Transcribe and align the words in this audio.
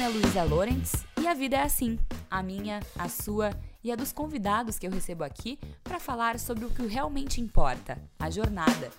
nome 0.00 0.02
é 0.02 0.08
Luísa 0.08 0.42
Lorenz 0.44 0.92
e 1.20 1.26
a 1.26 1.34
vida 1.34 1.56
é 1.56 1.62
assim, 1.62 1.98
a 2.30 2.42
minha, 2.42 2.80
a 2.98 3.06
sua 3.06 3.50
e 3.84 3.92
a 3.92 3.96
dos 3.96 4.12
convidados 4.12 4.78
que 4.78 4.86
eu 4.86 4.90
recebo 4.90 5.24
aqui 5.24 5.58
para 5.84 6.00
falar 6.00 6.38
sobre 6.38 6.64
o 6.64 6.70
que 6.70 6.86
realmente 6.86 7.38
importa, 7.38 7.98
a 8.18 8.30
jornada. 8.30 8.90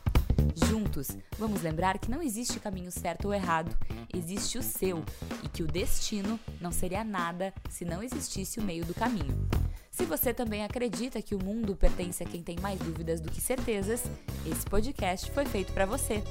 Juntos, 0.68 1.09
vamos 1.39 1.64
lembrar 1.64 1.98
que 1.98 2.11
não 2.11 2.21
existe 2.21 2.59
caminho 2.59 2.91
certo 2.91 3.25
ou 3.25 3.34
errado, 3.34 3.75
existe 4.14 4.59
o 4.59 4.64
seu 4.64 5.04
e 5.43 5.50
que 5.50 5.64
o 5.64 5.68
destino 5.68 6.39
não 6.59 6.71
seria 6.71 7.04
nada 7.04 7.52
se 7.68 7.83
não 7.83 8.04
existisse 8.04 8.59
o 8.59 8.63
meio 8.63 8.86
do 8.86 8.93
caminho. 8.93 9.49
Se 9.89 10.05
você 10.05 10.31
também 10.31 10.63
acredita 10.63 11.21
que 11.21 11.33
o 11.33 11.43
mundo 11.43 11.75
pertence 11.75 12.21
a 12.21 12.27
quem 12.27 12.43
tem 12.43 12.59
mais 12.59 12.79
dúvidas 12.79 13.20
do 13.20 13.31
que 13.31 13.41
certezas, 13.41 14.04
esse 14.45 14.65
podcast 14.65 15.31
foi 15.31 15.45
feito 15.45 15.73
para 15.73 15.86
você. 15.86 16.23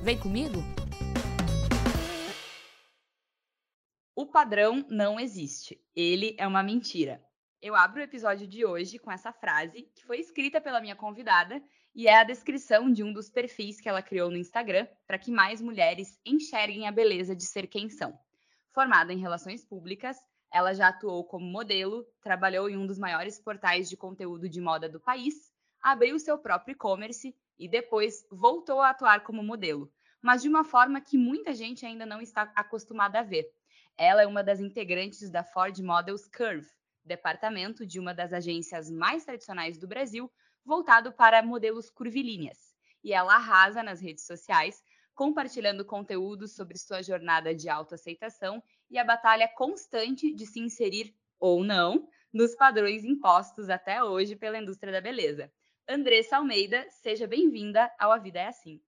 Vem 0.00 0.16
comigo? 0.16 0.62
Padrão 4.32 4.82
não 4.88 5.20
existe. 5.20 5.78
Ele 5.94 6.34
é 6.38 6.46
uma 6.46 6.62
mentira. 6.62 7.22
Eu 7.60 7.76
abro 7.76 8.00
o 8.00 8.02
episódio 8.02 8.46
de 8.46 8.64
hoje 8.64 8.98
com 8.98 9.12
essa 9.12 9.30
frase, 9.30 9.82
que 9.94 10.06
foi 10.06 10.18
escrita 10.18 10.58
pela 10.58 10.80
minha 10.80 10.96
convidada 10.96 11.62
e 11.94 12.08
é 12.08 12.16
a 12.16 12.24
descrição 12.24 12.90
de 12.90 13.04
um 13.04 13.12
dos 13.12 13.28
perfis 13.28 13.78
que 13.78 13.90
ela 13.90 14.00
criou 14.00 14.30
no 14.30 14.38
Instagram 14.38 14.88
para 15.06 15.18
que 15.18 15.30
mais 15.30 15.60
mulheres 15.60 16.18
enxerguem 16.24 16.88
a 16.88 16.90
beleza 16.90 17.36
de 17.36 17.44
ser 17.44 17.66
quem 17.66 17.90
são. 17.90 18.18
Formada 18.72 19.12
em 19.12 19.18
relações 19.18 19.66
públicas, 19.66 20.16
ela 20.50 20.72
já 20.72 20.88
atuou 20.88 21.24
como 21.24 21.44
modelo, 21.44 22.06
trabalhou 22.22 22.70
em 22.70 22.78
um 22.78 22.86
dos 22.86 22.98
maiores 22.98 23.38
portais 23.38 23.86
de 23.86 23.98
conteúdo 23.98 24.48
de 24.48 24.62
moda 24.62 24.88
do 24.88 24.98
país, 24.98 25.52
abriu 25.82 26.18
seu 26.18 26.38
próprio 26.38 26.72
e-commerce 26.72 27.36
e 27.58 27.68
depois 27.68 28.26
voltou 28.30 28.80
a 28.80 28.90
atuar 28.90 29.24
como 29.24 29.42
modelo, 29.42 29.92
mas 30.22 30.40
de 30.40 30.48
uma 30.48 30.64
forma 30.64 31.02
que 31.02 31.18
muita 31.18 31.52
gente 31.52 31.84
ainda 31.84 32.06
não 32.06 32.22
está 32.22 32.50
acostumada 32.56 33.20
a 33.20 33.22
ver. 33.22 33.46
Ela 33.96 34.22
é 34.22 34.26
uma 34.26 34.42
das 34.42 34.60
integrantes 34.60 35.30
da 35.30 35.44
Ford 35.44 35.78
Models 35.80 36.28
Curve, 36.28 36.68
departamento 37.04 37.86
de 37.86 38.00
uma 38.00 38.14
das 38.14 38.32
agências 38.32 38.90
mais 38.90 39.24
tradicionais 39.24 39.78
do 39.78 39.86
Brasil, 39.86 40.30
voltado 40.64 41.12
para 41.12 41.42
modelos 41.42 41.90
curvilíneas. 41.90 42.58
E 43.04 43.12
ela 43.12 43.34
arrasa 43.34 43.82
nas 43.82 44.00
redes 44.00 44.26
sociais, 44.26 44.82
compartilhando 45.14 45.84
conteúdos 45.84 46.54
sobre 46.54 46.78
sua 46.78 47.02
jornada 47.02 47.54
de 47.54 47.68
autoaceitação 47.68 48.62
e 48.90 48.98
a 48.98 49.04
batalha 49.04 49.48
constante 49.48 50.34
de 50.34 50.46
se 50.46 50.60
inserir 50.60 51.14
ou 51.38 51.62
não 51.62 52.08
nos 52.32 52.54
padrões 52.54 53.04
impostos 53.04 53.68
até 53.68 54.02
hoje 54.02 54.36
pela 54.36 54.58
indústria 54.58 54.92
da 54.92 55.00
beleza. 55.00 55.52
Andressa 55.88 56.36
Almeida, 56.36 56.88
seja 56.88 57.26
bem-vinda 57.26 57.92
ao 57.98 58.12
A 58.12 58.18
Vida 58.18 58.40
é 58.40 58.46
Assim. 58.46 58.80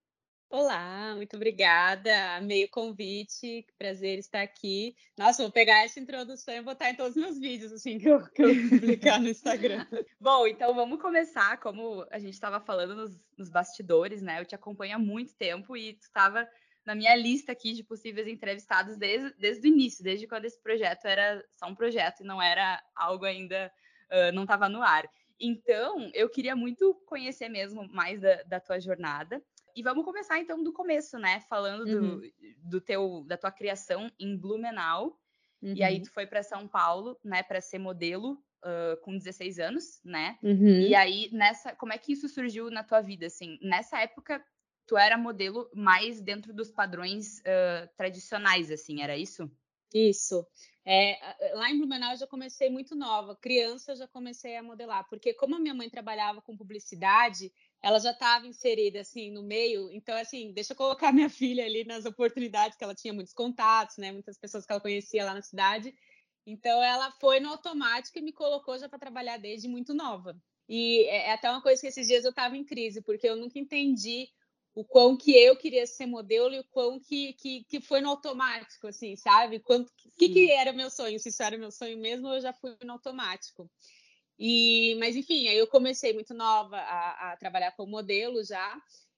Olá, 0.49 1.13
muito 1.15 1.35
obrigada. 1.35 2.35
Amei 2.35 2.65
o 2.65 2.69
convite, 2.69 3.65
prazer 3.77 4.19
estar 4.19 4.41
aqui. 4.41 4.95
Nossa, 5.17 5.41
vou 5.41 5.51
pegar 5.51 5.83
essa 5.83 5.99
introdução 5.99 6.53
e 6.53 6.61
botar 6.61 6.89
em 6.89 6.95
todos 6.95 7.15
os 7.15 7.21
meus 7.21 7.39
vídeos, 7.39 7.73
assim, 7.73 7.97
que 7.97 8.07
eu, 8.07 8.21
que 8.29 8.43
eu 8.43 8.49
publicar 8.69 9.19
no 9.19 9.27
Instagram. 9.27 9.85
Bom, 10.19 10.47
então 10.47 10.73
vamos 10.73 11.01
começar. 11.01 11.59
Como 11.59 12.05
a 12.11 12.19
gente 12.19 12.35
estava 12.35 12.59
falando 12.59 12.95
nos, 12.95 13.19
nos, 13.37 13.49
bastidores, 13.49 14.21
né? 14.21 14.39
Eu 14.39 14.45
te 14.45 14.55
acompanho 14.55 14.95
há 14.95 14.99
muito 14.99 15.35
tempo 15.35 15.75
e 15.75 15.93
tu 15.93 16.03
estava 16.03 16.47
na 16.85 16.93
minha 16.93 17.15
lista 17.15 17.51
aqui 17.51 17.73
de 17.73 17.83
possíveis 17.83 18.27
entrevistados 18.27 18.95
desde, 18.97 19.33
desde 19.37 19.67
o 19.67 19.71
início, 19.71 20.03
desde 20.03 20.27
quando 20.27 20.45
esse 20.45 20.61
projeto 20.61 21.05
era 21.05 21.43
só 21.55 21.65
um 21.65 21.75
projeto 21.75 22.21
e 22.21 22.25
não 22.25 22.41
era 22.41 22.81
algo 22.95 23.25
ainda, 23.25 23.71
uh, 24.11 24.31
não 24.31 24.43
estava 24.43 24.69
no 24.69 24.83
ar. 24.83 25.09
Então, 25.39 26.09
eu 26.13 26.29
queria 26.29 26.55
muito 26.55 26.93
conhecer 27.05 27.49
mesmo 27.49 27.87
mais 27.89 28.21
da, 28.21 28.43
da 28.43 28.59
tua 28.59 28.79
jornada. 28.79 29.43
E 29.75 29.83
vamos 29.83 30.05
começar 30.05 30.39
então 30.39 30.63
do 30.63 30.71
começo, 30.71 31.19
né? 31.19 31.41
Falando 31.41 31.85
do, 31.85 32.01
uhum. 32.01 32.31
do 32.63 32.79
teu, 32.79 33.23
da 33.27 33.37
tua 33.37 33.51
criação 33.51 34.09
em 34.17 34.37
Blumenau. 34.37 35.19
Uhum. 35.61 35.73
E 35.75 35.83
aí 35.83 35.97
uhum. 35.97 36.03
tu 36.03 36.11
foi 36.11 36.25
para 36.25 36.41
São 36.43 36.67
Paulo, 36.67 37.19
né, 37.23 37.43
para 37.43 37.59
ser 37.59 37.79
modelo 37.79 38.33
uh, 38.63 39.01
com 39.01 39.17
16 39.17 39.59
anos, 39.59 39.99
né? 40.03 40.37
Uhum. 40.41 40.81
E 40.81 40.95
aí 40.95 41.29
nessa, 41.31 41.75
como 41.75 41.91
é 41.91 41.97
que 41.97 42.13
isso 42.13 42.29
surgiu 42.29 42.69
na 42.69 42.83
tua 42.83 43.01
vida, 43.01 43.25
assim? 43.25 43.59
Nessa 43.61 43.99
época 43.99 44.43
tu 44.87 44.97
era 44.97 45.17
modelo 45.17 45.69
mais 45.73 46.21
dentro 46.21 46.53
dos 46.53 46.71
padrões 46.71 47.39
uh, 47.39 47.89
tradicionais, 47.97 48.71
assim, 48.71 49.01
era 49.01 49.17
isso? 49.17 49.49
Isso. 49.93 50.45
É, 50.85 51.17
lá 51.53 51.71
em 51.71 51.77
Blumenau 51.77 52.11
eu 52.11 52.17
já 52.17 52.27
comecei 52.27 52.69
muito 52.69 52.95
nova, 52.95 53.35
criança 53.35 53.93
eu 53.93 53.95
já 53.95 54.07
comecei 54.07 54.55
a 54.55 54.61
modelar, 54.61 55.07
porque 55.09 55.33
como 55.33 55.55
a 55.55 55.59
minha 55.59 55.73
mãe 55.73 55.89
trabalhava 55.89 56.41
com 56.41 56.55
publicidade, 56.55 57.51
ela 57.85 57.99
já 57.99 58.09
estava 58.09 58.47
inserida 58.47 59.01
assim 59.01 59.29
no 59.29 59.43
meio, 59.43 59.91
então 59.91 60.17
assim, 60.17 60.51
deixa 60.51 60.73
eu 60.73 60.77
colocar 60.77 61.11
minha 61.13 61.29
filha 61.29 61.63
ali 61.63 61.85
nas 61.85 62.03
oportunidades 62.03 62.75
que 62.75 62.83
ela 62.83 62.95
tinha 62.95 63.13
muitos 63.13 63.31
contatos, 63.31 63.97
né, 63.97 64.11
muitas 64.11 64.39
pessoas 64.39 64.65
que 64.65 64.71
ela 64.71 64.81
conhecia 64.81 65.23
lá 65.23 65.35
na 65.35 65.43
cidade. 65.43 65.93
Então 66.47 66.81
ela 66.81 67.11
foi 67.21 67.39
no 67.39 67.49
automático 67.49 68.17
e 68.17 68.23
me 68.23 68.33
colocou 68.33 68.75
já 68.79 68.89
para 68.89 68.97
trabalhar 68.97 69.37
desde 69.37 69.67
muito 69.67 69.93
nova. 69.93 70.35
E 70.67 71.03
é, 71.03 71.27
é 71.27 71.33
até 71.33 71.47
uma 71.47 71.61
coisa 71.61 71.79
que 71.79 71.85
esses 71.85 72.07
dias 72.07 72.23
eu 72.23 72.31
estava 72.31 72.57
em 72.57 72.63
crise, 72.63 73.03
porque 73.03 73.29
eu 73.29 73.35
nunca 73.35 73.59
entendi 73.59 74.29
o 74.73 74.83
quão 74.83 75.15
que 75.15 75.31
eu 75.31 75.55
queria 75.55 75.85
ser 75.85 76.07
modelo 76.07 76.55
e 76.55 76.61
o 76.61 76.65
quão 76.71 76.99
que, 76.99 77.33
que, 77.33 77.65
que 77.65 77.79
foi 77.79 78.01
no 78.01 78.09
automático, 78.09 78.87
assim, 78.87 79.15
sabe? 79.15 79.59
Quanto, 79.59 79.91
que, 80.17 80.29
que 80.29 80.51
era 80.51 80.73
meu 80.73 80.89
sonho? 80.89 81.19
Se 81.19 81.29
isso 81.29 81.43
era 81.43 81.55
meu 81.55 81.71
sonho 81.71 81.99
mesmo, 81.99 82.29
eu 82.29 82.41
já 82.41 82.51
fui 82.51 82.75
no 82.83 82.93
automático. 82.93 83.69
E, 84.37 84.95
mas 84.99 85.15
enfim, 85.15 85.47
aí 85.47 85.57
eu 85.57 85.67
comecei 85.67 86.13
muito 86.13 86.33
nova 86.33 86.77
a, 86.77 87.31
a, 87.31 87.37
trabalhar 87.37 87.71
como 87.71 87.91
modelo 87.91 88.43
já, 88.43 88.77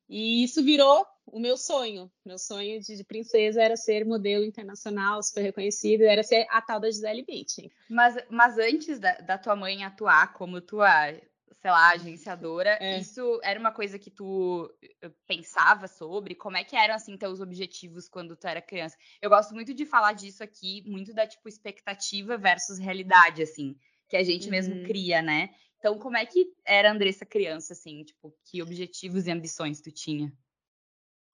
e 0.10 0.44
isso 0.44 0.64
virou 0.64 1.06
o 1.26 1.40
meu 1.40 1.58
sonho. 1.58 2.10
Meu 2.26 2.38
sonho 2.38 2.80
de, 2.80 2.96
de, 2.96 3.04
princesa 3.04 3.62
era 3.62 3.76
ser 3.76 4.06
modelo 4.06 4.46
internacional, 4.46 5.22
super 5.22 5.42
reconhecida, 5.42 6.06
era 6.06 6.24
ser 6.24 6.46
a 6.50 6.62
tal 6.62 6.80
da 6.80 6.90
Gisele 6.90 7.26
Bündchen. 7.26 7.70
Mas, 7.90 8.16
mas 8.30 8.58
antes 8.58 9.00
da, 9.00 9.16
da 9.16 9.38
tua 9.38 9.56
mãe 9.56 9.84
atuar 9.84 10.34
como 10.34 10.62
tua, 10.62 11.12
sei 11.12 11.72
lá, 11.72 11.90
agenciadora, 11.90 12.78
é. 12.80 13.00
isso 13.00 13.40
era 13.44 13.60
uma 13.60 13.74
coisa 13.74 14.00
que 14.00 14.10
tu 14.10 14.74
eh, 15.02 15.12
pensava 15.28 15.88
sobre? 15.88 16.36
Como 16.36 16.56
é 16.56 16.64
que 16.64 16.78
eram, 16.78 16.96
assim, 16.96 17.18
teus 17.18 17.42
objetivos 17.42 18.08
quando 18.08 18.38
tu 18.38 18.48
era 18.48 18.62
criança? 18.62 18.96
Eu 19.22 19.30
gosto 19.30 19.54
muito 19.54 19.74
de 19.74 19.86
falar 19.86 20.14
disso 20.14 20.42
aqui, 20.42 20.84
muito 20.86 21.14
da, 21.14 21.28
tipo, 21.28 21.50
expectativa 21.50 22.38
versus 22.38 22.78
realidade, 22.80 23.42
assim 23.42 23.76
que 24.08 24.18
a 24.18 24.24
gente 24.24 24.46
uhum. 24.46 24.52
mesmo 24.52 24.84
cria, 24.84 25.22
né? 25.22 25.50
Então, 25.80 25.98
como 26.00 26.18
é 26.18 26.26
que 26.26 26.54
era 26.66 26.90
a 26.90 26.94
Andressa 26.94 27.26
criança, 27.26 27.74
assim? 27.74 28.04
Tipo, 28.04 28.36
que 28.46 28.62
objetivos 28.62 29.28
e 29.28 29.32
ambições 29.32 29.80
tu 29.80 29.92
tinha? 29.92 30.34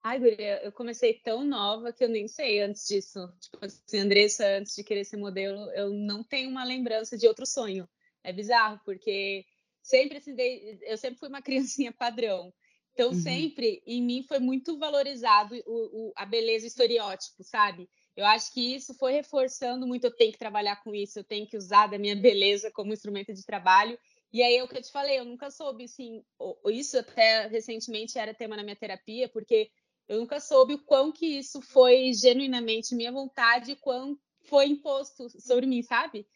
Ai, 0.03 0.19
Guria, 0.19 0.61
eu 0.63 0.71
comecei 0.73 1.13
tão 1.13 1.45
nova 1.45 1.93
que 1.93 2.03
eu 2.03 2.09
nem 2.09 2.27
sei 2.27 2.61
antes 2.61 2.85
disso. 2.85 3.19
Tipo 3.39 3.65
assim, 3.65 3.99
Andressa, 3.99 4.45
antes 4.57 4.75
de 4.75 4.83
querer 4.83 5.05
ser 5.05 5.15
modelo, 5.15 5.71
eu 5.71 5.93
não 5.93 6.21
tenho 6.23 6.49
uma 6.49 6.65
lembrança 6.65 7.17
de 7.17 7.25
outro 7.25 7.45
sonho. 7.45 7.87
É 8.21 8.33
bizarro, 8.33 8.81
porque 8.83 9.45
sempre 9.81 10.17
assim, 10.17 10.35
eu 10.81 10.97
sempre 10.97 11.19
fui 11.19 11.29
uma 11.29 11.41
criancinha 11.41 11.93
padrão. 11.93 12.53
Então, 12.91 13.09
uhum. 13.09 13.15
sempre 13.15 13.81
em 13.87 14.03
mim 14.03 14.23
foi 14.27 14.39
muito 14.39 14.77
valorizado 14.77 15.55
o, 15.65 16.09
o, 16.09 16.13
a 16.17 16.25
beleza 16.25 16.67
estereótipo, 16.67 17.43
sabe? 17.43 17.89
Eu 18.15 18.25
acho 18.25 18.53
que 18.53 18.75
isso 18.75 18.93
foi 18.93 19.11
reforçando 19.11 19.87
muito. 19.87 20.05
Eu 20.05 20.15
tenho 20.15 20.31
que 20.31 20.37
trabalhar 20.37 20.77
com 20.83 20.93
isso, 20.93 21.19
eu 21.19 21.23
tenho 21.23 21.47
que 21.47 21.57
usar 21.57 21.87
da 21.87 21.97
minha 21.97 22.15
beleza 22.15 22.71
como 22.71 22.93
instrumento 22.93 23.33
de 23.33 23.45
trabalho. 23.45 23.97
E 24.31 24.41
aí 24.41 24.55
é 24.57 24.63
o 24.63 24.67
que 24.67 24.77
eu 24.77 24.81
te 24.81 24.91
falei, 24.91 25.19
eu 25.19 25.25
nunca 25.25 25.51
soube, 25.51 25.83
assim, 25.83 26.23
isso 26.65 26.97
até 26.97 27.45
recentemente 27.47 28.17
era 28.17 28.33
tema 28.33 28.55
na 28.55 28.63
minha 28.63 28.75
terapia, 28.75 29.29
porque 29.29 29.69
eu 30.07 30.19
nunca 30.19 30.39
soube 30.39 30.73
o 30.73 30.83
quão 30.83 31.11
que 31.11 31.25
isso 31.37 31.61
foi 31.61 32.11
genuinamente 32.13 32.95
minha 32.95 33.11
vontade, 33.11 33.75
quão 33.75 34.17
foi 34.45 34.65
imposto 34.65 35.29
sobre 35.39 35.67
mim, 35.67 35.83
sabe? 35.83 36.27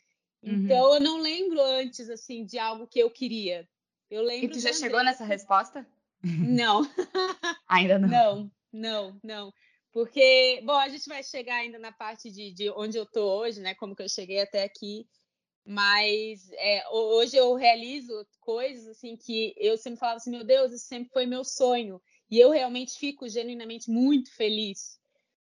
Uhum. 0.44 0.66
Então 0.66 0.94
eu 0.94 1.00
não 1.00 1.20
lembro 1.20 1.60
antes, 1.60 2.08
assim, 2.10 2.46
de 2.46 2.60
algo 2.60 2.88
que 2.88 3.00
eu 3.00 3.10
queria. 3.10 3.68
Eu 4.10 4.22
lembro. 4.22 4.46
E 4.46 4.50
tu 4.50 4.60
já 4.60 4.72
chegou 4.72 5.04
nessa 5.04 5.26
resposta? 5.26 5.86
Não. 6.24 6.82
Ainda 7.68 8.00
não. 8.00 8.08
Não, 8.08 8.52
não, 8.72 9.20
não. 9.24 9.54
Porque, 9.98 10.62
bom, 10.64 10.76
a 10.76 10.88
gente 10.90 11.10
vai 11.10 11.24
chegar 11.24 11.56
ainda 11.56 11.80
na 11.80 11.92
parte 11.92 12.30
de, 12.30 12.52
de 12.52 12.70
onde 12.70 13.00
eu 13.00 13.04
estou 13.04 13.40
hoje, 13.40 13.60
né? 13.60 13.74
Como 13.74 13.96
que 13.96 14.04
eu 14.04 14.08
cheguei 14.08 14.40
até 14.40 14.62
aqui. 14.62 15.08
Mas 15.66 16.52
é, 16.52 16.88
hoje 16.90 17.36
eu 17.36 17.56
realizo 17.56 18.14
coisas 18.40 18.86
assim 18.90 19.18
que 19.18 19.56
eu 19.58 19.76
sempre 19.76 20.00
falava 20.00 20.18
assim, 20.18 20.30
meu 20.30 20.44
Deus, 20.44 20.72
isso 20.72 20.86
sempre 20.86 21.10
foi 21.12 21.26
meu 21.26 21.44
sonho. 21.44 22.00
E 22.30 22.40
eu 22.40 22.52
realmente 22.52 22.96
fico 23.00 23.28
genuinamente 23.28 23.90
muito 23.90 24.32
feliz. 24.36 25.00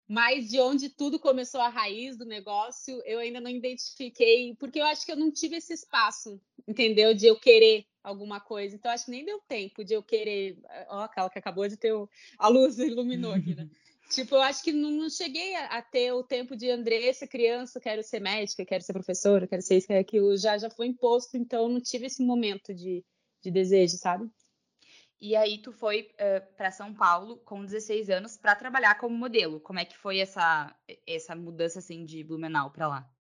Mas 0.09 0.51
de 0.51 0.59
onde 0.59 0.89
tudo 0.89 1.21
começou 1.21 1.61
a 1.61 1.69
raiz 1.69 2.17
do 2.17 2.25
negócio, 2.25 3.01
eu 3.05 3.21
ainda 3.21 3.41
não 3.41 3.49
identifiquei, 3.49 4.57
porque 4.57 4.81
eu 4.81 4.87
acho 4.87 5.07
que 5.07 5.13
eu 5.13 5.17
não 5.17 5.31
tive 5.31 5.55
esse 5.55 5.73
espaço, 5.73 6.41
entendeu? 6.67 7.15
De 7.15 7.27
eu 7.27 7.39
querer 7.39 7.87
alguma 8.03 8.41
coisa. 8.41 8.75
Então, 8.75 8.91
acho 8.91 9.05
que 9.05 9.13
nem 9.13 9.25
deu 9.25 9.39
tempo 9.47 9.85
de 9.85 9.95
eu 9.95 10.03
querer. 10.03 10.59
Ó, 10.89 11.03
aquela 11.03 11.31
que 11.31 11.39
acabou 11.39 11.69
de 11.69 11.77
ter 11.77 11.93
o... 11.93 12.11
a 12.37 12.49
luz 12.49 12.81
iluminou 12.81 13.33
aqui, 13.33 13.55
né? 13.55 13.71
Tipo, 14.13 14.35
eu 14.35 14.43
acho 14.43 14.63
que 14.63 14.73
não, 14.73 14.91
não 14.91 15.09
cheguei 15.09 15.55
a, 15.57 15.79
a, 15.79 15.83
ter 15.83 16.13
o 16.13 16.23
tempo 16.23 16.55
de 16.55 16.71
Andressa, 16.71 17.27
criança, 17.27 17.81
quero 17.81 18.03
ser 18.03 18.21
médica, 18.21 18.65
quero 18.65 18.85
ser 18.85 18.93
professora, 18.93 19.49
quero 19.49 19.63
ser 19.63 19.79
isso, 19.79 19.87
quero 19.87 20.01
aquilo. 20.01 20.37
Já, 20.37 20.59
já 20.59 20.69
foi 20.69 20.87
imposto, 20.87 21.37
então 21.37 21.69
não 21.69 21.81
tive 21.81 22.07
esse 22.07 22.23
momento 22.23 22.75
de, 22.75 23.03
de 23.43 23.51
desejo, 23.51 23.97
sabe? 23.97 24.31
E 25.19 25.35
aí 25.35 25.63
tu 25.63 25.73
foi 25.73 26.11
uh, 26.15 26.57
para 26.57 26.71
São 26.71 26.93
Paulo 26.93 27.39
com 27.39 27.65
16 27.65 28.11
anos 28.11 28.37
para 28.37 28.55
trabalhar 28.55 28.99
como 28.99 29.17
modelo. 29.17 29.61
Como 29.61 29.79
é 29.79 29.85
que 29.85 29.97
foi 29.97 30.19
essa 30.19 30.75
essa 31.07 31.35
mudança 31.35 31.79
assim 31.79 32.05
de 32.05 32.23
Blumenau 32.23 32.71
para 32.71 32.89
lá? 32.89 33.11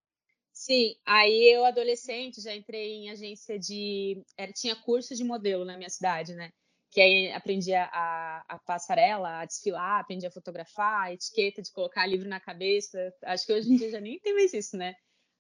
Sim, 0.53 0.95
aí 1.07 1.55
eu 1.55 1.65
adolescente 1.65 2.43
já 2.43 2.55
entrei 2.55 2.93
em 2.93 3.11
agência 3.11 3.59
de, 3.59 4.23
era, 4.37 4.53
tinha 4.53 4.77
curso 4.77 5.15
de 5.15 5.25
modelo 5.25 5.65
na 5.65 5.79
minha 5.79 5.89
cidade, 5.89 6.35
né? 6.35 6.53
Que 6.93 7.01
aí 7.01 7.33
aprendia 7.33 7.89
a, 7.93 8.45
a 8.49 8.59
passarela, 8.59 9.41
a 9.41 9.45
desfilar, 9.47 10.01
aprendia 10.01 10.29
a 10.29 10.33
fotografar, 10.33 11.05
a 11.07 11.13
etiqueta 11.13 11.63
de 11.63 11.73
colocar 11.73 12.07
livro 12.07 12.29
na 12.29 12.39
cabeça. 12.39 13.13
Acho 13.25 13.47
que 13.47 13.53
hoje 13.53 13.73
em 13.73 13.77
dia 13.77 13.91
já 13.91 14.01
nem 14.01 14.21
tem 14.21 14.35
mais 14.35 14.53
isso, 14.53 14.77
né? 14.77 14.95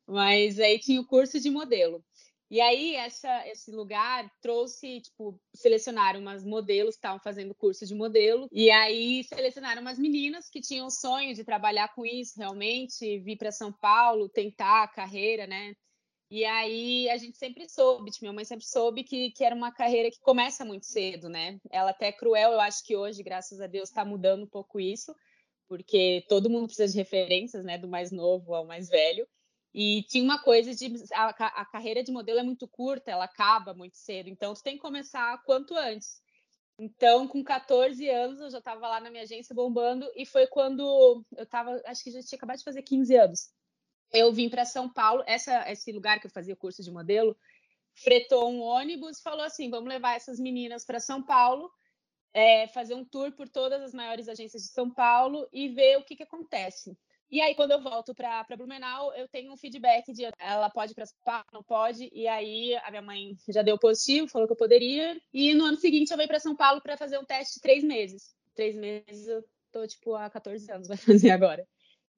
Mas 0.06 0.58
aí 0.58 0.78
tinha 0.78 1.00
o 1.00 1.06
curso 1.06 1.38
de 1.38 1.50
modelo. 1.50 2.04
E 2.52 2.60
aí, 2.60 2.94
essa, 2.96 3.48
esse 3.48 3.70
lugar 3.70 4.30
trouxe, 4.42 5.00
tipo, 5.00 5.40
selecionaram 5.54 6.20
umas 6.20 6.44
modelos 6.44 6.96
que 6.96 6.98
estavam 6.98 7.18
fazendo 7.18 7.54
curso 7.54 7.86
de 7.86 7.94
modelo, 7.94 8.46
e 8.52 8.70
aí 8.70 9.24
selecionaram 9.24 9.80
umas 9.80 9.98
meninas 9.98 10.50
que 10.50 10.60
tinham 10.60 10.86
o 10.86 10.90
sonho 10.90 11.34
de 11.34 11.44
trabalhar 11.44 11.94
com 11.94 12.04
isso 12.04 12.34
realmente, 12.38 13.20
vir 13.20 13.38
para 13.38 13.50
São 13.50 13.72
Paulo, 13.72 14.28
tentar 14.28 14.82
a 14.82 14.88
carreira, 14.88 15.46
né? 15.46 15.72
E 16.32 16.46
aí 16.46 17.10
a 17.10 17.18
gente 17.18 17.36
sempre 17.36 17.68
soube, 17.68 18.10
tipo, 18.10 18.24
minha 18.24 18.32
mãe 18.32 18.42
sempre 18.46 18.64
soube 18.64 19.04
que, 19.04 19.32
que 19.32 19.44
era 19.44 19.54
uma 19.54 19.70
carreira 19.70 20.10
que 20.10 20.18
começa 20.18 20.64
muito 20.64 20.86
cedo, 20.86 21.28
né? 21.28 21.60
Ela 21.70 21.90
até 21.90 22.06
é 22.06 22.12
cruel, 22.12 22.52
eu 22.52 22.60
acho 22.60 22.82
que 22.86 22.96
hoje, 22.96 23.22
graças 23.22 23.60
a 23.60 23.66
Deus, 23.66 23.90
está 23.90 24.02
mudando 24.02 24.44
um 24.44 24.46
pouco 24.46 24.80
isso, 24.80 25.14
porque 25.68 26.24
todo 26.30 26.48
mundo 26.48 26.68
precisa 26.68 26.90
de 26.90 26.96
referências, 26.96 27.62
né? 27.66 27.76
Do 27.76 27.86
mais 27.86 28.10
novo 28.10 28.54
ao 28.54 28.64
mais 28.64 28.88
velho. 28.88 29.28
E 29.74 30.04
tinha 30.04 30.24
uma 30.24 30.42
coisa 30.42 30.74
de 30.74 30.94
a, 31.12 31.28
a, 31.28 31.66
carreira 31.66 32.02
de 32.02 32.10
modelo 32.10 32.38
é 32.38 32.42
muito 32.42 32.66
curta, 32.66 33.10
ela 33.10 33.24
acaba 33.24 33.74
muito 33.74 33.98
cedo, 33.98 34.30
então 34.30 34.54
tu 34.54 34.62
tem 34.62 34.76
que 34.76 34.82
começar 34.82 35.36
quanto 35.44 35.76
antes. 35.76 36.22
Então, 36.78 37.28
com 37.28 37.44
14 37.44 38.08
anos, 38.08 38.40
eu 38.40 38.50
já 38.50 38.58
estava 38.58 38.88
lá 38.88 39.00
na 39.00 39.10
minha 39.10 39.24
agência 39.24 39.54
bombando, 39.54 40.10
e 40.16 40.24
foi 40.24 40.46
quando 40.46 40.80
eu 41.36 41.42
estava, 41.42 41.78
acho 41.84 42.02
que 42.02 42.10
já 42.10 42.22
tinha 42.22 42.38
acabado 42.38 42.56
de 42.56 42.64
fazer 42.64 42.80
15 42.80 43.16
anos. 43.16 43.50
Eu 44.12 44.32
vim 44.32 44.48
para 44.48 44.64
São 44.64 44.92
Paulo, 44.92 45.22
essa, 45.26 45.70
esse 45.70 45.90
lugar 45.92 46.20
que 46.20 46.26
eu 46.26 46.30
fazia 46.30 46.54
o 46.54 46.56
curso 46.56 46.82
de 46.82 46.90
modelo, 46.90 47.36
fretou 47.94 48.50
um 48.50 48.60
ônibus 48.60 49.18
e 49.18 49.22
falou 49.22 49.44
assim: 49.44 49.70
vamos 49.70 49.88
levar 49.88 50.16
essas 50.16 50.38
meninas 50.38 50.84
para 50.84 51.00
São 51.00 51.22
Paulo, 51.22 51.70
é, 52.34 52.66
fazer 52.68 52.94
um 52.94 53.04
tour 53.04 53.32
por 53.32 53.48
todas 53.48 53.82
as 53.82 53.94
maiores 53.94 54.28
agências 54.28 54.62
de 54.62 54.68
São 54.68 54.90
Paulo 54.90 55.48
e 55.52 55.68
ver 55.68 55.98
o 55.98 56.04
que, 56.04 56.16
que 56.16 56.22
acontece. 56.22 56.96
E 57.30 57.40
aí, 57.40 57.54
quando 57.54 57.70
eu 57.70 57.80
volto 57.80 58.14
para 58.14 58.44
Blumenau, 58.58 59.14
eu 59.14 59.26
tenho 59.26 59.50
um 59.50 59.56
feedback 59.56 60.12
de 60.12 60.24
ela 60.38 60.68
pode 60.68 60.94
para 60.94 61.06
São 61.06 61.16
Paulo, 61.24 61.46
não 61.50 61.62
pode. 61.62 62.10
E 62.12 62.28
aí, 62.28 62.76
a 62.84 62.90
minha 62.90 63.00
mãe 63.00 63.34
já 63.48 63.62
deu 63.62 63.78
positivo, 63.78 64.28
falou 64.28 64.46
que 64.46 64.52
eu 64.52 64.58
poderia. 64.58 65.18
E 65.32 65.54
no 65.54 65.64
ano 65.64 65.78
seguinte, 65.78 66.10
eu 66.10 66.16
venho 66.18 66.28
para 66.28 66.38
São 66.38 66.54
Paulo 66.54 66.82
para 66.82 66.94
fazer 66.94 67.18
um 67.18 67.24
teste 67.24 67.54
de 67.54 67.60
três 67.62 67.82
meses. 67.82 68.34
Três 68.54 68.76
meses, 68.76 69.26
eu 69.26 69.42
tô, 69.72 69.86
tipo, 69.86 70.14
há 70.14 70.28
14 70.28 70.70
anos, 70.70 70.88
vai 70.88 70.98
fazer 70.98 71.30
agora. 71.30 71.66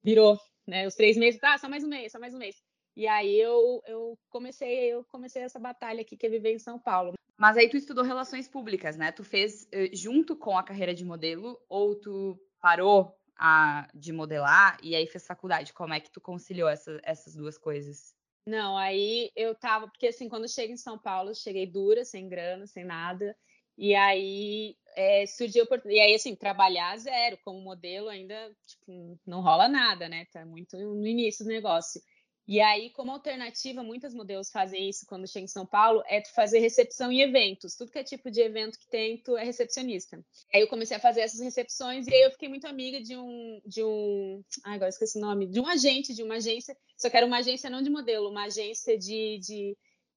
Virou, 0.05 0.37
né? 0.67 0.85
Os 0.85 0.93
três 0.93 1.17
meses, 1.17 1.39
tá, 1.39 1.57
só 1.57 1.67
mais 1.67 1.83
um 1.83 1.87
mês, 1.87 2.11
só 2.11 2.19
mais 2.19 2.31
um 2.35 2.37
mês. 2.37 2.55
E 2.95 3.07
aí 3.07 3.41
eu, 3.41 3.81
eu 3.87 4.15
comecei 4.29 4.93
eu 4.93 5.03
comecei 5.05 5.41
essa 5.41 5.57
batalha 5.57 6.01
aqui 6.01 6.15
que 6.15 6.27
é 6.27 6.29
viver 6.29 6.53
em 6.53 6.59
São 6.59 6.77
Paulo. 6.77 7.13
Mas 7.35 7.57
aí 7.57 7.67
tu 7.67 7.75
estudou 7.75 8.03
relações 8.03 8.47
públicas, 8.47 8.95
né? 8.95 9.11
Tu 9.11 9.23
fez 9.23 9.67
eh, 9.71 9.89
junto 9.91 10.35
com 10.35 10.55
a 10.55 10.63
carreira 10.63 10.93
de 10.93 11.03
modelo 11.03 11.59
ou 11.67 11.95
tu 11.95 12.39
parou 12.61 13.17
a, 13.35 13.87
de 13.95 14.13
modelar 14.13 14.77
e 14.83 14.95
aí 14.95 15.07
fez 15.07 15.25
faculdade. 15.25 15.73
Como 15.73 15.95
é 15.95 15.99
que 15.99 16.11
tu 16.11 16.21
conciliou 16.21 16.69
essa, 16.69 16.99
essas 17.03 17.35
duas 17.35 17.57
coisas? 17.57 18.15
Não, 18.47 18.77
aí 18.77 19.31
eu 19.35 19.55
tava, 19.55 19.87
porque 19.87 20.05
assim, 20.05 20.29
quando 20.29 20.43
eu 20.43 20.49
cheguei 20.49 20.75
em 20.75 20.77
São 20.77 20.99
Paulo, 20.99 21.33
cheguei 21.33 21.65
dura, 21.65 22.05
sem 22.05 22.29
grana, 22.29 22.67
sem 22.67 22.85
nada. 22.85 23.35
E 23.77 23.93
aí 23.93 24.75
é, 24.95 25.25
surgiu 25.25 25.65
E 25.85 25.99
aí, 25.99 26.15
assim, 26.15 26.35
trabalhar 26.35 26.97
zero 26.97 27.37
como 27.43 27.61
modelo 27.61 28.09
ainda, 28.09 28.35
tipo, 28.65 29.19
não 29.25 29.41
rola 29.41 29.67
nada, 29.67 30.07
né? 30.07 30.25
Tá 30.31 30.45
muito 30.45 30.77
no 30.77 31.05
início 31.07 31.43
do 31.43 31.49
negócio. 31.49 32.01
E 32.47 32.61
aí, 32.61 32.91
como 32.91 33.11
alternativa, 33.11 33.81
muitas 33.81 34.13
modelos 34.13 34.51
fazem 34.51 34.87
isso 34.87 35.05
quando 35.07 35.27
chega 35.27 35.45
em 35.45 35.47
São 35.47 35.65
Paulo, 35.65 36.03
é 36.07 36.21
tu 36.21 36.31
fazer 36.31 36.59
recepção 36.59 37.11
em 37.11 37.21
eventos. 37.21 37.75
Tudo 37.75 37.91
que 37.91 37.97
é 37.97 38.03
tipo 38.03 38.29
de 38.29 38.39
evento 38.39 38.77
que 38.77 38.87
tem, 38.87 39.17
tu 39.17 39.35
é 39.35 39.43
recepcionista. 39.43 40.23
Aí 40.53 40.61
eu 40.61 40.67
comecei 40.67 40.95
a 40.95 40.99
fazer 40.99 41.21
essas 41.21 41.39
recepções 41.39 42.05
e 42.05 42.13
aí 42.13 42.21
eu 42.21 42.31
fiquei 42.31 42.47
muito 42.47 42.67
amiga 42.67 43.01
de 43.01 43.17
um, 43.17 43.59
de 43.65 43.83
um, 43.83 44.43
ah, 44.63 44.73
agora 44.73 44.89
esqueci 44.89 45.17
o 45.17 45.21
nome, 45.21 45.47
de 45.47 45.59
um 45.59 45.67
agente, 45.67 46.13
de 46.13 46.21
uma 46.21 46.35
agência, 46.35 46.77
só 46.95 47.09
que 47.09 47.17
era 47.17 47.25
uma 47.25 47.39
agência 47.39 47.67
não 47.67 47.81
de 47.81 47.89
modelo, 47.89 48.29
uma 48.29 48.45
agência 48.45 48.95
de, 48.95 49.39
de, 49.39 49.75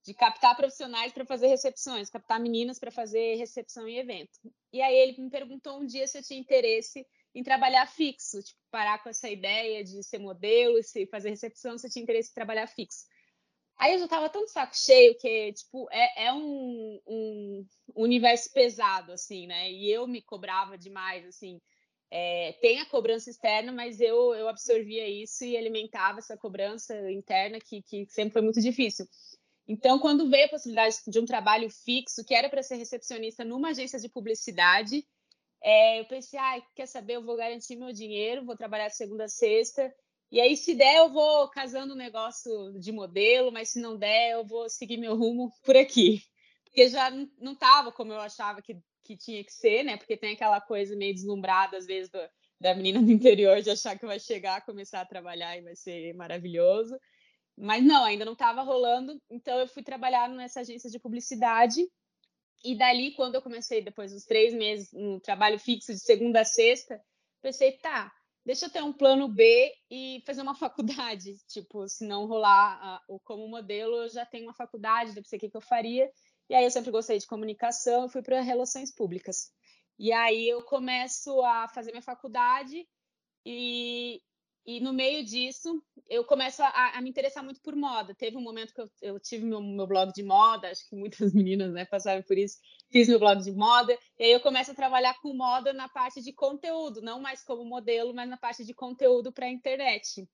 de 0.09 0.15
captar 0.15 0.57
profissionais 0.57 1.13
para 1.13 1.27
fazer 1.27 1.49
recepções, 1.49 2.09
captar 2.09 2.41
meninas 2.41 2.79
para 2.79 2.91
fazer 2.91 3.35
recepção 3.35 3.87
em 3.87 3.99
evento. 3.99 4.41
E 4.73 4.81
aí 4.81 4.97
ele 4.97 5.21
me 5.21 5.29
perguntou 5.29 5.79
um 5.79 5.85
dia 5.85 6.07
se 6.07 6.17
eu 6.17 6.23
tinha 6.23 6.41
interesse 6.41 7.07
em 7.35 7.43
trabalhar 7.43 7.87
fixo, 7.87 8.43
tipo, 8.43 8.59
parar 8.71 9.03
com 9.03 9.11
essa 9.11 9.29
ideia 9.29 9.85
de 9.85 10.03
ser 10.03 10.19
modelo, 10.19 10.83
se 10.83 11.07
fazer 11.09 11.29
recepção, 11.29 11.77
você 11.77 11.91
tinha 11.91 12.03
interesse 12.03 12.31
em 12.31 12.35
trabalhar 12.35 12.67
fixo. 12.69 13.05
Aí 13.77 13.93
eu 13.93 13.99
já 13.99 14.09
tava 14.09 14.31
tão 14.31 14.47
de 14.47 14.51
saco 14.51 14.75
cheio 14.75 15.15
que, 15.19 15.53
tipo, 15.53 15.87
é, 15.93 16.25
é 16.29 16.33
um, 16.33 16.99
um, 17.07 17.67
universo 17.95 18.51
pesado, 18.55 19.13
assim, 19.13 19.47
né? 19.47 19.71
E 19.71 19.93
eu 19.93 20.07
me 20.07 20.23
cobrava 20.23 20.79
demais, 20.79 21.27
assim. 21.27 21.61
É, 22.11 22.53
tem 22.63 22.81
a 22.81 22.87
cobrança 22.87 23.29
externa, 23.29 23.71
mas 23.71 24.01
eu, 24.01 24.35
eu 24.35 24.49
absorvia 24.49 25.07
isso 25.07 25.45
e 25.45 25.55
alimentava 25.55 26.19
essa 26.19 26.35
cobrança 26.35 26.95
interna 27.13 27.61
que, 27.61 27.83
que 27.83 28.07
sempre 28.09 28.33
foi 28.33 28.43
muito 28.43 28.61
difícil. 28.63 29.07
Então, 29.69 29.99
quando 29.99 30.31
veio 30.31 30.47
a 30.47 30.49
possibilidade 30.49 30.97
de 31.07 31.21
um 31.21 31.27
trabalho 31.27 31.69
fixo, 31.69 32.25
que 32.25 32.35
era 32.35 32.49
para 32.49 32.63
ser 32.63 32.77
recepcionista 32.77 33.45
numa 33.45 33.69
agência 33.69 34.01
de 34.01 34.09
publicidade, 34.09 35.07
é, 35.63 36.01
eu 36.01 36.07
pensei, 36.07 36.41
ah, 36.41 36.63
quer 36.75 36.87
saber, 36.87 37.17
eu 37.17 37.23
vou 37.23 37.37
garantir 37.37 37.77
meu 37.77 37.93
dinheiro, 37.93 38.47
vou 38.47 38.57
trabalhar 38.57 38.89
de 38.89 38.97
segunda 38.97 39.25
a 39.25 39.29
sexta, 39.29 39.95
e 40.31 40.41
aí 40.41 40.57
se 40.57 40.75
der 40.75 40.97
eu 40.97 41.11
vou 41.11 41.49
casando 41.49 41.95
um 41.95 41.97
negócio 41.97 42.73
de 42.79 42.93
modelo, 42.93 43.53
mas 43.53 43.71
se 43.71 43.81
não 43.81 43.97
der 43.97 44.33
eu 44.33 44.45
vou 44.45 44.69
seguir 44.69 44.97
meu 44.97 45.15
rumo 45.15 45.51
por 45.65 45.77
aqui. 45.77 46.23
Porque 46.65 46.89
já 46.89 47.11
não 47.11 47.53
estava 47.53 47.91
como 47.91 48.13
eu 48.13 48.21
achava 48.21 48.61
que, 48.63 48.79
que 49.05 49.17
tinha 49.17 49.43
que 49.43 49.53
ser, 49.53 49.83
né? 49.85 49.97
Porque 49.97 50.17
tem 50.17 50.35
aquela 50.35 50.61
coisa 50.61 50.95
meio 50.97 51.15
deslumbrada, 51.15 51.79
às 51.79 51.87
vezes, 51.87 52.11
do, 52.11 52.21
da 52.61 52.75
menina 52.75 53.03
do 53.03 53.11
interior 53.11 53.63
de 53.63 53.71
achar 53.71 53.99
que 53.99 54.05
vai 54.05 54.21
chegar, 54.21 54.65
começar 54.65 55.01
a 55.01 55.07
trabalhar 55.07 55.57
e 55.57 55.63
vai 55.63 55.75
ser 55.75 56.15
maravilhoso. 56.15 56.99
Mas 57.61 57.85
não, 57.85 58.05
ainda 58.05 58.25
não 58.25 58.35
estava 58.35 58.63
rolando, 58.63 59.21
então 59.29 59.59
eu 59.59 59.67
fui 59.67 59.83
trabalhar 59.83 60.29
nessa 60.29 60.61
agência 60.61 60.89
de 60.89 60.99
publicidade 60.99 61.85
e 62.65 62.77
dali, 62.77 63.13
quando 63.15 63.37
eu 63.37 63.43
comecei, 63.43 63.83
depois 63.83 64.13
dos 64.13 64.25
três 64.25 64.53
meses, 64.53 64.93
no 64.93 65.21
trabalho 65.21 65.59
fixo 65.59 65.93
de 65.93 66.01
segunda 66.01 66.41
a 66.41 66.45
sexta, 66.45 67.01
pensei, 67.41 67.73
tá, 67.79 68.13
deixa 68.45 68.67
eu 68.67 68.71
ter 68.71 68.83
um 68.83 68.93
plano 68.93 69.29
B 69.29 69.73
e 69.91 70.23
fazer 70.27 70.43
uma 70.43 70.55
faculdade. 70.57 71.37
Tipo, 71.47 71.89
se 71.89 72.07
não 72.07 72.27
rolar 72.27 73.03
o 73.09 73.21
como 73.21 73.49
modelo, 73.49 73.97
eu 73.97 74.09
já 74.09 74.27
tenho 74.27 74.45
uma 74.45 74.55
faculdade, 74.55 75.15
não 75.15 75.25
sei 75.25 75.39
o 75.39 75.41
que, 75.41 75.57
eu 75.57 75.61
faria. 75.61 76.11
E 76.49 76.55
aí 76.55 76.65
eu 76.65 76.71
sempre 76.71 76.91
gostei 76.91 77.19
de 77.19 77.27
comunicação, 77.27 78.03
eu 78.03 78.09
fui 78.09 78.23
para 78.23 78.41
relações 78.41 78.93
públicas. 78.93 79.53
E 79.99 80.13
aí 80.13 80.49
eu 80.49 80.63
começo 80.63 81.43
a 81.43 81.69
fazer 81.69 81.91
minha 81.91 82.03
faculdade 82.03 82.89
e, 83.45 84.21
e 84.69 84.81
no 84.81 84.93
meio 84.93 85.25
disso, 85.25 85.83
eu 86.11 86.23
começo 86.27 86.63
a, 86.63 86.99
a, 86.99 87.01
me 87.01 87.09
interessar 87.09 87.43
muito 87.43 87.59
por 87.63 87.75
moda. 87.75 88.15
Teve 88.15 88.37
um 88.37 88.43
momento 88.43 88.75
que 88.75 88.83
eu, 88.83 88.91
eu 89.01 89.19
tive 89.19 89.47
meu, 89.47 89.63
meu, 89.63 89.87
blog 89.87 90.13
de 90.13 90.23
moda, 90.23 90.69
acho 90.69 90.87
que 90.87 90.95
muitas 90.95 91.33
meninas 91.33 91.73
né, 91.73 91.87
passaram 91.87 92.23
por 92.23 92.37
isso. 92.37 92.59
Fiz 92.93 93.09
meu 93.09 93.19
blog 93.19 93.43
de 93.43 93.51
moda, 93.51 93.99
e 94.19 94.25
aí 94.25 94.31
eu 94.31 94.41
começo 94.41 94.71
a 94.71 94.75
trabalhar 94.75 95.19
com 95.23 95.33
moda 95.33 95.73
na 95.73 95.89
parte 95.89 96.21
de 96.21 96.35
conteúdo, 96.35 97.01
não 97.01 97.19
mais 97.19 97.43
como 97.43 97.65
modelo, 97.65 98.13
mas 98.13 98.29
na 98.29 98.37
parte 98.37 98.63
de 98.63 98.75
conteúdo 98.75 99.33
para 99.33 99.47
a 99.47 99.51
internet. 99.51 100.29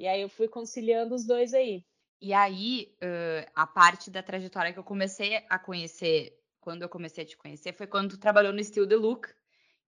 E 0.00 0.06
aí 0.06 0.22
eu 0.22 0.30
fui 0.30 0.48
conciliando 0.48 1.14
os 1.14 1.26
dois 1.26 1.52
aí. 1.52 1.84
E 2.22 2.32
aí, 2.32 2.96
uh, 3.02 3.50
a 3.54 3.66
parte 3.66 4.10
da 4.10 4.22
trajetória 4.22 4.72
que 4.72 4.78
eu 4.78 4.84
comecei 4.84 5.44
a 5.46 5.58
conhecer, 5.58 6.34
quando 6.58 6.80
eu 6.80 6.88
comecei 6.88 7.22
a 7.22 7.26
te 7.26 7.36
conhecer, 7.36 7.74
foi 7.74 7.86
quando 7.86 8.12
tu 8.12 8.18
trabalhou 8.18 8.50
no 8.50 8.64
Still 8.64 8.88
The 8.88 8.96
Look, 8.96 9.28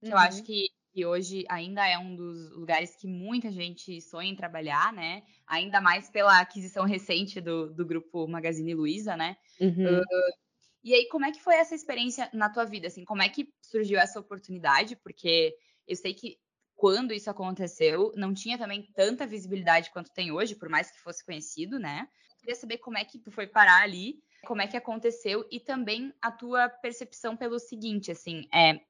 que 0.00 0.08
uhum. 0.08 0.12
eu 0.12 0.18
acho 0.18 0.42
que 0.42 0.66
que 0.96 1.04
hoje 1.04 1.44
ainda 1.50 1.86
é 1.86 1.98
um 1.98 2.16
dos 2.16 2.50
lugares 2.52 2.96
que 2.96 3.06
muita 3.06 3.52
gente 3.52 4.00
sonha 4.00 4.30
em 4.30 4.34
trabalhar, 4.34 4.94
né? 4.94 5.24
Ainda 5.46 5.78
mais 5.78 6.08
pela 6.08 6.40
aquisição 6.40 6.86
recente 6.86 7.38
do, 7.38 7.70
do 7.70 7.84
grupo 7.84 8.26
Magazine 8.26 8.72
Luiza, 8.72 9.14
né? 9.14 9.36
Uhum. 9.60 10.00
Uh, 10.00 10.32
e 10.82 10.94
aí, 10.94 11.06
como 11.10 11.26
é 11.26 11.32
que 11.32 11.42
foi 11.42 11.56
essa 11.56 11.74
experiência 11.74 12.30
na 12.32 12.48
tua 12.48 12.64
vida? 12.64 12.86
Assim, 12.86 13.04
como 13.04 13.20
é 13.20 13.28
que 13.28 13.52
surgiu 13.60 13.98
essa 13.98 14.18
oportunidade? 14.18 14.96
Porque 14.96 15.54
eu 15.86 15.94
sei 15.96 16.14
que 16.14 16.38
quando 16.74 17.12
isso 17.12 17.28
aconteceu, 17.28 18.10
não 18.16 18.32
tinha 18.32 18.56
também 18.56 18.82
tanta 18.94 19.26
visibilidade 19.26 19.90
quanto 19.90 20.10
tem 20.14 20.32
hoje, 20.32 20.54
por 20.54 20.70
mais 20.70 20.90
que 20.90 20.98
fosse 21.00 21.22
conhecido, 21.22 21.78
né? 21.78 22.08
Eu 22.30 22.36
queria 22.38 22.54
saber 22.54 22.78
como 22.78 22.96
é 22.96 23.04
que 23.04 23.18
tu 23.18 23.30
foi 23.30 23.46
parar 23.46 23.82
ali, 23.82 24.18
como 24.46 24.62
é 24.62 24.66
que 24.66 24.78
aconteceu 24.78 25.46
e 25.50 25.60
também 25.60 26.10
a 26.22 26.32
tua 26.32 26.70
percepção 26.70 27.36
pelo 27.36 27.58
seguinte, 27.58 28.10
assim, 28.10 28.48
é 28.50 28.80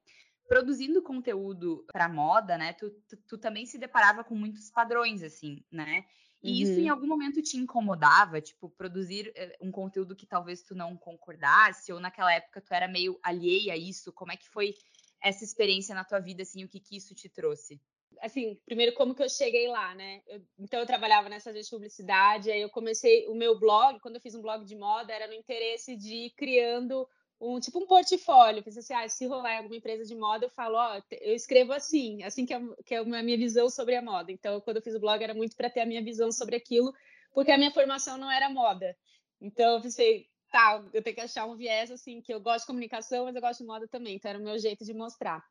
produzindo 0.47 1.01
conteúdo 1.01 1.85
para 1.91 2.07
moda, 2.07 2.57
né? 2.57 2.73
Tu, 2.73 2.89
tu, 3.07 3.17
tu, 3.27 3.37
também 3.37 3.65
se 3.65 3.77
deparava 3.77 4.23
com 4.23 4.35
muitos 4.35 4.69
padrões, 4.69 5.21
assim, 5.21 5.63
né? 5.71 6.05
E 6.41 6.49
uhum. 6.49 6.55
isso 6.55 6.79
em 6.79 6.85
uhum. 6.85 6.91
algum 6.91 7.07
momento 7.07 7.41
te 7.41 7.57
incomodava, 7.57 8.39
tipo, 8.39 8.69
produzir 8.69 9.31
eh, 9.35 9.57
um 9.59 9.71
conteúdo 9.71 10.15
que 10.15 10.25
talvez 10.25 10.61
tu 10.61 10.75
não 10.75 10.95
concordasse, 10.95 11.91
ou 11.91 11.99
naquela 11.99 12.33
época 12.33 12.61
tu 12.61 12.73
era 12.73 12.87
meio 12.87 13.19
alheia 13.21 13.73
a 13.73 13.77
isso? 13.77 14.13
Como 14.13 14.31
é 14.31 14.37
que 14.37 14.47
foi 14.47 14.73
essa 15.21 15.43
experiência 15.43 15.93
na 15.93 16.05
tua 16.05 16.19
vida, 16.19 16.43
assim, 16.43 16.63
o 16.63 16.69
que, 16.69 16.79
que 16.79 16.95
isso 16.95 17.13
te 17.13 17.27
trouxe? 17.27 17.81
Assim, 18.21 18.59
primeiro, 18.65 18.93
como 18.95 19.13
que 19.13 19.21
eu 19.21 19.29
cheguei 19.29 19.67
lá, 19.67 19.93
né? 19.93 20.21
Eu, 20.27 20.41
então, 20.57 20.79
eu 20.79 20.85
trabalhava 20.85 21.27
nessa 21.27 21.49
agência 21.49 21.69
de 21.69 21.75
publicidade, 21.75 22.51
aí 22.51 22.61
eu 22.61 22.69
comecei 22.69 23.27
o 23.27 23.35
meu 23.35 23.59
blog, 23.59 23.99
quando 23.99 24.15
eu 24.15 24.21
fiz 24.21 24.33
um 24.33 24.41
blog 24.41 24.63
de 24.63 24.75
moda, 24.75 25.11
era 25.11 25.27
no 25.27 25.33
interesse 25.33 25.95
de 25.95 26.27
ir 26.27 26.29
criando 26.31 27.07
um 27.39 27.59
tipo 27.59 27.79
um 27.79 27.87
portfólio. 27.87 28.63
Pensei 28.63 28.79
assim, 28.79 28.93
ah, 28.93 29.07
se 29.07 29.25
rolar 29.25 29.57
alguma 29.57 29.75
empresa 29.75 30.03
de 30.05 30.15
moda, 30.15 30.45
eu 30.45 30.49
falo, 30.49 30.75
ó, 30.75 31.01
eu 31.21 31.35
escrevo 31.35 31.73
assim, 31.73 32.23
assim 32.23 32.45
que 32.45 32.53
é, 32.53 32.61
que 32.85 32.95
é 32.95 32.97
a 32.97 33.03
minha 33.23 33.37
visão 33.37 33.69
sobre 33.69 33.95
a 33.95 34.01
moda. 34.01 34.31
Então, 34.31 34.59
quando 34.61 34.77
eu 34.77 34.83
fiz 34.83 34.95
o 34.95 34.99
blog, 34.99 35.23
era 35.23 35.33
muito 35.33 35.55
para 35.55 35.69
ter 35.69 35.81
a 35.81 35.85
minha 35.85 36.03
visão 36.03 36.31
sobre 36.31 36.55
aquilo, 36.55 36.93
porque 37.33 37.51
a 37.51 37.57
minha 37.57 37.71
formação 37.71 38.17
não 38.17 38.31
era 38.31 38.49
moda. 38.49 38.95
Então, 39.39 39.75
eu 39.75 39.81
pensei, 39.81 40.27
tá, 40.51 40.83
eu 40.93 41.03
tenho 41.03 41.15
que 41.15 41.21
achar 41.21 41.45
um 41.45 41.55
viés 41.55 41.91
assim, 41.91 42.21
que 42.21 42.33
eu 42.33 42.39
gosto 42.39 42.61
de 42.61 42.67
comunicação, 42.67 43.25
mas 43.25 43.35
eu 43.35 43.41
gosto 43.41 43.59
de 43.59 43.67
moda 43.67 43.87
também. 43.87 44.15
Então, 44.15 44.29
era 44.29 44.39
o 44.39 44.43
meu 44.43 44.57
jeito 44.57 44.83
de 44.83 44.93
mostrar. 44.93 45.43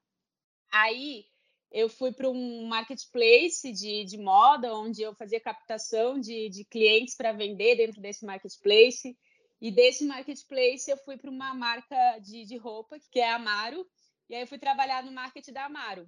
Aí, 0.73 1.25
eu 1.71 1.89
fui 1.89 2.13
para 2.13 2.29
um 2.29 2.67
marketplace 2.67 3.73
de, 3.73 4.05
de 4.05 4.19
moda, 4.19 4.75
onde 4.75 5.03
eu 5.03 5.15
fazia 5.15 5.41
captação 5.41 6.19
de, 6.19 6.49
de 6.49 6.65
clientes 6.65 7.17
para 7.17 7.33
vender 7.33 7.77
dentro 7.77 8.01
desse 8.01 8.25
marketplace. 8.25 9.17
E 9.61 9.71
desse 9.71 10.05
marketplace 10.05 10.91
eu 10.91 10.97
fui 10.99 11.17
para 11.17 11.31
uma 11.31 11.55
marca 11.55 12.19
de, 12.19 12.45
de 12.45 12.57
roupa, 12.57 12.97
que 13.11 13.21
é 13.21 13.31
a 13.31 13.37
Amaro, 13.37 13.87
e 14.29 14.35
aí 14.35 14.43
eu 14.43 14.47
fui 14.47 14.59
trabalhar 14.59 15.03
no 15.03 15.13
marketing 15.13 15.53
da 15.53 15.65
Amaro. 15.65 16.07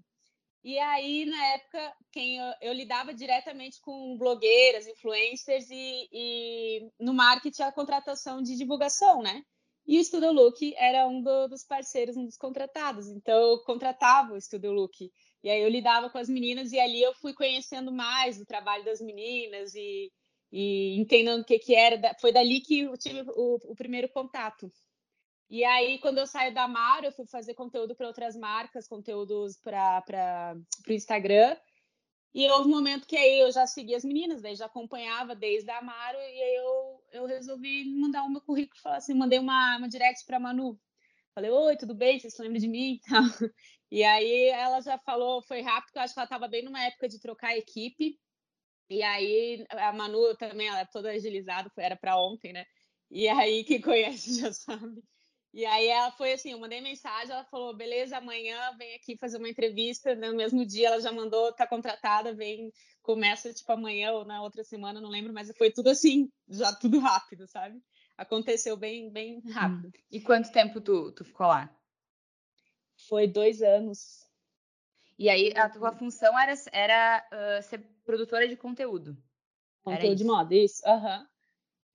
E 0.62 0.78
aí, 0.78 1.24
na 1.24 1.46
época, 1.54 1.96
quem 2.12 2.36
eu, 2.36 2.52
eu 2.60 2.72
lidava 2.72 3.14
diretamente 3.14 3.80
com 3.80 4.18
blogueiras, 4.18 4.86
influencers 4.86 5.70
e, 5.70 6.08
e, 6.12 6.90
no 6.98 7.14
marketing 7.14 7.62
a 7.62 7.72
contratação 7.72 8.42
de 8.42 8.56
divulgação, 8.56 9.22
né? 9.22 9.42
E 9.86 9.98
o 9.98 10.04
Studio 10.04 10.32
Look 10.32 10.74
era 10.76 11.06
um 11.06 11.22
do, 11.22 11.48
dos 11.48 11.64
parceiros, 11.64 12.16
um 12.16 12.24
dos 12.26 12.36
contratados. 12.36 13.08
Então, 13.08 13.34
eu 13.34 13.58
contratava 13.64 14.34
o 14.34 14.40
Studio 14.40 14.72
Look. 14.72 15.10
E 15.42 15.48
aí 15.48 15.62
eu 15.62 15.68
lidava 15.68 16.10
com 16.10 16.18
as 16.18 16.28
meninas 16.28 16.72
e 16.72 16.78
ali 16.78 17.00
eu 17.00 17.14
fui 17.14 17.32
conhecendo 17.32 17.92
mais 17.92 18.38
o 18.38 18.44
trabalho 18.44 18.84
das 18.84 19.00
meninas 19.00 19.74
e, 19.74 20.12
e 20.52 20.98
entendendo 20.98 21.42
o 21.42 21.44
que, 21.44 21.58
que 21.58 21.74
era. 21.74 22.14
Foi 22.20 22.32
dali 22.32 22.60
que 22.60 22.80
eu 22.80 22.96
tive 22.96 23.22
o, 23.34 23.58
o 23.64 23.74
primeiro 23.74 24.08
contato. 24.08 24.70
E 25.50 25.64
aí, 25.64 25.98
quando 25.98 26.18
eu 26.18 26.26
saio 26.26 26.52
da 26.52 26.64
Amaro, 26.64 27.06
eu 27.06 27.12
fui 27.12 27.26
fazer 27.26 27.54
conteúdo 27.54 27.94
para 27.94 28.06
outras 28.06 28.36
marcas, 28.36 28.86
conteúdos 28.86 29.56
para 29.56 30.54
o 30.86 30.92
Instagram. 30.92 31.56
E 32.34 32.48
houve 32.50 32.68
um 32.68 32.72
momento 32.72 33.06
que 33.06 33.16
aí 33.16 33.40
eu 33.40 33.50
já 33.50 33.66
seguia 33.66 33.96
as 33.96 34.04
meninas, 34.04 34.42
daí 34.42 34.54
já 34.54 34.66
acompanhava 34.66 35.34
desde 35.34 35.70
a 35.70 35.78
Amaro, 35.78 36.18
e 36.18 36.42
aí 36.42 36.54
eu, 36.56 37.02
eu 37.12 37.26
resolvi 37.26 37.90
mandar 37.98 38.22
o 38.24 38.30
meu 38.30 38.42
currículo, 38.42 38.80
falar 38.82 38.98
assim, 38.98 39.14
mandei 39.14 39.38
uma, 39.38 39.78
uma 39.78 39.88
direct 39.88 40.26
para 40.26 40.38
Manu. 40.38 40.78
Falei, 41.34 41.50
oi, 41.50 41.76
tudo 41.76 41.94
bem? 41.94 42.18
Vocês 42.18 42.34
se 42.34 42.42
lembram 42.42 42.60
de 42.60 42.68
mim? 42.68 43.00
E 43.90 44.04
aí 44.04 44.48
ela 44.48 44.82
já 44.82 44.98
falou, 44.98 45.40
foi 45.40 45.62
rápido, 45.62 45.96
eu 45.96 46.02
acho 46.02 46.12
que 46.12 46.20
ela 46.20 46.26
estava 46.26 46.46
bem 46.46 46.62
numa 46.62 46.84
época 46.84 47.08
de 47.08 47.18
trocar 47.18 47.56
equipe. 47.56 48.18
E 48.90 49.02
aí 49.02 49.66
a 49.70 49.92
Manu 49.92 50.34
também, 50.36 50.68
ela 50.68 50.80
é 50.80 50.86
toda 50.86 51.10
agilizada, 51.10 51.70
era 51.76 51.96
para 51.96 52.18
ontem, 52.18 52.52
né? 52.52 52.64
E 53.10 53.28
aí 53.28 53.64
quem 53.64 53.80
conhece 53.80 54.40
já 54.40 54.52
sabe. 54.52 55.02
E 55.52 55.64
aí 55.64 55.88
ela 55.88 56.10
foi 56.12 56.32
assim, 56.32 56.52
eu 56.52 56.58
mandei 56.58 56.80
mensagem, 56.80 57.32
ela 57.32 57.44
falou, 57.44 57.74
beleza, 57.74 58.18
amanhã 58.18 58.56
vem 58.76 58.94
aqui 58.94 59.16
fazer 59.16 59.38
uma 59.38 59.48
entrevista, 59.48 60.14
no 60.14 60.36
mesmo 60.36 60.64
dia 60.64 60.88
ela 60.88 61.00
já 61.00 61.10
mandou, 61.10 61.52
tá 61.54 61.66
contratada, 61.66 62.34
vem, 62.34 62.70
começa 63.02 63.52
tipo 63.52 63.72
amanhã 63.72 64.12
ou 64.12 64.26
na 64.26 64.42
outra 64.42 64.62
semana, 64.62 65.00
não 65.00 65.08
lembro, 65.08 65.32
mas 65.32 65.50
foi 65.56 65.70
tudo 65.70 65.88
assim, 65.88 66.30
já 66.48 66.72
tudo 66.74 66.98
rápido, 66.98 67.46
sabe? 67.46 67.80
Aconteceu 68.16 68.76
bem, 68.76 69.10
bem 69.10 69.40
rápido. 69.50 69.86
Hum. 69.86 70.02
E 70.10 70.20
quanto 70.20 70.52
tempo 70.52 70.80
tu, 70.80 71.12
tu 71.12 71.24
ficou 71.24 71.46
lá? 71.46 71.74
Foi 73.08 73.26
dois 73.26 73.62
anos. 73.62 74.17
E 75.18 75.28
aí 75.28 75.52
a 75.56 75.68
tua 75.68 75.92
função 75.92 76.38
era, 76.38 76.54
era 76.72 77.28
uh, 77.32 77.62
ser 77.62 77.80
produtora 78.04 78.46
de 78.46 78.56
conteúdo. 78.56 79.16
Conteúdo 79.82 80.16
de 80.16 80.24
moda, 80.24 80.54
isso. 80.54 80.80
Aham. 80.86 81.18
Uhum. 81.18 81.26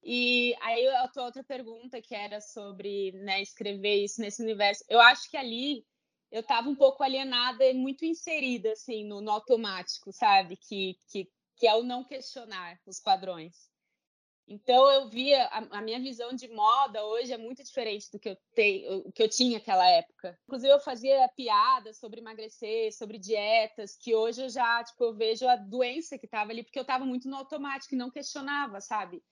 E 0.06 0.54
aí 0.62 0.86
a 0.90 1.08
tua 1.08 1.24
outra 1.24 1.44
pergunta 1.44 2.02
que 2.02 2.14
era 2.14 2.42
sobre 2.42 3.14
né, 3.14 3.42
escrever 3.42 4.04
isso 4.04 4.20
nesse 4.20 4.44
universo, 4.44 4.84
eu 4.90 5.00
acho 5.00 5.30
que 5.30 5.38
ali 5.38 5.86
eu 6.30 6.42
estava 6.42 6.68
um 6.68 6.76
pouco 6.76 7.04
alienada 7.04 7.64
e 7.64 7.74
muito 7.74 8.04
inserida 8.04 8.74
assim 8.74 9.06
no, 9.06 9.22
no 9.22 9.32
automático, 9.32 10.12
sabe? 10.12 10.58
Que, 10.58 10.98
que, 11.10 11.32
que 11.56 11.66
é 11.66 11.76
o 11.76 11.84
não 11.84 12.04
questionar 12.04 12.78
os 12.86 13.00
padrões. 13.00 13.72
Então 14.48 14.90
eu 14.92 15.10
via 15.10 15.46
a, 15.46 15.78
a, 15.78 15.82
minha 15.82 16.00
visão 16.00 16.34
de 16.34 16.50
moda 16.50 17.04
hoje 17.06 17.32
é 17.32 17.38
muito 17.38 17.64
diferente 17.64 18.12
do 18.12 18.20
que 18.20 18.30
eu 18.30 18.38
tenho, 18.54 19.12
que 19.14 19.24
eu 19.24 19.30
tinha 19.30 19.58
naquela 19.58 19.90
época. 19.90 20.38
Inclusive 20.44 20.74
eu 20.74 20.80
fazia 20.80 21.30
piadas 21.30 21.98
sobre 21.98 22.20
emagrecer, 22.20 22.94
sobre 22.94 23.18
dietas, 23.18 23.96
que 23.96 24.14
hoje 24.14 24.44
eu 24.44 24.50
já 24.50 24.84
tipo 24.84 25.04
eu 25.04 25.14
vejo 25.14 25.48
a 25.48 25.56
doença 25.56 26.18
que 26.18 26.26
estava 26.26 26.52
ali 26.52 26.64
porque 26.64 26.78
eu 26.78 26.84
estava 26.84 27.06
muito 27.06 27.30
no 27.30 27.38
automático 27.38 27.96
e 27.96 27.98
não 27.98 28.12
questionava, 28.12 28.82
sabe? 28.82 29.24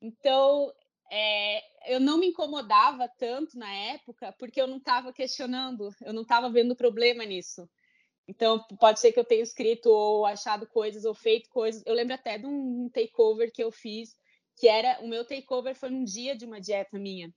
Então 0.00 0.72
é, 1.12 1.92
eu 1.94 2.00
não 2.00 2.18
me 2.18 2.28
incomodava 2.28 3.08
tanto 3.18 3.58
na 3.58 3.70
época 3.70 4.34
porque 4.38 4.60
eu 4.60 4.66
não 4.66 4.78
estava 4.78 5.12
questionando, 5.12 5.90
eu 6.00 6.14
não 6.14 6.22
estava 6.22 6.50
vendo 6.50 6.74
problema 6.74 7.24
nisso. 7.24 7.68
Então, 8.28 8.60
pode 8.80 8.98
ser 8.98 9.12
que 9.12 9.20
eu 9.20 9.24
tenha 9.24 9.42
escrito 9.42 9.88
ou 9.88 10.26
achado 10.26 10.66
coisas 10.66 11.04
ou 11.04 11.14
feito 11.14 11.48
coisas. 11.48 11.80
Eu 11.86 11.94
lembro 11.94 12.14
até 12.14 12.36
de 12.36 12.46
um 12.46 12.90
takeover 12.92 13.52
que 13.52 13.62
eu 13.62 13.70
fiz 13.70 14.16
que 14.56 14.68
era 14.68 14.98
o 15.02 15.08
meu 15.08 15.24
takeover 15.24 15.74
foi 15.74 15.90
um 15.90 16.04
dia 16.04 16.36
de 16.36 16.44
uma 16.44 16.60
dieta 16.60 16.98
minha. 16.98 17.32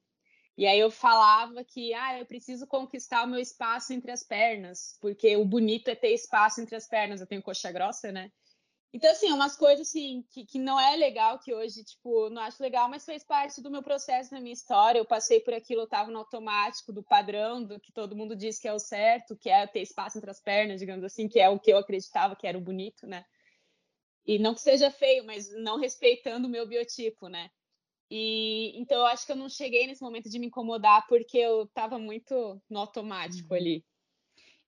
E 0.57 0.65
aí 0.67 0.79
eu 0.79 0.91
falava 0.91 1.63
que 1.63 1.93
ah, 1.93 2.19
eu 2.19 2.25
preciso 2.25 2.67
conquistar 2.67 3.23
o 3.23 3.27
meu 3.27 3.39
espaço 3.39 3.93
entre 3.93 4.11
as 4.11 4.23
pernas, 4.23 4.97
porque 4.99 5.37
o 5.37 5.45
bonito 5.45 5.87
é 5.87 5.95
ter 5.95 6.13
espaço 6.13 6.59
entre 6.59 6.75
as 6.75 6.85
pernas. 6.85 7.21
Eu 7.21 7.27
tenho 7.27 7.41
coxa 7.41 7.71
grossa, 7.71 8.11
né? 8.11 8.29
Então, 8.91 9.09
assim, 9.11 9.29
é 9.29 9.33
umas 9.33 9.55
coisas 9.55 9.87
assim, 9.87 10.25
que, 10.31 10.45
que 10.45 10.57
não 10.57 10.79
é 10.79 10.95
legal, 10.95 11.37
que 11.39 11.53
hoje, 11.53 11.83
tipo, 11.83 12.29
não 12.31 12.41
acho 12.41 12.61
legal, 12.61 12.89
mas 12.89 13.05
fez 13.05 13.23
parte 13.23 13.61
do 13.61 13.69
meu 13.69 13.83
processo, 13.83 14.31
da 14.31 14.41
minha 14.41 14.51
história. 14.51 14.97
Eu 14.97 15.05
passei 15.05 15.39
por 15.39 15.53
aquilo, 15.53 15.83
eu 15.83 15.87
tava 15.87 16.09
no 16.09 16.17
automático, 16.17 16.91
do 16.91 17.03
padrão, 17.03 17.63
do 17.63 17.79
que 17.79 17.93
todo 17.93 18.15
mundo 18.15 18.35
diz 18.35 18.57
que 18.59 18.67
é 18.67 18.73
o 18.73 18.79
certo, 18.79 19.37
que 19.37 19.49
é 19.49 19.65
ter 19.67 19.81
espaço 19.81 20.17
entre 20.17 20.31
as 20.31 20.41
pernas, 20.41 20.79
digamos 20.79 21.05
assim, 21.05 21.27
que 21.27 21.39
é 21.39 21.47
o 21.47 21.59
que 21.59 21.71
eu 21.71 21.77
acreditava 21.77 22.35
que 22.35 22.47
era 22.47 22.57
o 22.57 22.61
bonito, 22.61 23.05
né? 23.05 23.23
E 24.29 24.37
não 24.37 24.53
que 24.53 24.61
seja 24.61 24.91
feio, 24.91 25.25
mas 25.25 25.51
não 25.55 25.79
respeitando 25.79 26.47
o 26.47 26.51
meu 26.51 26.67
biotipo, 26.67 27.27
né? 27.27 27.49
E 28.11 28.79
então 28.79 28.99
eu 28.99 29.07
acho 29.07 29.25
que 29.25 29.31
eu 29.31 29.35
não 29.35 29.49
cheguei 29.49 29.87
nesse 29.87 30.03
momento 30.03 30.29
de 30.29 30.37
me 30.37 30.45
incomodar 30.45 31.07
porque 31.07 31.39
eu 31.39 31.63
estava 31.63 31.97
muito 31.97 32.61
no 32.69 32.77
automático 32.77 33.51
uhum. 33.51 33.59
ali. 33.59 33.85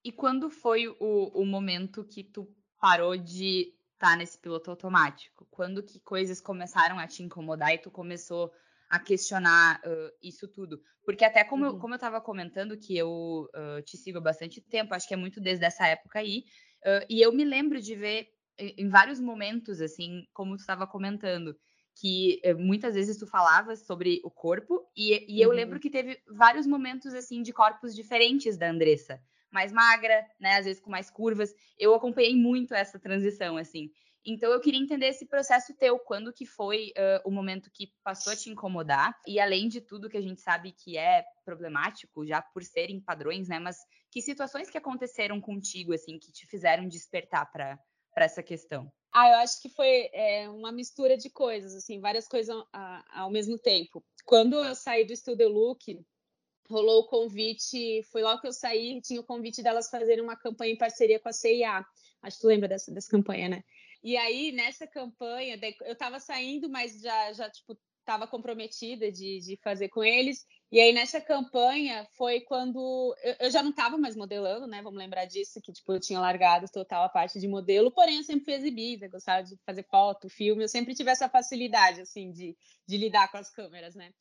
E 0.03 0.11
quando 0.11 0.49
foi 0.49 0.87
o, 0.87 0.95
o 1.35 1.45
momento 1.45 2.03
que 2.03 2.23
tu 2.23 2.51
parou 2.79 3.15
de 3.15 3.71
estar 3.93 4.13
tá 4.13 4.15
nesse 4.15 4.35
piloto 4.35 4.71
automático? 4.71 5.47
Quando 5.51 5.83
que 5.83 5.99
coisas 5.99 6.41
começaram 6.41 6.97
a 6.97 7.05
te 7.05 7.21
incomodar 7.21 7.71
e 7.71 7.77
tu 7.77 7.91
começou 7.91 8.51
a 8.89 8.97
questionar 8.97 9.79
uh, 9.85 10.11
isso 10.23 10.47
tudo? 10.47 10.81
Porque 11.05 11.23
até 11.23 11.43
como, 11.43 11.65
uhum. 11.65 11.73
eu, 11.73 11.79
como 11.79 11.93
eu 11.93 11.97
estava 11.97 12.19
comentando 12.19 12.79
que 12.79 12.97
eu 12.97 13.47
uh, 13.53 13.79
te 13.83 13.95
sigo 13.95 14.17
há 14.17 14.21
bastante 14.21 14.59
tempo, 14.59 14.95
acho 14.95 15.07
que 15.07 15.13
é 15.13 15.17
muito 15.17 15.39
desde 15.39 15.65
essa 15.65 15.85
época 15.85 16.17
aí, 16.17 16.45
uh, 16.83 17.05
e 17.07 17.21
eu 17.21 17.31
me 17.31 17.45
lembro 17.45 17.79
de 17.79 17.93
ver 17.93 18.27
em 18.57 18.89
vários 18.89 19.19
momentos, 19.19 19.81
assim, 19.81 20.25
como 20.33 20.55
tu 20.55 20.59
estava 20.59 20.85
comentando, 20.85 21.55
que 21.99 22.39
eh, 22.43 22.53
muitas 22.53 22.95
vezes 22.95 23.17
tu 23.17 23.27
falava 23.27 23.75
sobre 23.75 24.21
o 24.23 24.31
corpo, 24.31 24.81
e, 24.95 25.35
e 25.35 25.41
eu 25.41 25.49
uhum. 25.49 25.55
lembro 25.55 25.79
que 25.79 25.89
teve 25.89 26.21
vários 26.27 26.65
momentos, 26.65 27.13
assim, 27.13 27.41
de 27.41 27.51
corpos 27.51 27.95
diferentes 27.95 28.57
da 28.57 28.69
Andressa. 28.69 29.21
Mais 29.51 29.71
magra, 29.71 30.25
né, 30.39 30.57
às 30.57 30.65
vezes 30.65 30.81
com 30.81 30.89
mais 30.89 31.09
curvas. 31.09 31.53
Eu 31.77 31.93
acompanhei 31.93 32.35
muito 32.35 32.73
essa 32.73 32.97
transição, 32.97 33.57
assim. 33.57 33.91
Então 34.25 34.51
eu 34.51 34.61
queria 34.61 34.79
entender 34.79 35.07
esse 35.07 35.27
processo 35.27 35.75
teu, 35.75 35.97
quando 35.97 36.31
que 36.31 36.45
foi 36.45 36.93
uh, 36.97 37.27
o 37.27 37.31
momento 37.31 37.71
que 37.73 37.91
passou 38.03 38.31
a 38.31 38.35
te 38.35 38.49
incomodar, 38.49 39.19
e 39.27 39.39
além 39.39 39.67
de 39.67 39.81
tudo 39.81 40.09
que 40.09 40.17
a 40.17 40.21
gente 40.21 40.41
sabe 40.41 40.71
que 40.71 40.95
é 40.95 41.25
problemático, 41.43 42.25
já 42.25 42.41
por 42.41 42.63
serem 42.63 43.01
padrões, 43.01 43.49
né, 43.49 43.59
mas 43.59 43.77
que 44.11 44.21
situações 44.21 44.69
que 44.69 44.77
aconteceram 44.77 45.41
contigo, 45.41 45.91
assim, 45.91 46.19
que 46.19 46.31
te 46.31 46.45
fizeram 46.45 46.87
despertar 46.87 47.51
para 47.51 47.79
para 48.13 48.25
essa 48.25 48.43
questão? 48.43 48.91
Ah, 49.13 49.29
eu 49.29 49.35
acho 49.37 49.61
que 49.61 49.69
foi 49.69 50.09
é, 50.13 50.49
uma 50.49 50.71
mistura 50.71 51.17
de 51.17 51.29
coisas, 51.29 51.75
assim, 51.75 51.99
várias 51.99 52.27
coisas 52.27 52.55
ao 53.13 53.29
mesmo 53.29 53.57
tempo. 53.57 54.03
Quando 54.25 54.63
eu 54.63 54.73
saí 54.73 55.05
do 55.05 55.15
Studio 55.15 55.49
Look, 55.49 55.99
rolou 56.69 57.01
o 57.01 57.07
convite, 57.07 58.01
foi 58.03 58.21
logo 58.21 58.41
que 58.41 58.47
eu 58.47 58.53
saí, 58.53 59.01
tinha 59.01 59.19
o 59.19 59.25
convite 59.25 59.61
delas 59.61 59.89
fazerem 59.89 60.23
uma 60.23 60.37
campanha 60.37 60.73
em 60.73 60.77
parceria 60.77 61.19
com 61.19 61.27
a 61.27 61.33
CIA. 61.33 61.85
Acho 62.21 62.37
que 62.37 62.41
tu 62.41 62.47
lembra 62.47 62.69
dessa, 62.69 62.91
dessa 62.91 63.09
campanha, 63.09 63.49
né? 63.49 63.63
E 64.03 64.15
aí, 64.17 64.51
nessa 64.51 64.87
campanha, 64.87 65.59
eu 65.83 65.95
tava 65.95 66.19
saindo, 66.19 66.69
mas 66.69 66.99
já, 67.01 67.33
já 67.33 67.49
tipo, 67.49 67.77
estava 68.01 68.27
comprometida 68.27 69.11
de, 69.11 69.39
de 69.39 69.57
fazer 69.63 69.89
com 69.89 70.03
eles. 70.03 70.45
E 70.71 70.79
aí, 70.79 70.93
nessa 70.93 71.19
campanha, 71.19 72.07
foi 72.17 72.41
quando 72.41 73.15
eu, 73.23 73.35
eu 73.39 73.51
já 73.51 73.61
não 73.63 73.71
estava 73.71 73.97
mais 73.97 74.15
modelando, 74.15 74.67
né? 74.67 74.81
Vamos 74.81 74.99
lembrar 74.99 75.25
disso, 75.25 75.61
que 75.61 75.71
tipo, 75.71 75.93
eu 75.93 75.99
tinha 75.99 76.19
largado 76.19 76.65
total 76.71 77.03
a 77.03 77.09
parte 77.09 77.39
de 77.39 77.47
modelo, 77.47 77.91
porém 77.91 78.17
eu 78.17 78.23
sempre 78.23 78.45
fui 78.45 78.53
exibida, 78.53 79.07
gostava 79.07 79.43
de 79.43 79.57
fazer 79.65 79.83
foto, 79.83 80.29
filme, 80.29 80.63
eu 80.63 80.69
sempre 80.69 80.93
tive 80.93 81.11
essa 81.11 81.29
facilidade, 81.29 82.01
assim, 82.01 82.31
de, 82.31 82.55
de 82.87 82.97
lidar 82.97 83.29
com 83.31 83.37
as 83.37 83.49
câmeras, 83.49 83.95
né? 83.95 84.11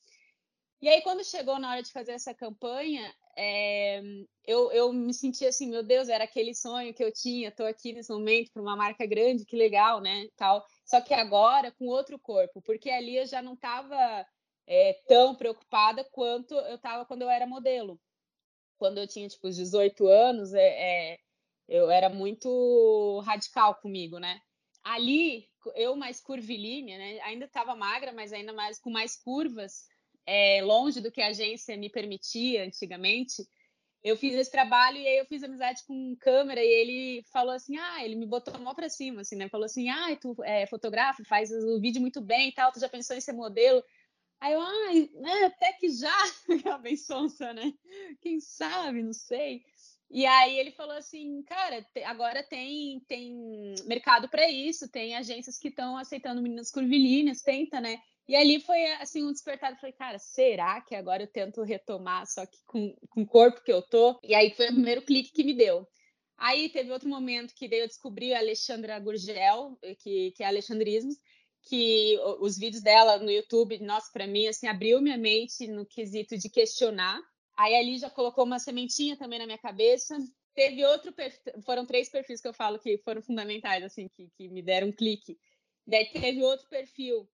E 0.83 0.89
aí, 0.89 1.03
quando 1.03 1.23
chegou 1.23 1.59
na 1.59 1.73
hora 1.73 1.83
de 1.83 1.93
fazer 1.93 2.13
essa 2.13 2.33
campanha, 2.35 3.15
é, 3.37 4.01
eu, 4.47 4.73
eu 4.73 4.93
me 4.93 5.13
senti 5.13 5.45
assim, 5.45 5.69
meu 5.69 5.83
Deus, 5.83 6.09
era 6.09 6.25
aquele 6.25 6.55
sonho 6.55 6.95
que 6.95 7.05
eu 7.05 7.13
tinha, 7.13 7.49
estou 7.49 7.67
aqui 7.67 7.93
nesse 7.93 8.11
momento 8.11 8.51
para 8.51 8.63
uma 8.63 8.77
marca 8.77 9.05
grande, 9.05 9.45
que 9.45 9.57
legal, 9.57 10.01
né? 10.01 10.27
Tal. 10.37 10.65
Só 10.87 11.01
que 11.03 11.13
agora 11.13 11.71
com 11.73 11.87
outro 11.87 12.19
corpo, 12.19 12.63
porque 12.63 12.89
ali 12.89 13.17
eu 13.17 13.27
já 13.27 13.43
não 13.43 13.55
estava 13.55 14.27
é, 14.67 14.95
tão 15.07 15.35
preocupada 15.35 16.03
quanto 16.13 16.55
eu 16.55 16.77
estava 16.77 17.05
quando 17.05 17.23
eu 17.23 17.31
era 17.31 17.47
modelo. 17.47 18.01
Quando 18.79 18.99
eu 18.99 19.07
tinha, 19.07 19.29
tipo, 19.29 19.51
18 19.51 20.07
anos, 20.07 20.55
é, 20.55 21.13
é, 21.13 21.19
eu 21.69 21.91
era 21.91 22.09
muito 22.09 23.21
radical 23.27 23.75
comigo, 23.77 24.19
né? 24.19 24.41
Ali, 24.83 25.47
eu 25.75 25.95
mais 25.95 26.23
curvilínea, 26.23 26.97
né? 26.97 27.21
Ainda 27.21 27.45
estava 27.45 27.77
magra, 27.77 28.13
mas 28.13 28.33
ainda 28.33 28.53
mais 28.55 28.81
com 28.81 28.91
mais 28.91 29.15
curvas, 29.23 29.85
é, 30.27 30.63
longe 30.63 31.01
do 31.01 31.11
que 31.11 31.21
a 31.21 31.29
agência 31.29 31.77
me 31.77 31.91
permitia 31.91 32.65
antigamente. 32.65 33.43
Eu 34.03 34.17
fiz 34.17 34.35
esse 34.35 34.51
trabalho 34.51 34.97
e 34.97 35.07
aí 35.07 35.19
eu 35.19 35.27
fiz 35.27 35.43
amizade 35.43 35.83
com 35.87 35.95
um 35.95 36.17
câmera 36.17 36.63
e 36.63 36.69
ele 36.69 37.23
falou 37.31 37.53
assim, 37.53 37.77
ah, 37.77 38.05
ele 38.05 38.15
me 38.17 38.27
botou 38.27 38.59
mão 38.59 38.75
para 38.75 38.89
cima, 38.89 39.21
assim, 39.21 39.37
né? 39.37 39.49
Falou 39.49 39.67
assim, 39.67 39.91
ah, 39.91 40.17
tu 40.17 40.35
é 40.43 40.67
fotógrafo, 40.67 41.25
faz 41.25 41.51
o 41.51 41.81
vídeo 41.81 42.01
muito 42.01 42.21
bem 42.21 42.49
e 42.49 42.53
tal, 42.53 42.73
tu 42.73 42.81
já 42.81 42.89
pensou 42.89 43.15
em 43.15 43.21
ser 43.21 43.33
modelo? 43.33 43.83
Aí 44.41 44.55
eu, 44.55 45.21
né, 45.21 45.45
até 45.45 45.75
que 45.75 45.91
já, 45.91 46.17
a 46.73 46.79
bem 46.79 46.97
sonsa, 46.97 47.53
né? 47.53 47.75
Quem 48.23 48.41
sabe, 48.41 49.03
não 49.03 49.13
sei. 49.13 49.63
E 50.11 50.27
aí 50.27 50.59
ele 50.59 50.73
falou 50.73 50.97
assim, 50.97 51.43
cara, 51.45 51.87
agora 52.07 52.43
tem 52.43 53.01
tem 53.07 53.75
mercado 53.85 54.29
para 54.29 54.51
isso, 54.51 54.91
tem 54.91 55.15
agências 55.15 55.57
que 55.59 55.69
estão 55.69 55.97
aceitando 55.97 56.43
meninas 56.43 56.71
curvilíneas, 56.71 57.43
tenta, 57.43 57.81
né? 57.81 58.01
E 58.29 58.37
ali 58.37 58.61
foi 58.61 58.85
assim 58.95 59.25
um 59.25 59.33
despertar, 59.33 59.73
eu 59.73 59.77
falei, 59.77 59.93
cara, 59.93 60.19
será 60.19 60.81
que 60.81 60.95
agora 60.95 61.23
eu 61.23 61.27
tento 61.27 61.63
retomar 61.63 62.27
só 62.27 62.47
que 62.47 62.59
com, 62.65 62.95
com 63.09 63.23
o 63.23 63.27
corpo 63.27 63.63
que 63.63 63.73
eu 63.73 63.83
tô? 63.83 64.19
E 64.23 64.35
aí 64.35 64.55
foi 64.55 64.67
o 64.67 64.75
primeiro 64.75 65.03
clique 65.03 65.33
que 65.33 65.43
me 65.43 65.55
deu. 65.55 65.87
Aí 66.39 66.71
teve 66.71 66.91
outro 66.91 67.09
momento 67.09 67.55
que 67.55 67.69
daí 67.69 67.81
eu 67.81 67.87
descobri 67.87 68.33
a 68.33 68.39
Alexandra 68.39 68.99
Gurgel, 68.99 69.79
que, 69.99 70.31
que 70.31 70.43
é 70.43 70.47
Alexandrismos, 70.47 71.17
que 71.63 72.19
os 72.41 72.57
vídeos 72.57 72.83
dela 72.83 73.19
no 73.19 73.31
YouTube, 73.31 73.79
nossa, 73.81 74.09
para 74.13 74.27
mim, 74.27 74.47
assim, 74.47 74.67
abriu 74.67 75.03
minha 75.03 75.19
mente 75.19 75.67
no 75.67 75.85
quesito 75.85 76.39
de 76.39 76.49
questionar. 76.49 77.21
Aí 77.59 77.75
ali 77.75 77.99
já 77.99 78.09
colocou 78.09 78.45
uma 78.45 78.59
sementinha 78.59 79.19
também 79.19 79.39
na 79.39 79.45
minha 79.45 79.59
cabeça. 79.59 80.17
Teve 80.55 80.85
outro 80.87 81.13
perfil, 81.13 81.53
foram 81.63 81.85
três 81.85 82.09
perfis 82.09 82.41
que 82.41 82.49
eu 82.49 82.55
falo 82.55 82.79
que 82.79 82.97
foram 82.99 83.21
fundamentais, 83.21 83.85
assim, 83.85 84.09
que, 84.09 84.29
que 84.37 84.49
me 84.49 84.63
deram 84.63 84.89
um 84.89 84.93
clique. 84.93 85.39
Daí 85.87 86.07
teve 86.07 86.43
outro 86.43 86.67
perfil 86.69 87.29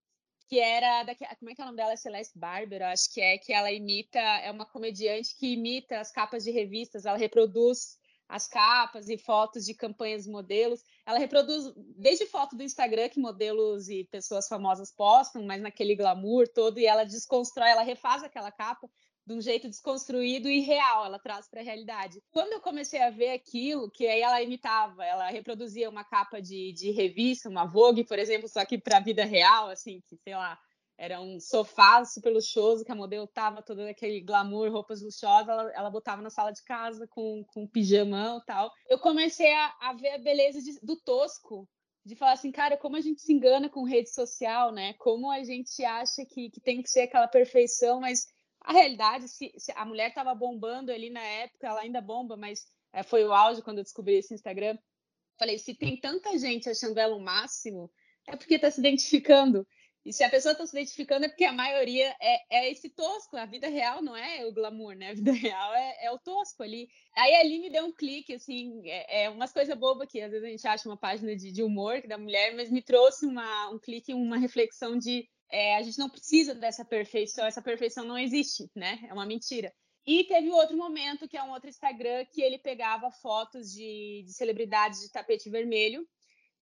que 0.47 0.59
era 0.59 1.03
da, 1.03 1.13
como 1.37 1.51
é 1.51 1.55
que 1.55 1.61
é 1.61 1.63
o 1.63 1.67
nome 1.67 1.77
dela? 1.77 1.97
Celeste 1.97 2.37
Barber, 2.37 2.81
acho 2.83 3.13
que 3.13 3.21
é, 3.21 3.37
que 3.37 3.51
ela 3.51 3.71
imita, 3.71 4.19
é 4.19 4.49
uma 4.49 4.65
comediante 4.65 5.35
que 5.35 5.53
imita 5.53 5.99
as 5.99 6.11
capas 6.11 6.43
de 6.43 6.51
revistas, 6.51 7.05
ela 7.05 7.17
reproduz 7.17 7.97
as 8.29 8.47
capas 8.47 9.07
e 9.07 9.17
fotos 9.17 9.65
de 9.65 9.73
campanhas 9.73 10.27
modelos. 10.27 10.83
Ela 11.05 11.17
reproduz 11.17 11.71
desde 11.95 12.25
foto 12.25 12.57
do 12.57 12.63
Instagram 12.63 13.07
que 13.09 13.19
modelos 13.19 13.87
e 13.87 14.03
pessoas 14.03 14.47
famosas 14.47 14.91
postam, 14.91 15.45
mas 15.45 15.61
naquele 15.61 15.95
glamour 15.95 16.47
todo, 16.47 16.77
e 16.79 16.85
ela 16.85 17.05
desconstrói, 17.05 17.69
ela 17.69 17.83
refaz 17.83 18.23
aquela 18.23 18.51
capa 18.51 18.89
de 19.27 19.33
um 19.33 19.41
jeito 19.41 19.67
desconstruído 19.67 20.49
e 20.49 20.61
real, 20.61 21.05
ela 21.05 21.19
traz 21.19 21.49
para 21.49 21.59
a 21.59 21.63
realidade. 21.63 22.23
Quando 22.31 22.53
eu 22.53 22.61
comecei 22.61 23.01
a 23.01 23.09
ver 23.09 23.31
aquilo, 23.31 23.91
que 23.91 24.07
aí 24.07 24.21
ela 24.21 24.41
imitava, 24.41 25.03
ela 25.03 25.29
reproduzia 25.29 25.89
uma 25.89 26.05
capa 26.05 26.41
de, 26.41 26.71
de 26.71 26.91
revista, 26.91 27.49
uma 27.49 27.65
Vogue, 27.65 28.05
por 28.05 28.17
exemplo, 28.17 28.47
só 28.47 28.63
que 28.63 28.77
para 28.77 28.97
a 28.97 29.01
vida 29.01 29.25
real, 29.25 29.67
assim, 29.67 30.01
que 30.07 30.15
sei 30.23 30.33
lá, 30.33 30.57
era 30.97 31.19
um 31.19 31.41
sofá 31.41 32.05
super 32.05 32.31
luxuoso, 32.31 32.85
que 32.85 32.91
a 32.91 32.95
modelo 32.95 33.27
tava 33.27 33.61
todo 33.61 33.81
aquele 33.81 34.21
glamour, 34.21 34.71
roupas 34.71 35.01
luxuosas, 35.01 35.49
ela, 35.49 35.71
ela 35.73 35.89
botava 35.89 36.21
na 36.21 36.29
sala 36.29 36.51
de 36.51 36.63
casa 36.63 37.05
com, 37.09 37.43
com 37.47 37.67
pijamão 37.67 38.37
e 38.37 38.45
tal. 38.45 38.71
Eu 38.89 38.97
comecei 38.97 39.53
a, 39.53 39.75
a 39.81 39.93
ver 39.93 40.11
a 40.11 40.17
beleza 40.19 40.61
de, 40.61 40.79
do 40.81 40.95
tosco, 41.01 41.67
de 42.05 42.15
falar 42.15 42.31
assim, 42.31 42.49
cara, 42.49 42.77
como 42.77 42.95
a 42.95 43.01
gente 43.01 43.21
se 43.21 43.33
engana 43.33 43.69
com 43.69 43.83
rede 43.83 44.09
social, 44.09 44.71
né? 44.71 44.93
Como 44.93 45.29
a 45.29 45.43
gente 45.43 45.83
acha 45.83 46.25
que, 46.25 46.49
que 46.49 46.61
tem 46.61 46.81
que 46.81 46.89
ser 46.89 47.01
aquela 47.01 47.27
perfeição, 47.27 47.99
mas 47.99 48.25
a 48.67 48.73
realidade, 48.73 49.29
se, 49.29 49.53
se 49.57 49.71
a 49.77 49.85
mulher 49.85 50.09
estava 50.09 50.35
bombando 50.35 50.91
ali 50.91 51.09
na 51.09 51.23
época, 51.23 51.67
ela 51.67 51.79
ainda 51.79 52.01
bomba, 52.01 52.35
mas 52.35 52.67
é, 52.91 53.01
foi 53.01 53.23
o 53.23 53.31
auge 53.33 53.61
quando 53.61 53.77
eu 53.77 53.83
descobri 53.83 54.15
esse 54.15 54.33
Instagram. 54.33 54.77
Falei, 55.39 55.57
se 55.57 55.73
tem 55.73 55.97
tanta 55.97 56.37
gente 56.37 56.69
achando 56.69 56.97
ela 56.97 57.15
o 57.15 57.23
máximo, 57.23 57.89
é 58.27 58.35
porque 58.35 58.55
está 58.55 58.69
se 58.69 58.81
identificando. 58.81 59.65
E 60.05 60.11
se 60.11 60.21
a 60.21 60.29
pessoa 60.29 60.51
está 60.51 60.65
se 60.65 60.77
identificando 60.77 61.25
é 61.25 61.29
porque 61.29 61.45
a 61.45 61.53
maioria 61.53 62.13
é, 62.19 62.57
é, 62.57 62.69
esse 62.69 62.89
tosco. 62.89 63.37
A 63.37 63.45
vida 63.45 63.69
real 63.69 64.01
não 64.01 64.17
é 64.17 64.45
o 64.45 64.53
glamour, 64.53 64.95
né? 64.95 65.11
A 65.11 65.13
vida 65.13 65.31
real 65.31 65.73
é, 65.73 66.05
é 66.05 66.11
o 66.11 66.19
tosco 66.19 66.61
ali. 66.61 66.89
Aí 67.15 67.35
ali 67.35 67.59
me 67.59 67.69
deu 67.69 67.85
um 67.85 67.93
clique, 67.93 68.33
assim, 68.33 68.81
é, 68.83 69.23
é 69.23 69.29
umas 69.29 69.53
coisas 69.53 69.77
bobas 69.77 70.09
que 70.09 70.19
às 70.19 70.31
vezes 70.31 70.45
a 70.45 70.51
gente 70.51 70.67
acha 70.67 70.89
uma 70.89 70.97
página 70.97 71.33
de, 71.37 71.53
de 71.53 71.63
humor 71.63 72.05
da 72.05 72.17
mulher, 72.17 72.53
mas 72.53 72.69
me 72.69 72.81
trouxe 72.81 73.25
uma, 73.25 73.69
um 73.69 73.79
clique, 73.79 74.13
uma 74.13 74.37
reflexão 74.37 74.97
de 74.97 75.25
é, 75.51 75.77
a 75.77 75.81
gente 75.81 75.97
não 75.97 76.09
precisa 76.09 76.53
dessa 76.53 76.83
perfeição, 76.83 77.45
essa 77.45 77.61
perfeição 77.61 78.03
não 78.05 78.17
existe, 78.17 78.69
né? 78.75 78.99
É 79.09 79.13
uma 79.13 79.25
mentira. 79.25 79.73
E 80.05 80.23
teve 80.23 80.49
outro 80.49 80.77
momento, 80.77 81.27
que 81.27 81.37
é 81.37 81.43
um 81.43 81.51
outro 81.51 81.69
Instagram, 81.69 82.25
que 82.31 82.41
ele 82.41 82.57
pegava 82.57 83.11
fotos 83.11 83.71
de, 83.71 84.23
de 84.25 84.33
celebridades 84.33 85.01
de 85.01 85.11
tapete 85.11 85.49
vermelho 85.49 86.07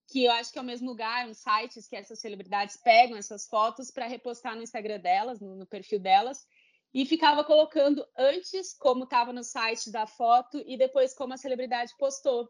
que 0.08 0.26
eu 0.26 0.32
acho 0.32 0.52
que 0.52 0.60
é 0.60 0.62
o 0.62 0.66
mesmo 0.66 0.90
lugar, 0.90 1.28
uns 1.28 1.40
sites 1.40 1.88
que 1.88 1.96
essas 1.96 2.20
celebridades 2.20 2.78
pegam 2.78 3.18
essas 3.18 3.48
fotos 3.48 3.90
para 3.92 4.08
repostar 4.08 4.56
no 4.56 4.62
Instagram 4.62 5.00
delas, 5.00 5.40
no, 5.40 5.56
no, 5.56 5.66
perfil 5.66 6.00
delas, 6.00 6.46
e 6.94 7.06
ficava 7.06 7.44
colocando 7.44 8.06
antes 8.18 8.74
como 8.78 9.04
estava 9.04 9.34
no 9.34 9.44
site 9.44 9.92
da 9.92 10.06
foto 10.06 10.64
e 10.66 10.78
depois 10.78 11.14
como 11.14 11.34
a 11.34 11.38
celebridade 11.38 11.92
postou. 11.98 12.48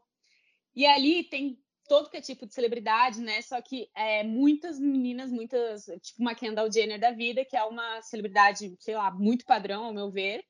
E 0.75 0.85
ali 0.85 1.23
tem 1.23 1.57
todo 1.87 2.09
que 2.09 2.17
é 2.17 2.21
tipo 2.21 2.45
de 2.45 2.53
celebridade, 2.53 3.21
né? 3.21 3.41
Só 3.41 3.61
que 3.61 3.89
é, 3.95 4.23
muitas 4.23 4.79
meninas, 4.79 5.31
muitas, 5.31 5.85
tipo 6.01 6.21
uma 6.21 6.35
Kendall 6.35 6.71
Jenner 6.71 6.99
da 6.99 7.11
vida, 7.11 7.45
que 7.45 7.55
é 7.55 7.63
uma 7.63 8.01
celebridade, 8.01 8.75
sei 8.79 8.95
lá, 8.95 9.11
muito 9.11 9.45
padrão, 9.45 9.85
ao 9.85 9.93
meu 9.93 10.09
ver, 10.09 10.43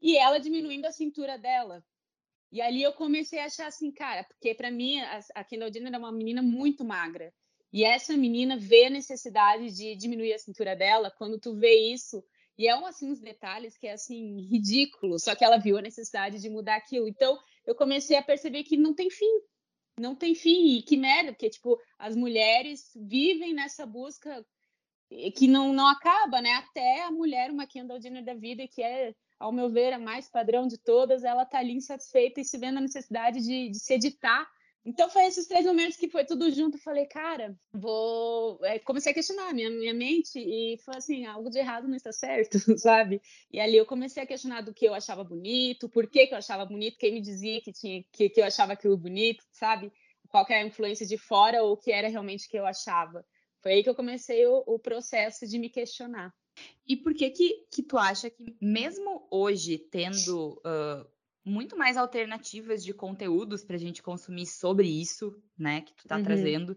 e 0.00 0.16
ela 0.16 0.38
diminuindo 0.38 0.86
a 0.86 0.92
cintura 0.92 1.38
dela. 1.38 1.84
E 2.50 2.60
ali 2.60 2.82
eu 2.82 2.92
comecei 2.92 3.38
a 3.40 3.44
achar 3.44 3.66
assim, 3.66 3.92
cara, 3.92 4.24
porque 4.24 4.54
para 4.54 4.70
mim 4.70 5.00
a, 5.00 5.20
a 5.34 5.44
Kendall 5.44 5.72
Jenner 5.72 5.94
é 5.94 5.98
uma 5.98 6.12
menina 6.12 6.42
muito 6.42 6.84
magra. 6.84 7.32
E 7.72 7.84
essa 7.84 8.16
menina 8.16 8.56
vê 8.56 8.86
a 8.86 8.90
necessidade 8.90 9.70
de 9.74 9.94
diminuir 9.94 10.32
a 10.32 10.38
cintura 10.38 10.74
dela, 10.74 11.10
quando 11.10 11.38
tu 11.38 11.54
vê 11.54 11.92
isso, 11.92 12.24
e 12.56 12.66
é 12.66 12.74
um 12.74 12.86
assim 12.86 13.10
uns 13.10 13.20
detalhes 13.20 13.76
que 13.76 13.86
é 13.86 13.92
assim 13.92 14.40
ridículo, 14.48 15.18
só 15.18 15.34
que 15.34 15.44
ela 15.44 15.58
viu 15.58 15.76
a 15.76 15.82
necessidade 15.82 16.40
de 16.40 16.48
mudar 16.48 16.76
aquilo. 16.76 17.06
Então, 17.06 17.38
eu 17.66 17.74
comecei 17.74 18.16
a 18.16 18.22
perceber 18.22 18.64
que 18.64 18.76
não 18.76 18.94
tem 18.94 19.10
fim. 19.10 19.40
Não 19.98 20.14
tem 20.14 20.34
fim, 20.34 20.76
e 20.76 20.82
que 20.82 20.96
merda, 20.96 21.32
porque 21.32 21.50
tipo, 21.50 21.78
as 21.98 22.14
mulheres 22.16 22.90
vivem 22.96 23.52
nessa 23.52 23.84
busca 23.84 24.44
que 25.34 25.48
não, 25.48 25.72
não 25.72 25.86
acaba, 25.86 26.40
né? 26.40 26.52
Até 26.54 27.04
a 27.04 27.10
mulher, 27.10 27.50
uma 27.50 27.66
Kendall 27.66 28.00
Jenner 28.00 28.24
da 28.24 28.34
vida, 28.34 28.68
que 28.68 28.82
é 28.82 29.14
ao 29.38 29.52
meu 29.52 29.70
ver, 29.70 29.92
a 29.92 29.98
mais 29.98 30.28
padrão 30.28 30.66
de 30.66 30.76
todas, 30.76 31.22
ela 31.22 31.44
tá 31.44 31.58
ali 31.58 31.72
insatisfeita 31.72 32.40
e 32.40 32.44
se 32.44 32.58
vendo 32.58 32.78
a 32.78 32.82
necessidade 32.82 33.40
de, 33.40 33.70
de 33.70 33.78
se 33.78 33.94
editar. 33.94 34.48
Então 34.84 35.10
foi 35.10 35.26
esses 35.26 35.46
três 35.46 35.66
momentos 35.66 35.96
que 35.96 36.08
foi 36.08 36.24
tudo 36.24 36.50
junto. 36.50 36.78
Falei, 36.78 37.06
cara, 37.06 37.54
vou. 37.72 38.58
É, 38.64 38.78
comecei 38.78 39.12
a 39.12 39.14
questionar 39.14 39.52
minha, 39.52 39.70
minha 39.70 39.92
mente 39.92 40.38
e 40.38 40.78
foi 40.84 40.96
assim: 40.96 41.26
algo 41.26 41.50
de 41.50 41.58
errado 41.58 41.88
não 41.88 41.96
está 41.96 42.12
certo, 42.12 42.58
sabe? 42.78 43.20
E 43.52 43.60
ali 43.60 43.76
eu 43.76 43.86
comecei 43.86 44.22
a 44.22 44.26
questionar 44.26 44.62
do 44.62 44.72
que 44.72 44.86
eu 44.86 44.94
achava 44.94 45.22
bonito, 45.24 45.88
por 45.88 46.08
que, 46.08 46.26
que 46.26 46.34
eu 46.34 46.38
achava 46.38 46.64
bonito, 46.64 46.96
quem 46.98 47.12
me 47.12 47.20
dizia 47.20 47.60
que, 47.60 47.72
tinha, 47.72 48.02
que, 48.12 48.30
que 48.30 48.40
eu 48.40 48.44
achava 48.44 48.72
aquilo 48.72 48.96
bonito, 48.96 49.44
sabe? 49.52 49.92
Qual 50.28 50.46
era 50.48 50.64
a 50.64 50.66
influência 50.66 51.06
de 51.06 51.18
fora 51.18 51.62
ou 51.62 51.72
o 51.72 51.76
que 51.76 51.90
era 51.90 52.08
realmente 52.08 52.48
que 52.48 52.58
eu 52.58 52.66
achava. 52.66 53.24
Foi 53.62 53.72
aí 53.72 53.82
que 53.82 53.90
eu 53.90 53.94
comecei 53.94 54.46
o, 54.46 54.62
o 54.66 54.78
processo 54.78 55.46
de 55.46 55.58
me 55.58 55.68
questionar. 55.68 56.32
E 56.86 56.96
por 56.96 57.14
que 57.14 57.30
que, 57.30 57.66
que 57.70 57.82
tu 57.82 57.98
acha 57.98 58.30
que 58.30 58.56
mesmo 58.60 59.26
hoje 59.30 59.78
tendo 59.78 60.60
uh, 60.64 61.06
muito 61.48 61.76
mais 61.76 61.96
alternativas 61.96 62.84
de 62.84 62.92
conteúdos 62.92 63.64
para 63.64 63.76
a 63.76 63.78
gente 63.78 64.02
consumir 64.02 64.46
sobre 64.46 64.88
isso, 64.88 65.40
né, 65.58 65.80
que 65.80 65.94
tu 65.94 66.06
tá 66.06 66.16
uhum. 66.16 66.22
trazendo, 66.22 66.76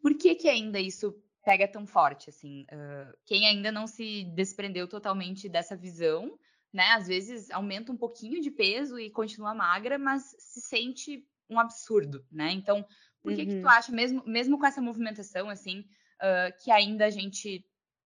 por 0.00 0.14
que 0.14 0.34
que 0.34 0.48
ainda 0.48 0.78
isso 0.78 1.14
pega 1.44 1.68
tão 1.68 1.86
forte, 1.86 2.30
assim? 2.30 2.62
Uh, 2.64 3.16
quem 3.26 3.46
ainda 3.46 3.70
não 3.70 3.86
se 3.86 4.24
desprendeu 4.34 4.88
totalmente 4.88 5.48
dessa 5.48 5.76
visão, 5.76 6.38
né, 6.72 6.92
às 6.92 7.06
vezes 7.06 7.50
aumenta 7.50 7.92
um 7.92 7.96
pouquinho 7.96 8.40
de 8.40 8.50
peso 8.50 8.98
e 8.98 9.10
continua 9.10 9.54
magra, 9.54 9.98
mas 9.98 10.34
se 10.38 10.60
sente 10.60 11.26
um 11.48 11.60
absurdo, 11.60 12.26
né? 12.32 12.50
Então, 12.52 12.84
por 13.22 13.34
que 13.34 13.42
uhum. 13.42 13.48
que 13.48 13.60
tu 13.60 13.62
uhum. 13.62 13.68
acha, 13.68 13.92
mesmo, 13.92 14.22
mesmo 14.26 14.58
com 14.58 14.66
essa 14.66 14.80
movimentação, 14.80 15.48
assim, 15.48 15.80
uh, 15.80 16.62
que 16.62 16.70
ainda 16.70 17.06
a 17.06 17.10
gente 17.10 17.64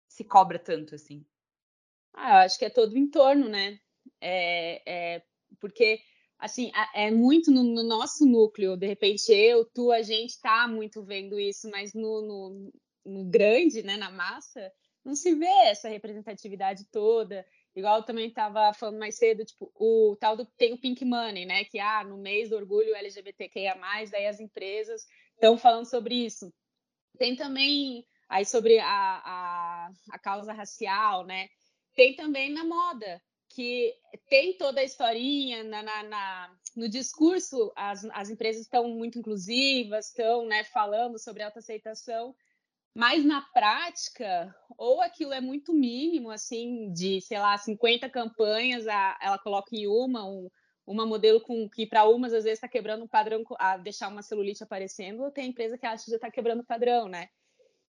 se 0.08 0.24
cobra 0.24 0.58
tanto 0.58 0.96
assim? 0.96 1.26
Ah, 2.14 2.42
eu 2.42 2.46
acho 2.46 2.58
que 2.58 2.66
é 2.66 2.70
todo 2.70 2.94
o 2.94 2.98
entorno, 2.98 3.50
né? 3.50 3.80
É, 4.22 4.82
é, 4.86 5.24
porque, 5.60 6.00
assim, 6.40 6.72
é 6.94 7.12
muito 7.12 7.52
no, 7.52 7.64
no, 7.64 7.84
nosso 7.84 8.26
núcleo. 8.26 8.78
De 8.78 8.88
repente, 8.88 9.32
eu, 9.32 9.66
tu, 9.66 9.92
a 9.92 10.02
gente 10.02 10.40
tá 10.42 10.68
muito 10.68 11.04
vendo 11.04 11.40
isso, 11.40 11.70
mas 11.70 11.94
no, 11.94 12.22
no, 12.22 12.74
no 13.06 13.26
grande, 13.26 13.84
né, 13.84 13.98
na 13.98 14.12
massa, 14.12 14.72
não 15.04 15.16
se 15.16 15.34
vê 15.36 15.46
essa 15.66 15.88
representatividade 15.88 16.86
toda. 16.92 17.46
Igual 17.76 17.98
eu 17.98 18.04
também 18.04 18.28
estava 18.28 18.74
falando 18.74 18.98
mais 18.98 19.18
cedo, 19.18 19.44
tipo, 19.44 19.72
o 19.76 20.16
tal 20.20 20.38
do 20.38 20.46
tem 20.58 20.74
o 20.74 20.80
Pink 20.80 21.04
Money, 21.04 21.46
né? 21.46 21.66
Que 21.66 21.78
ah, 21.78 22.04
no 22.04 22.18
mês 22.18 22.50
do 22.50 22.56
orgulho 22.56 22.96
LGBTQIA, 22.96 23.76
daí 24.10 24.28
as 24.28 24.40
empresas 24.40 25.06
estão 25.34 25.58
falando 25.58 25.86
sobre 25.86 26.16
isso. 26.16 26.52
Tem 27.18 27.36
também 27.36 28.06
aí 28.30 28.46
sobre 28.46 28.80
a, 28.80 28.88
a, 28.88 29.90
a 30.12 30.20
causa 30.20 30.54
racial, 30.54 31.26
né? 31.26 31.48
Tem 31.96 32.16
também 32.16 32.52
na 32.52 32.64
moda, 32.64 33.22
que 33.56 33.96
tem 34.30 34.58
toda 34.58 34.82
a 34.82 34.84
historinha 34.84 35.64
na, 35.64 35.82
na, 35.82 36.04
na, 36.04 36.58
no 36.76 36.90
discurso, 36.90 37.72
as, 37.74 38.04
as 38.12 38.30
empresas 38.30 38.64
estão 38.64 38.90
muito 38.90 39.18
inclusivas, 39.18 40.08
estão 40.08 40.46
né, 40.46 40.66
falando 40.66 41.18
sobre 41.18 41.42
autoaceitação, 41.42 42.36
mas 42.94 43.24
na 43.24 43.42
prática, 43.54 44.54
ou 44.78 45.02
aquilo 45.02 45.32
é 45.32 45.40
muito 45.40 45.74
mínimo, 45.74 46.30
assim, 46.32 46.92
de, 46.92 47.22
sei 47.22 47.40
lá, 47.40 47.58
50 47.58 48.10
campanhas, 48.10 48.86
a, 48.88 49.18
ela 49.22 49.40
coloca 49.40 49.74
em 49.74 49.88
uma, 49.88 50.26
um, 50.26 50.50
uma 50.86 51.06
modelo 51.06 51.40
com 51.40 51.70
que 51.70 51.88
para 51.88 52.04
umas 52.10 52.34
às 52.34 52.44
vezes 52.44 52.58
está 52.58 52.68
quebrando 52.68 53.06
um 53.06 53.08
padrão, 53.08 53.42
a 53.58 53.78
deixar 53.78 54.10
uma 54.10 54.22
celulite 54.22 54.64
aparecendo, 54.64 55.24
ou 55.24 55.32
tem 55.32 55.50
empresa 55.50 55.78
que 55.78 55.86
acha 55.86 56.04
que 56.04 56.12
já 56.12 56.18
está 56.18 56.30
quebrando 56.30 56.60
o 56.60 56.66
padrão, 56.66 57.08
né? 57.08 57.30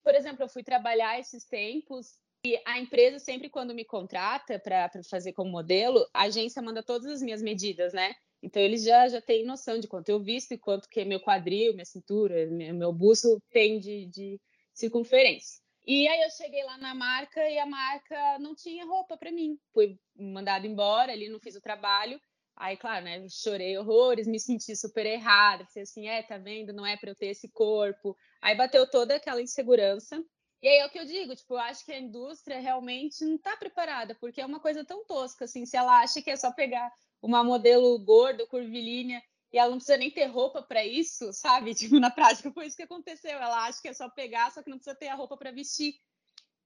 Por 0.03 0.15
exemplo, 0.15 0.45
eu 0.45 0.49
fui 0.49 0.63
trabalhar 0.63 1.19
esses 1.19 1.45
tempos 1.45 2.19
e 2.45 2.61
a 2.67 2.79
empresa, 2.79 3.19
sempre 3.19 3.49
quando 3.49 3.75
me 3.75 3.85
contrata 3.85 4.59
para 4.59 4.91
fazer 5.09 5.33
como 5.33 5.51
modelo, 5.51 6.07
a 6.13 6.25
agência 6.25 6.61
manda 6.61 6.83
todas 6.83 7.07
as 7.11 7.23
minhas 7.23 7.41
medidas, 7.41 7.95
né? 7.95 8.15
Então 8.43 8.61
eles 8.61 8.85
já, 8.85 9.09
já 9.09 9.23
têm 9.23 9.47
noção 9.47 9.81
de 9.81 9.89
quanto 9.89 10.11
eu 10.11 10.21
visto 10.21 10.53
e 10.53 10.59
quanto 10.59 10.89
que 10.89 11.01
é 11.01 11.05
meu 11.07 11.19
quadril, 11.19 11.73
minha 11.73 11.87
cintura, 11.87 12.47
meu 12.47 12.93
busto 12.93 13.43
tem 13.51 13.81
de, 13.81 14.07
de 14.07 14.41
circunferência. 14.75 15.65
E 15.87 16.07
aí 16.07 16.21
eu 16.23 16.31
cheguei 16.31 16.63
lá 16.65 16.77
na 16.77 16.95
marca 16.95 17.41
e 17.49 17.59
a 17.59 17.65
marca 17.65 18.39
não 18.39 18.55
tinha 18.55 18.85
roupa 18.85 19.17
para 19.17 19.33
mim. 19.33 19.59
Fui 19.73 19.99
mandada 20.15 20.67
embora, 20.67 21.13
ali 21.13 21.31
não 21.31 21.41
fiz 21.41 21.57
o 21.57 21.63
trabalho. 21.63 22.21
Aí, 22.57 22.77
claro, 22.77 23.05
né, 23.05 23.27
chorei 23.29 23.77
horrores, 23.79 24.27
me 24.27 24.39
senti 24.39 24.77
super 24.77 25.05
errada, 25.07 25.65
pensei 25.65 25.83
assim, 25.83 26.09
é, 26.09 26.23
tá 26.23 26.39
vendo, 26.39 26.73
não 26.73 26.87
é 26.87 26.97
para 26.97 27.11
eu 27.11 27.17
ter 27.17 27.29
esse 27.29 27.49
corpo. 27.49 28.17
Aí 28.41 28.55
bateu 28.55 28.89
toda 28.89 29.17
aquela 29.17 29.43
insegurança. 29.43 30.23
E 30.65 30.69
aí 30.69 30.79
é 30.79 30.87
o 30.87 30.89
que 30.89 30.99
eu 30.99 31.05
digo, 31.05 31.37
tipo, 31.37 31.53
eu 31.53 31.59
acho 31.59 31.85
que 31.85 31.93
a 31.93 32.01
indústria 32.01 32.59
realmente 32.59 33.23
não 33.23 33.35
está 33.35 33.55
preparada, 33.55 34.15
porque 34.15 34.41
é 34.41 34.47
uma 34.47 34.59
coisa 34.59 34.83
tão 34.83 35.05
tosca, 35.05 35.45
assim, 35.45 35.67
se 35.67 35.77
ela 35.77 36.01
acha 36.01 36.23
que 36.23 36.31
é 36.31 36.37
só 36.37 36.51
pegar 36.51 36.91
uma 37.21 37.45
modelo 37.45 37.99
gorda, 37.99 38.47
curvilínea, 38.47 39.23
e 39.53 39.59
ela 39.59 39.69
não 39.69 39.77
precisa 39.77 39.99
nem 39.99 40.11
ter 40.11 40.25
roupa 40.25 40.63
para 40.63 40.83
isso, 40.83 41.31
sabe? 41.35 41.75
Tipo, 41.77 42.01
na 42.01 42.11
prática 42.11 42.51
foi 42.51 42.67
isso 42.67 42.79
que 42.79 42.83
aconteceu. 42.83 43.33
Ela 43.33 43.67
acha 43.67 43.83
que 43.83 43.89
é 43.89 43.93
só 43.93 44.09
pegar, 44.09 44.51
só 44.53 44.63
que 44.63 44.71
não 44.71 44.79
precisa 44.79 44.97
ter 44.97 45.09
a 45.09 45.15
roupa 45.15 45.37
para 45.37 45.53
vestir. 45.53 45.97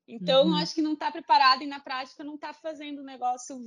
Então, 0.06 0.44
uhum. 0.44 0.52
eu 0.52 0.62
acho 0.62 0.76
que 0.76 0.80
não 0.80 0.92
está 0.92 1.10
preparada 1.10 1.64
e 1.64 1.66
na 1.66 1.80
prática 1.80 2.22
não 2.22 2.36
está 2.36 2.54
fazendo 2.54 3.00
o 3.00 3.04
negócio 3.04 3.58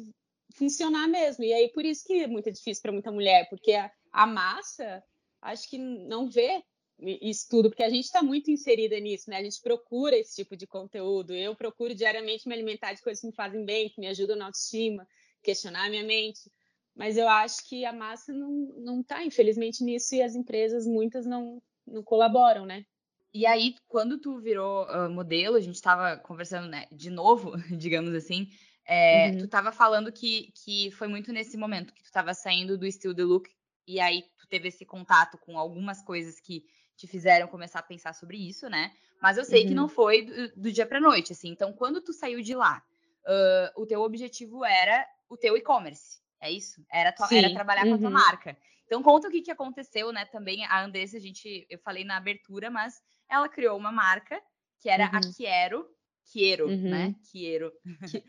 funcionar 0.56 1.10
mesmo. 1.10 1.44
E 1.44 1.52
aí, 1.52 1.68
por 1.74 1.84
isso 1.84 2.06
que 2.06 2.24
é 2.24 2.28
muito 2.28 2.50
difícil 2.50 2.82
para 2.82 2.94
muita 2.94 3.12
mulher, 3.12 3.50
porque 3.50 3.74
a, 3.74 3.92
a 4.14 4.26
massa, 4.26 5.04
acho 5.42 5.70
que 5.70 5.78
não 5.78 6.30
vê 6.30 6.64
isso 7.02 7.48
tudo, 7.50 7.70
porque 7.70 7.84
a 7.84 7.90
gente 7.90 8.06
está 8.06 8.22
muito 8.22 8.52
inserida 8.52 9.00
nisso, 9.00 9.30
né? 9.30 9.38
A 9.38 9.44
gente 9.44 9.60
procura 9.62 10.16
esse 10.16 10.36
tipo 10.36 10.56
de 10.56 10.68
conteúdo. 10.68 11.34
Eu 11.34 11.56
procuro 11.56 11.96
diariamente 11.96 12.48
me 12.48 12.54
alimentar 12.54 12.94
de 12.94 13.02
coisas 13.02 13.22
que 13.22 13.28
me 13.28 13.34
fazem 13.34 13.66
bem, 13.66 13.90
que 13.90 14.00
me 14.00 14.08
ajudam 14.08 14.36
na 14.36 14.46
autoestima, 14.46 15.08
questionar 15.42 15.86
a 15.86 15.90
minha 15.90 16.04
mente. 16.04 16.52
Mas 16.96 17.18
eu 17.18 17.28
acho 17.28 17.68
que 17.68 17.86
a 17.86 17.94
massa 17.94 18.34
não, 18.34 18.52
não 18.78 19.04
tá, 19.04 19.24
infelizmente, 19.24 19.84
nisso 19.84 20.14
e 20.14 20.22
as 20.22 20.36
empresas, 20.36 20.86
muitas, 20.86 21.26
não, 21.26 21.62
não 21.88 22.04
colaboram, 22.04 22.66
né? 22.66 22.86
E 23.34 23.46
aí, 23.46 23.76
quando 23.88 24.20
tu 24.20 24.40
virou 24.40 24.86
uh, 24.88 25.10
modelo, 25.10 25.56
a 25.56 25.62
gente 25.62 25.76
estava 25.76 26.18
conversando, 26.18 26.68
né, 26.68 26.86
de 26.92 27.10
novo, 27.10 27.54
digamos 27.78 28.14
assim, 28.14 28.50
é, 28.86 29.30
uhum. 29.30 29.38
tu 29.38 29.46
estava 29.46 29.72
falando 29.72 30.12
que, 30.12 30.52
que 30.64 30.92
foi 30.92 31.08
muito 31.08 31.32
nesse 31.32 31.56
momento 31.56 31.94
que 31.94 32.02
tu 32.02 32.08
estava 32.08 32.34
saindo 32.34 32.78
do 32.78 32.92
Still 32.92 33.16
the 33.16 33.24
Look, 33.24 33.50
e 33.88 34.00
aí 34.00 34.24
tu 34.38 34.48
teve 34.50 34.68
esse 34.68 34.86
contato 34.86 35.38
com 35.38 35.58
algumas 35.58 36.02
coisas 36.02 36.40
que 36.42 36.66
te 36.96 37.08
fizeram 37.08 37.48
começar 37.48 37.80
a 37.80 37.84
pensar 37.84 38.14
sobre 38.14 38.38
isso, 38.38 38.70
né? 38.70 38.92
Mas 39.22 39.38
eu 39.38 39.46
sei 39.46 39.62
uhum. 39.62 39.68
que 39.68 39.74
não 39.74 39.84
uhum. 39.84 39.90
foi 39.90 40.24
do, 40.24 40.56
do 40.56 40.72
dia 40.72 40.86
para 40.86 41.00
noite, 41.00 41.32
assim. 41.32 41.50
Então, 41.50 41.72
quando 41.74 42.02
tu 42.02 42.12
saiu 42.12 42.42
de 42.42 42.56
lá, 42.56 42.84
uh, 43.26 43.82
o 43.82 43.86
teu 43.86 44.02
objetivo 44.02 44.66
era 44.66 45.06
o 45.30 45.38
teu 45.38 45.56
e-commerce, 45.56 46.20
é 46.40 46.52
isso? 46.52 46.84
Era, 46.92 47.12
tua, 47.12 47.28
era 47.32 47.54
trabalhar 47.54 47.86
uhum. 47.86 47.90
com 47.90 47.96
a 47.96 48.00
tua 48.00 48.08
uhum. 48.08 48.14
marca. 48.14 48.58
Então, 48.86 49.02
conta 49.02 49.28
o 49.28 49.32
que, 49.32 49.42
que 49.42 49.52
aconteceu, 49.52 50.12
né? 50.12 50.26
Também 50.26 50.66
a 50.66 50.84
Andressa, 50.84 51.18
a 51.18 51.20
gente, 51.20 51.66
eu 51.70 51.80
falei 51.80 52.04
na 52.04 52.18
abertura, 52.18 52.70
mas 52.70 53.02
ela 53.30 53.48
criou 53.48 53.78
uma 53.78 53.92
marca 53.92 54.42
que 54.80 54.90
era 54.90 55.06
uhum. 55.06 55.18
a 55.18 55.22
Quiero, 55.36 55.88
Quiero, 56.32 56.68
né? 56.68 57.08
Uhum. 57.08 57.16
Quiero. 57.32 57.72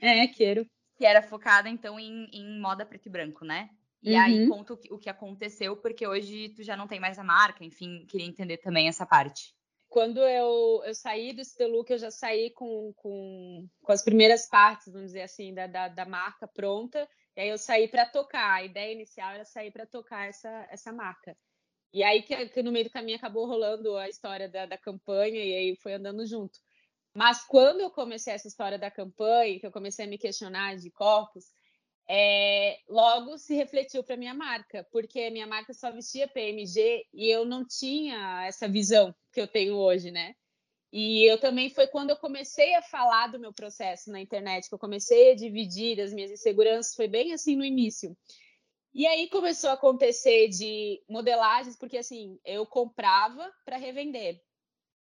É, 0.01 0.27
Quiero. 0.29 0.67
Que 0.97 1.07
era 1.07 1.23
focada, 1.23 1.69
então, 1.69 1.99
em, 1.99 2.29
em 2.33 2.61
moda 2.61 2.85
preto 2.85 3.07
e 3.07 3.11
branco, 3.11 3.45
né? 3.45 3.71
E 4.03 4.15
uhum. 4.15 4.21
aí 4.21 4.49
conta 4.49 4.75
o 4.75 4.99
que, 4.99 5.09
aconteceu, 5.09 5.77
porque 5.77 6.07
hoje 6.07 6.49
tu 6.51 6.63
já 6.63 6.77
não 6.77 6.89
tem 6.89 6.99
mais 6.99 7.19
a 7.19 7.25
marca, 7.25 7.65
enfim, 7.65 8.05
queria 8.07 8.27
entender 8.27 8.59
também 8.59 8.89
essa 8.89 9.07
parte. 9.07 9.55
Quando 9.89 10.19
eu, 10.21 10.83
eu 10.85 10.95
saí 10.95 11.33
do 11.33 11.45
Still 11.45 11.85
eu 11.89 11.99
já 11.99 12.11
saí 12.11 12.51
com, 12.51 12.93
com, 12.97 13.69
com 13.81 13.93
as 13.93 14.03
primeiras 14.03 14.49
partes, 14.49 14.91
vamos 14.91 15.09
dizer 15.09 15.23
assim, 15.23 15.55
da, 15.55 15.67
da, 15.67 15.89
da 15.89 16.05
marca 16.05 16.49
pronta. 16.49 17.07
E 17.37 17.43
aí 17.43 17.49
eu 17.49 17.59
saí 17.59 17.87
para 17.87 18.07
tocar. 18.07 18.55
A 18.55 18.65
ideia 18.65 18.93
inicial 18.93 19.33
era 19.33 19.45
sair 19.45 19.71
para 19.71 19.87
tocar 19.87 20.27
essa, 20.27 20.67
essa 20.71 20.93
marca. 20.93 21.37
E 21.93 22.03
aí 22.03 22.23
que, 22.23 22.49
que, 22.49 22.63
no 22.63 22.73
meio 22.73 22.87
do 22.87 22.91
caminho 22.91 23.19
acabou 23.19 23.47
rolando 23.47 23.97
a 23.99 24.09
história 24.09 24.49
da, 24.49 24.65
da 24.65 24.79
campanha 24.79 25.45
e 25.45 25.55
aí 25.55 25.77
foi 25.77 25.93
andando 25.93 26.27
junto. 26.27 26.59
Mas 27.15 27.45
quando 27.45 27.81
eu 27.81 27.91
comecei 27.91 28.33
essa 28.33 28.49
história 28.49 28.79
da 28.79 28.91
campanha, 28.91 29.61
que 29.61 29.67
eu 29.67 29.73
comecei 29.73 30.07
a 30.07 30.09
me 30.09 30.17
questionar 30.17 30.77
de 30.77 30.91
corpos, 30.91 31.45
é, 32.15 32.77
logo 32.91 33.39
se 33.39 33.55
refletiu 33.55 34.05
para 34.05 34.19
minha 34.19 34.35
marca, 34.35 34.87
porque 34.93 35.31
minha 35.31 35.47
marca 35.47 35.73
só 35.73 35.91
vestia 35.91 36.29
PMG 36.29 37.07
e 37.11 37.27
eu 37.31 37.47
não 37.47 37.67
tinha 37.67 38.45
essa 38.47 38.69
visão 38.69 39.15
que 39.33 39.41
eu 39.41 39.49
tenho 39.49 39.77
hoje, 39.77 40.11
né? 40.11 40.35
E 40.93 41.25
eu 41.25 41.41
também 41.41 41.71
foi 41.71 41.87
quando 41.87 42.11
eu 42.11 42.17
comecei 42.19 42.75
a 42.75 42.83
falar 42.83 43.29
do 43.29 43.41
meu 43.41 43.51
processo 43.51 44.13
na 44.13 44.21
internet, 44.21 44.69
que 44.69 44.75
eu 44.75 44.79
comecei 44.79 45.33
a 45.33 45.35
dividir 45.35 45.99
as 46.03 46.13
minhas 46.13 46.31
inseguranças, 46.31 46.95
foi 46.95 47.09
bem 47.09 47.33
assim 47.33 47.57
no 47.57 47.65
início. 47.65 48.15
E 48.93 49.07
aí 49.07 49.31
começou 49.31 49.71
a 49.71 49.73
acontecer 49.73 50.49
de 50.49 51.03
modelagens, 51.09 51.79
porque 51.79 51.97
assim, 51.97 52.39
eu 52.45 52.67
comprava 52.67 53.51
para 53.65 53.79
revender. 53.79 54.39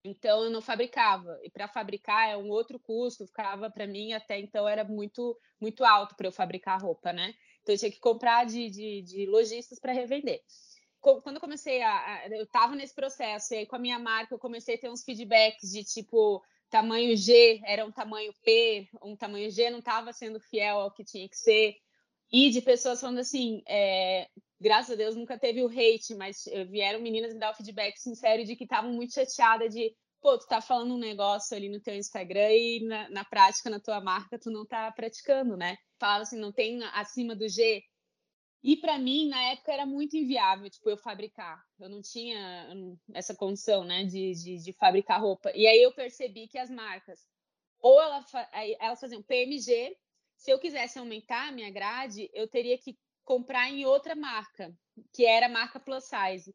Então 0.07 0.45
eu 0.45 0.51
não 0.51 0.63
fabricava 0.63 1.39
e 1.43 1.51
para 1.51 1.69
fabricar 1.69 2.29
é 2.29 2.37
um 2.37 2.49
outro 2.49 2.79
custo, 2.79 3.27
ficava 3.27 3.71
para 3.71 3.87
mim 3.87 4.13
até 4.13 4.39
então 4.39 4.69
era 4.69 4.85
muito 4.85 5.39
muito 5.61 5.85
alto 5.85 6.15
para 6.15 6.29
eu 6.29 6.33
fabricar 6.33 6.81
roupa, 6.81 7.13
né? 7.13 7.35
Então 7.63 7.75
eu 7.75 7.79
tinha 7.79 7.91
que 7.91 7.99
comprar 7.99 8.45
de, 8.47 8.71
de, 8.71 9.03
de 9.03 9.27
lojistas 9.27 9.79
para 9.79 9.93
revender. 9.93 10.41
Quando 11.01 11.37
eu 11.37 11.41
comecei 11.41 11.83
a, 11.83 12.27
eu 12.31 12.45
estava 12.45 12.75
nesse 12.75 12.95
processo 12.95 13.55
e 13.55 13.59
aí 13.59 13.67
com 13.67 13.77
a 13.77 13.79
minha 13.79 13.99
marca 13.99 14.35
eu 14.35 14.39
comecei 14.39 14.75
a 14.75 14.79
ter 14.79 14.91
uns 14.91 15.05
feedbacks 15.05 15.71
de 15.71 15.85
tipo 15.85 16.43
tamanho 16.69 17.17
G 17.17 17.61
era 17.65 17.85
um 17.85 17.93
tamanho 17.93 18.33
P, 18.45 18.89
um 19.03 19.17
tamanho 19.17 19.51
G 19.51 19.71
não 19.71 19.79
estava 19.79 20.13
sendo 20.13 20.41
fiel 20.41 20.79
ao 20.81 20.93
que 20.93 21.05
tinha 21.05 21.29
que 21.29 21.37
ser 21.37 21.77
e 22.31 22.51
de 22.51 22.61
pessoas 22.61 23.01
falando 23.01 23.19
assim, 23.19 23.63
é, 23.69 24.29
graças 24.61 24.93
a 24.93 24.97
Deus 24.97 25.17
nunca 25.17 25.39
teve 25.39 25.63
o 25.63 25.69
hate, 25.69 26.15
mas 26.15 26.47
eh, 26.49 26.65
vieram 26.65 27.01
meninas 27.01 27.33
me 27.33 27.39
dar 27.39 27.53
o 27.53 27.55
feedback 27.55 27.99
sincero 27.99 28.45
de 28.45 28.57
que 28.57 28.65
estavam 28.65 28.93
muito 28.93 29.15
chateadas 29.15 29.73
de, 29.73 29.95
pô, 30.21 30.37
tu 30.39 30.47
tá 30.47 30.61
falando 30.61 30.95
um 30.95 30.99
negócio 30.99 31.57
ali 31.57 31.69
no 31.69 31.81
teu 31.81 31.95
Instagram 31.95 32.51
e 32.51 32.85
na, 32.85 33.09
na 33.11 33.25
prática, 33.25 33.71
na 33.71 33.81
tua 33.81 34.01
marca, 34.01 34.39
tu 34.39 34.51
não 34.51 34.67
tá 34.67 34.91
praticando, 34.93 35.57
né? 35.57 35.77
Falava 35.99 36.23
assim, 36.23 36.39
não 36.39 36.53
tem 36.53 36.83
acima 36.95 37.35
do 37.37 37.49
G. 37.49 37.83
E 38.63 38.77
para 38.77 38.99
mim, 38.99 39.29
na 39.29 39.41
época, 39.53 39.73
era 39.73 39.87
muito 39.87 40.17
inviável, 40.17 40.69
tipo, 40.69 40.91
eu 40.91 40.97
fabricar. 40.97 41.63
Eu 41.79 41.89
não 41.89 42.03
tinha 42.03 42.69
hum, 42.75 42.97
essa 43.15 43.35
condição, 43.35 43.85
né, 43.85 44.05
de, 44.05 44.33
de, 44.33 44.59
de 44.59 44.73
fabricar 44.73 45.21
roupa. 45.21 45.53
E 45.55 45.67
aí 45.67 45.81
eu 45.83 45.93
percebi 45.93 46.49
que 46.49 46.59
as 46.59 46.71
marcas, 46.71 47.21
ou 47.79 48.01
ela, 48.01 48.25
elas 48.81 48.99
faziam 48.99 49.23
PMG, 49.23 49.97
se 50.37 50.51
eu 50.51 50.59
quisesse 50.59 50.99
aumentar 50.99 51.49
a 51.49 51.53
minha 51.53 51.71
grade, 51.71 52.31
eu 52.33 52.49
teria 52.49 52.79
que 52.79 52.97
comprar 53.25 53.71
em 53.71 53.85
outra 53.85 54.15
marca, 54.15 54.73
que 55.13 55.27
era 55.27 55.47
a 55.47 55.51
marca 55.51 55.81
plus 55.81 56.05
size. 56.05 56.55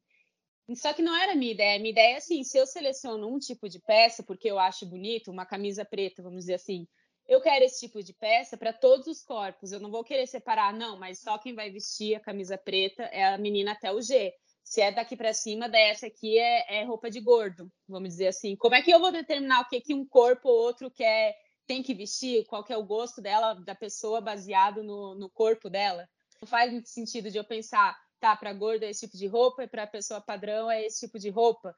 Só 0.76 0.94
que 0.94 1.02
não 1.02 1.16
era 1.16 1.34
a 1.34 1.36
minha 1.36 1.52
ideia. 1.52 1.80
Minha 1.80 1.92
ideia 1.92 2.14
é 2.14 2.18
assim: 2.18 2.44
se 2.44 2.58
eu 2.58 2.66
seleciono 2.66 3.28
um 3.28 3.40
tipo 3.40 3.68
de 3.68 3.80
peça, 3.80 4.24
porque 4.24 4.50
eu 4.50 4.58
acho 4.58 4.86
bonito, 4.86 5.32
uma 5.32 5.46
camisa 5.46 5.84
preta, 5.84 6.24
vamos 6.24 6.42
dizer 6.42 6.54
assim, 6.54 6.88
eu 7.28 7.42
quero 7.42 7.66
esse 7.66 7.80
tipo 7.80 8.02
de 8.04 8.14
peça 8.14 8.58
para 8.58 8.74
todos 8.74 9.08
os 9.08 9.24
corpos. 9.24 9.72
Eu 9.72 9.80
não 9.80 9.92
vou 9.92 10.04
querer 10.04 10.28
separar, 10.28 10.74
não, 10.74 10.98
mas 10.98 11.20
só 11.20 11.38
quem 11.38 11.54
vai 11.54 11.70
vestir 11.70 12.16
a 12.16 12.20
camisa 12.20 12.58
preta 12.58 13.04
é 13.04 13.26
a 13.26 13.38
menina 13.38 13.74
até 13.74 13.92
o 13.92 14.02
G. 14.02 14.34
Se 14.64 14.80
é 14.80 14.92
daqui 14.92 15.18
para 15.18 15.34
cima, 15.34 15.68
dessa 15.68 16.08
aqui 16.08 16.38
é, 16.38 16.80
é, 16.80 16.84
roupa 16.84 17.10
de 17.10 17.20
gordo, 17.20 17.70
vamos 17.88 18.10
dizer 18.10 18.28
assim. 18.28 18.56
Como 18.56 18.76
é 18.76 18.82
que 18.82 18.92
eu 18.92 19.00
vou 19.00 19.12
determinar 19.12 19.62
o 19.62 19.68
que, 19.68 19.82
que 19.82 19.94
um 19.94 20.06
corpo 20.06 20.48
ou 20.48 20.56
outro 20.56 20.90
quer 20.90 21.36
tem 21.72 21.82
que 21.82 21.94
vestir, 21.94 22.46
qual 22.48 22.66
que 22.66 22.74
é 22.74 22.78
o 22.78 22.84
gosto 22.84 23.22
dela, 23.22 23.54
da 23.54 23.74
pessoa, 23.74 24.20
baseado 24.20 24.84
no, 24.84 25.16
no 25.16 25.30
corpo 25.30 25.70
dela. 25.70 26.06
Não 26.42 26.46
faz 26.46 26.70
muito 26.70 26.90
sentido 26.90 27.32
de 27.32 27.38
eu 27.38 27.46
pensar, 27.46 27.98
tá, 28.20 28.36
para 28.36 28.52
gorda 28.52 28.86
é 28.86 28.90
esse 28.90 29.08
tipo 29.08 29.16
de 29.16 29.26
roupa 29.26 29.64
e 29.64 29.70
para 29.70 29.88
pessoa 29.88 30.20
padrão 30.20 30.70
é 30.70 30.86
esse 30.86 31.00
tipo 31.00 31.18
de 31.18 31.30
roupa. 31.30 31.74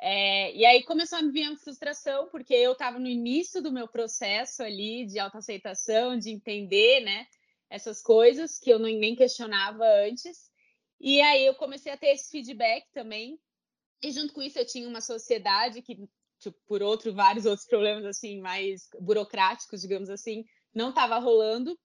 É, 0.00 0.50
e 0.56 0.64
aí 0.64 0.82
começou 0.84 1.18
a 1.18 1.22
me 1.22 1.30
vir 1.30 1.44
a 1.44 1.56
frustração, 1.56 2.30
porque 2.30 2.54
eu 2.54 2.72
estava 2.72 2.98
no 2.98 3.06
início 3.06 3.60
do 3.60 3.70
meu 3.70 3.86
processo 3.86 4.62
ali 4.62 5.04
de 5.04 5.18
autoaceitação, 5.18 6.18
de 6.18 6.30
entender, 6.30 7.00
né, 7.00 7.26
essas 7.68 8.00
coisas 8.00 8.58
que 8.58 8.70
eu 8.70 8.78
nem 8.78 9.14
questionava 9.14 9.84
antes. 10.06 10.50
E 10.98 11.20
aí 11.20 11.44
eu 11.44 11.54
comecei 11.54 11.92
a 11.92 11.98
ter 11.98 12.14
esse 12.14 12.30
feedback 12.30 12.86
também. 12.94 13.38
E 14.02 14.10
junto 14.10 14.32
com 14.32 14.40
isso 14.40 14.58
eu 14.58 14.66
tinha 14.66 14.88
uma 14.88 15.02
sociedade 15.02 15.82
que, 15.82 16.08
por 16.66 16.82
outro, 16.82 17.14
vários 17.14 17.46
outros 17.46 17.66
problemas 17.66 18.04
assim 18.04 18.40
mais 18.40 18.88
burocráticos, 19.00 19.80
digamos 19.80 20.10
assim, 20.10 20.44
não 20.74 20.90
estava 20.90 21.18
rolando. 21.18 21.78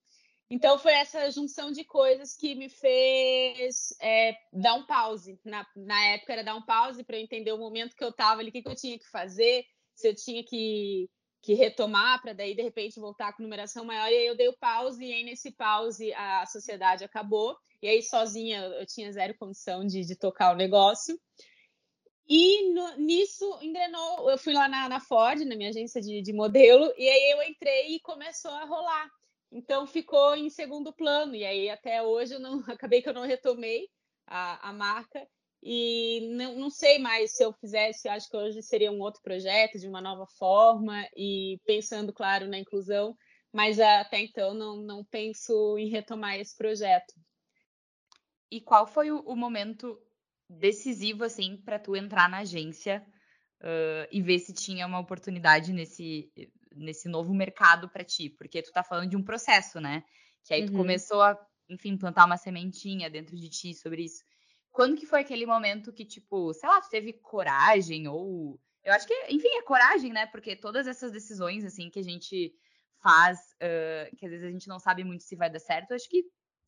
Então 0.50 0.76
foi 0.78 0.92
essa 0.92 1.30
junção 1.30 1.70
de 1.70 1.84
coisas 1.84 2.34
que 2.34 2.56
me 2.56 2.68
fez 2.68 3.94
é, 4.00 4.34
dar 4.52 4.74
um 4.74 4.84
pause. 4.84 5.38
Na, 5.44 5.64
na 5.76 6.06
época 6.06 6.32
era 6.32 6.42
dar 6.42 6.56
um 6.56 6.64
pause 6.64 7.04
para 7.04 7.16
eu 7.16 7.22
entender 7.22 7.52
o 7.52 7.58
momento 7.58 7.94
que 7.94 8.02
eu 8.02 8.08
estava 8.08 8.40
ali, 8.40 8.48
o 8.48 8.52
que, 8.52 8.62
que 8.62 8.68
eu 8.68 8.74
tinha 8.74 8.98
que 8.98 9.08
fazer, 9.08 9.64
se 9.94 10.08
eu 10.08 10.14
tinha 10.14 10.42
que, 10.44 11.08
que 11.40 11.54
retomar 11.54 12.20
para 12.20 12.32
daí 12.32 12.56
de 12.56 12.62
repente 12.62 12.98
voltar 12.98 13.32
com 13.32 13.44
numeração 13.44 13.84
maior. 13.84 14.10
E 14.10 14.16
aí 14.16 14.26
eu 14.26 14.36
dei 14.36 14.48
o 14.48 14.58
pause 14.58 15.04
e 15.04 15.12
aí 15.12 15.22
nesse 15.22 15.52
pause 15.52 16.12
a 16.14 16.44
sociedade 16.46 17.04
acabou. 17.04 17.56
E 17.80 17.88
aí 17.88 18.02
sozinha 18.02 18.60
eu 18.60 18.86
tinha 18.86 19.12
zero 19.12 19.36
condição 19.38 19.86
de, 19.86 20.04
de 20.04 20.16
tocar 20.16 20.52
o 20.52 20.56
negócio. 20.56 21.16
E 22.32 22.72
no, 22.72 22.96
nisso 22.96 23.58
engrenou, 23.60 24.30
eu 24.30 24.38
fui 24.38 24.52
lá 24.52 24.68
na, 24.68 24.88
na, 24.88 25.00
Ford, 25.00 25.40
na 25.40 25.56
minha 25.56 25.70
agência 25.70 26.00
de, 26.00 26.22
de 26.22 26.32
modelo, 26.32 26.94
e 26.96 27.08
aí 27.08 27.32
eu 27.32 27.42
entrei 27.42 27.96
e 27.96 28.00
começou 28.00 28.52
a 28.52 28.64
rolar. 28.64 29.10
Então 29.50 29.84
ficou 29.84 30.36
em 30.36 30.48
segundo 30.48 30.92
plano, 30.92 31.34
e 31.34 31.44
aí 31.44 31.68
até 31.68 32.00
hoje 32.00 32.34
eu 32.34 32.38
não 32.38 32.60
acabei 32.70 33.02
que 33.02 33.08
eu 33.08 33.14
não 33.14 33.26
retomei 33.26 33.88
a, 34.28 34.68
a 34.68 34.72
marca. 34.72 35.26
E 35.60 36.30
não, 36.36 36.54
não, 36.54 36.70
sei 36.70 37.00
mais 37.00 37.32
se 37.34 37.44
eu 37.44 37.52
fizesse, 37.54 38.08
acho 38.08 38.30
que 38.30 38.36
hoje 38.36 38.62
seria 38.62 38.92
um 38.92 39.00
outro 39.00 39.20
projeto, 39.22 39.76
de 39.76 39.88
uma 39.88 40.00
nova 40.00 40.24
forma, 40.38 41.04
e 41.16 41.58
pensando, 41.66 42.12
claro, 42.12 42.46
na 42.46 42.60
inclusão, 42.60 43.16
mas 43.52 43.80
até 43.80 44.20
então 44.20 44.54
não, 44.54 44.76
não 44.76 45.04
penso 45.04 45.76
em 45.76 45.88
retomar 45.88 46.38
esse 46.38 46.56
projeto. 46.56 47.12
E 48.48 48.60
qual 48.60 48.86
foi 48.86 49.10
o, 49.10 49.18
o 49.20 49.34
momento 49.34 50.00
decisivo, 50.50 51.24
assim, 51.24 51.56
para 51.56 51.78
tu 51.78 51.94
entrar 51.94 52.28
na 52.28 52.38
agência 52.38 53.06
uh, 53.60 54.08
e 54.10 54.20
ver 54.20 54.38
se 54.40 54.52
tinha 54.52 54.86
uma 54.86 54.98
oportunidade 54.98 55.72
nesse, 55.72 56.30
nesse 56.74 57.08
novo 57.08 57.32
mercado 57.32 57.88
para 57.88 58.04
ti, 58.04 58.28
porque 58.28 58.62
tu 58.62 58.72
tá 58.72 58.82
falando 58.82 59.08
de 59.08 59.16
um 59.16 59.22
processo, 59.22 59.80
né? 59.80 60.02
Que 60.44 60.54
aí 60.54 60.66
tu 60.66 60.72
uhum. 60.72 60.78
começou 60.78 61.22
a, 61.22 61.38
enfim, 61.68 61.96
plantar 61.96 62.26
uma 62.26 62.36
sementinha 62.36 63.08
dentro 63.08 63.36
de 63.36 63.48
ti 63.48 63.74
sobre 63.74 64.04
isso. 64.04 64.24
Quando 64.72 64.96
que 64.96 65.06
foi 65.06 65.20
aquele 65.20 65.46
momento 65.46 65.92
que, 65.92 66.04
tipo, 66.04 66.52
sei 66.54 66.68
lá, 66.68 66.80
tu 66.80 66.88
teve 66.88 67.12
coragem 67.12 68.08
ou... 68.08 68.60
Eu 68.82 68.94
acho 68.94 69.06
que, 69.06 69.14
enfim, 69.28 69.48
é 69.48 69.62
coragem, 69.62 70.12
né? 70.12 70.26
Porque 70.26 70.56
todas 70.56 70.86
essas 70.86 71.12
decisões, 71.12 71.64
assim, 71.64 71.90
que 71.90 71.98
a 71.98 72.04
gente 72.04 72.52
faz, 73.02 73.38
uh, 73.56 74.16
que 74.16 74.24
às 74.24 74.30
vezes 74.30 74.46
a 74.46 74.50
gente 74.50 74.68
não 74.68 74.78
sabe 74.78 75.04
muito 75.04 75.22
se 75.22 75.36
vai 75.36 75.50
dar 75.50 75.58
certo, 75.58 75.90
eu 75.90 75.96
acho 75.96 76.08
que 76.08 76.24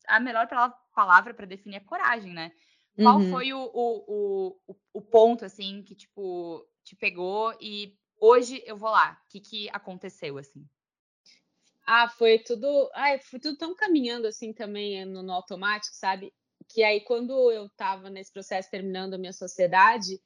a 0.07 0.19
melhor 0.19 0.47
palavra 0.93 1.33
para 1.33 1.45
definir 1.45 1.77
é 1.77 1.79
coragem, 1.79 2.33
né? 2.33 2.51
Qual 2.95 3.17
uhum. 3.17 3.29
foi 3.31 3.53
o, 3.53 3.71
o, 3.73 4.59
o, 4.67 4.75
o 4.93 5.01
ponto, 5.01 5.43
assim, 5.43 5.81
que, 5.81 5.95
tipo, 5.95 6.63
te 6.83 6.95
pegou 6.95 7.55
e 7.59 7.97
hoje 8.19 8.61
eu 8.65 8.77
vou 8.77 8.89
lá. 8.89 9.19
O 9.25 9.29
que, 9.29 9.39
que 9.39 9.69
aconteceu, 9.69 10.37
assim? 10.37 10.63
Ah, 11.85 12.07
foi 12.07 12.39
tudo. 12.39 12.89
Ai, 12.93 13.19
foi 13.19 13.39
tudo 13.39 13.57
tão 13.57 13.75
caminhando 13.75 14.27
assim 14.27 14.53
também 14.53 15.01
eh, 15.01 15.05
no, 15.05 15.21
no 15.21 15.33
automático, 15.33 15.95
sabe? 15.95 16.33
Que 16.69 16.83
aí, 16.83 17.01
quando 17.01 17.51
eu 17.51 17.65
estava 17.65 18.09
nesse 18.09 18.31
processo 18.31 18.69
terminando 18.69 19.15
a 19.15 19.17
minha 19.17 19.33
sociedade, 19.33 20.21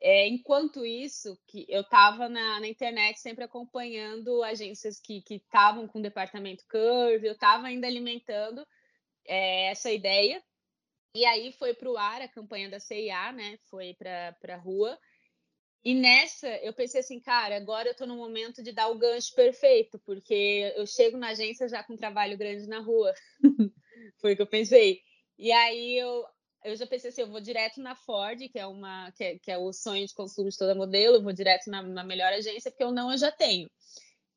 é, 0.00 0.26
enquanto 0.28 0.84
isso, 0.84 1.38
que 1.46 1.66
eu 1.68 1.82
estava 1.82 2.28
na, 2.28 2.60
na, 2.60 2.68
internet 2.68 3.20
sempre 3.20 3.44
acompanhando 3.44 4.42
agências 4.42 5.00
que 5.00 5.22
estavam 5.30 5.86
com 5.86 5.98
o 5.98 6.02
departamento 6.02 6.64
Curve, 6.68 7.26
eu 7.26 7.32
estava 7.32 7.66
ainda 7.66 7.86
alimentando 7.86 8.66
é, 9.24 9.70
essa 9.70 9.90
ideia. 9.90 10.42
E 11.18 11.24
aí 11.24 11.50
foi 11.50 11.74
para 11.74 11.90
o 11.90 11.96
ar 11.96 12.22
a 12.22 12.28
campanha 12.28 12.70
da 12.70 12.78
CIA, 12.78 13.32
né? 13.32 13.58
Foi 13.68 13.92
para 13.94 14.54
a 14.54 14.56
rua. 14.56 14.96
E 15.84 15.92
nessa, 15.92 16.48
eu 16.58 16.72
pensei 16.72 17.00
assim, 17.00 17.18
cara, 17.18 17.56
agora 17.56 17.88
eu 17.88 17.92
estou 17.92 18.06
no 18.06 18.16
momento 18.16 18.62
de 18.62 18.70
dar 18.70 18.86
o 18.86 18.96
gancho 18.96 19.34
perfeito, 19.34 19.98
porque 20.06 20.72
eu 20.76 20.86
chego 20.86 21.16
na 21.16 21.30
agência 21.30 21.68
já 21.68 21.82
com 21.82 21.94
um 21.94 21.96
trabalho 21.96 22.38
grande 22.38 22.68
na 22.68 22.78
rua. 22.78 23.12
Foi 24.20 24.34
o 24.34 24.36
que 24.36 24.42
eu 24.42 24.46
pensei. 24.46 25.00
E 25.36 25.50
aí 25.50 25.98
eu, 25.98 26.24
eu 26.64 26.76
já 26.76 26.86
pensei 26.86 27.10
assim, 27.10 27.22
eu 27.22 27.30
vou 27.30 27.40
direto 27.40 27.80
na 27.80 27.96
Ford, 27.96 28.38
que 28.48 28.58
é 28.58 28.66
uma 28.66 29.10
que 29.10 29.24
é, 29.24 29.38
que 29.40 29.50
é 29.50 29.58
o 29.58 29.72
sonho 29.72 30.06
de 30.06 30.14
consumo 30.14 30.48
de 30.48 30.56
toda 30.56 30.72
modelo, 30.72 31.16
eu 31.16 31.22
vou 31.22 31.32
direto 31.32 31.68
na, 31.68 31.82
na, 31.82 32.04
melhor 32.04 32.32
agência, 32.32 32.70
porque 32.70 32.84
eu 32.84 32.92
não 32.92 33.10
eu 33.10 33.18
já 33.18 33.32
tenho. 33.32 33.68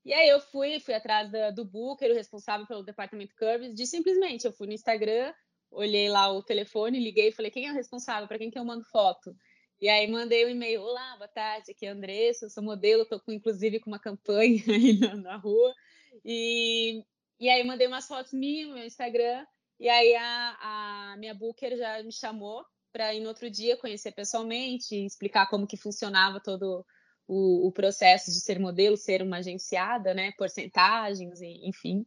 E 0.03 0.13
aí 0.13 0.29
eu 0.29 0.39
fui, 0.39 0.79
fui 0.79 0.95
atrás 0.95 1.31
da, 1.31 1.51
do 1.51 1.63
Booker, 1.63 2.09
o 2.09 2.15
responsável 2.15 2.65
pelo 2.65 2.81
departamento 2.81 3.35
Curves, 3.35 3.75
de 3.75 3.85
simplesmente, 3.85 4.45
eu 4.45 4.51
fui 4.51 4.65
no 4.65 4.73
Instagram, 4.73 5.31
olhei 5.71 6.09
lá 6.09 6.31
o 6.31 6.43
telefone, 6.43 6.99
liguei 6.99 7.29
e 7.29 7.31
falei, 7.31 7.49
quem 7.49 7.67
é 7.67 7.71
o 7.71 7.75
responsável, 7.75 8.27
para 8.27 8.37
quem 8.37 8.51
que 8.51 8.59
eu 8.59 8.65
mando 8.65 8.83
foto? 8.85 9.35
E 9.79 9.89
aí 9.89 10.05
mandei 10.07 10.45
um 10.45 10.49
e-mail, 10.49 10.81
olá, 10.81 11.15
boa 11.17 11.27
tarde, 11.27 11.71
aqui 11.71 11.85
é 11.85 11.89
a 11.89 11.93
Andressa, 11.93 12.49
sou 12.49 12.61
modelo, 12.61 13.01
estou 13.01 13.19
inclusive 13.29 13.79
com 13.79 13.89
uma 13.89 13.97
campanha 13.97 14.61
aí 14.69 14.99
na, 14.99 15.15
na, 15.15 15.37
rua. 15.37 15.73
E, 16.23 17.03
e 17.39 17.49
aí 17.49 17.63
mandei 17.63 17.87
umas 17.87 18.07
fotos 18.07 18.33
minhas 18.33 18.67
no 18.67 18.75
meu 18.75 18.85
Instagram, 18.85 19.43
e 19.79 19.89
aí 19.89 20.15
a, 20.15 20.57
a 21.13 21.17
minha 21.17 21.33
booker 21.33 21.75
já 21.75 22.03
me 22.03 22.11
chamou 22.11 22.63
para 22.91 23.13
ir 23.15 23.21
no 23.21 23.29
outro 23.29 23.49
dia 23.49 23.77
conhecer 23.77 24.11
pessoalmente, 24.11 24.93
explicar 24.95 25.49
como 25.49 25.65
que 25.65 25.77
funcionava 25.77 26.39
todo 26.39 26.85
o, 27.27 27.67
o, 27.67 27.71
processo 27.71 28.29
de 28.29 28.39
ser 28.39 28.59
modelo, 28.59 28.97
ser 28.97 29.21
uma 29.21 29.37
agenciada, 29.37 30.13
né, 30.13 30.31
porcentagens, 30.33 31.41
enfim. 31.41 32.05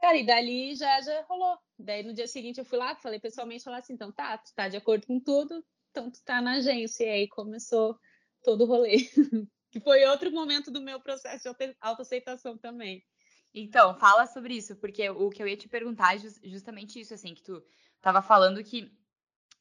Cara, 0.00 0.16
e 0.18 0.26
dali 0.26 0.74
já, 0.74 1.00
já 1.00 1.22
rolou. 1.22 1.56
Daí 1.78 2.02
no 2.02 2.14
dia 2.14 2.26
seguinte 2.26 2.58
eu 2.58 2.64
fui 2.64 2.78
lá, 2.78 2.94
falei 2.96 3.18
pessoalmente, 3.18 3.64
falei 3.64 3.80
assim, 3.80 3.94
então 3.94 4.12
tá, 4.12 4.38
tu 4.38 4.54
tá 4.54 4.68
de 4.68 4.76
acordo 4.76 5.06
com 5.06 5.18
tudo, 5.18 5.64
então 5.90 6.10
tu 6.10 6.22
tá 6.24 6.40
na 6.40 6.54
agência. 6.54 7.04
E 7.04 7.08
aí 7.08 7.28
começou 7.28 7.98
todo 8.42 8.62
o 8.62 8.66
rolê. 8.66 8.96
que 9.74 9.80
foi 9.80 10.04
outro 10.04 10.30
momento 10.30 10.70
do 10.70 10.80
meu 10.80 11.00
processo 11.00 11.52
de 11.58 11.76
autoaceitação 11.80 12.56
também. 12.56 13.04
Então, 13.52 13.94
fala 13.96 14.26
sobre 14.26 14.54
isso, 14.54 14.76
porque 14.76 15.08
o 15.10 15.30
que 15.30 15.42
eu 15.42 15.48
ia 15.48 15.56
te 15.56 15.68
perguntar 15.68 16.16
é 16.16 16.18
justamente 16.44 17.00
isso, 17.00 17.14
assim, 17.14 17.34
que 17.34 17.42
tu 17.42 17.60
tava 18.00 18.20
falando 18.20 18.62
que, 18.62 18.90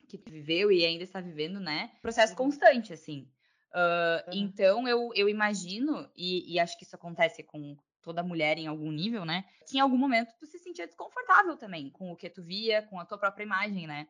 que 0.08 0.18
tu 0.18 0.32
viveu 0.32 0.72
e 0.72 0.86
ainda 0.86 1.04
está 1.04 1.20
vivendo, 1.20 1.60
né? 1.60 1.92
Processo 2.02 2.34
uhum. 2.34 2.38
constante, 2.38 2.94
assim. 2.94 3.28
Uh. 3.70 4.30
Então, 4.34 4.88
eu, 4.88 5.10
eu 5.16 5.30
imagino, 5.30 6.08
e, 6.16 6.54
e, 6.54 6.60
acho 6.60 6.78
que 6.78 6.84
isso 6.84 6.96
acontece 6.96 7.44
com 7.44 7.76
toda 8.04 8.22
mulher 8.22 8.58
em 8.58 8.68
algum 8.68 8.92
nível, 8.92 9.26
né? 9.26 9.46
Que 9.68 9.78
em 9.78 9.80
algum 9.80 9.98
momento 9.98 10.34
tu 10.38 10.46
se 10.46 10.60
sentia 10.60 10.86
desconfortável 10.86 11.58
também 11.58 11.90
com 11.90 12.12
o 12.12 12.16
que 12.16 12.30
tu 12.30 12.44
via, 12.44 12.84
com 12.84 13.00
a 13.00 13.06
tua 13.06 13.18
própria 13.18 13.44
imagem, 13.44 13.88
né? 13.88 14.08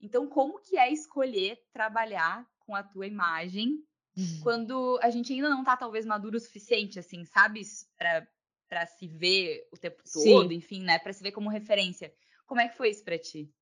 Então, 0.00 0.26
como 0.26 0.60
que 0.60 0.78
é 0.78 0.90
escolher 0.90 1.58
trabalhar 1.72 2.48
com 2.60 2.74
a 2.74 2.82
tua 2.82 3.06
imagem 3.06 3.84
uhum. 4.16 4.40
quando 4.42 4.98
a 5.02 5.10
gente 5.10 5.32
ainda 5.32 5.50
não 5.50 5.62
tá 5.62 5.76
talvez 5.76 6.06
maduro 6.06 6.36
o 6.36 6.40
suficiente, 6.40 6.98
assim, 6.98 7.24
sabe? 7.24 7.62
Para 7.96 8.86
se 8.86 9.06
ver 9.06 9.68
o 9.72 9.76
tempo 9.76 10.02
todo, 10.12 10.48
Sim. 10.48 10.54
enfim, 10.54 10.82
né? 10.82 10.98
Para 10.98 11.12
se 11.12 11.22
ver 11.22 11.32
como 11.32 11.50
referência. 11.50 12.12
Como 12.46 12.60
é 12.60 12.68
que 12.68 12.76
foi 12.76 12.90
isso 12.90 13.04
para 13.04 13.18
ti? 13.18 13.52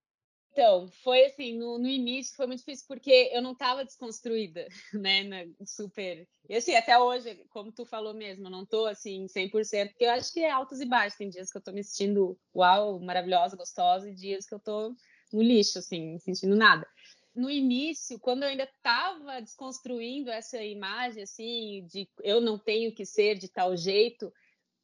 Então, 0.53 0.89
foi 1.05 1.27
assim, 1.27 1.57
no, 1.57 1.79
no, 1.79 1.89
início 1.89 2.37
foi 2.37 2.47
muito 2.47 2.59
difícil 2.59 2.85
porque 2.89 3.31
eu 3.33 3.41
não 3.41 3.53
estava 3.53 3.85
desconstruída, 3.85 4.67
né, 4.93 5.23
na, 5.23 5.45
super... 5.65 6.27
E 6.49 6.57
assim, 6.57 6.75
até 6.75 6.99
hoje, 6.99 7.45
como 7.51 7.71
tu 7.71 7.87
falou 7.87 8.13
mesmo, 8.13 8.47
eu 8.47 8.51
não 8.51 8.67
tô 8.67 8.87
assim 8.87 9.27
100%, 9.27 9.91
porque 9.91 10.05
eu 10.05 10.11
acho 10.11 10.33
que 10.33 10.41
é 10.41 10.51
altos 10.51 10.81
e 10.81 10.85
baixos, 10.85 11.17
tem 11.19 11.29
dias 11.29 11.53
que 11.53 11.59
eu 11.59 11.63
tô 11.63 11.71
me 11.71 11.85
sentindo 11.85 12.37
uau, 12.55 12.99
maravilhosa, 12.99 13.57
gostosa, 13.57 14.09
e 14.09 14.15
dias 14.15 14.45
que 14.47 14.55
eu 14.55 14.59
tô 14.59 14.95
no 15.33 15.41
lixo, 15.41 15.79
assim, 15.79 16.19
sentindo 16.19 16.57
nada. 16.57 16.85
No 17.33 17.49
início, 17.49 18.19
quando 18.19 18.43
eu 18.43 18.49
ainda 18.49 18.65
estava 18.65 19.41
desconstruindo 19.41 20.31
essa 20.31 20.61
imagem, 20.65 21.23
assim, 21.23 21.87
de 21.87 22.09
eu 22.25 22.41
não 22.41 22.59
tenho 22.59 22.93
que 22.93 23.07
ser 23.07 23.37
de 23.37 23.49
tal 23.49 23.77
jeito, 23.77 24.33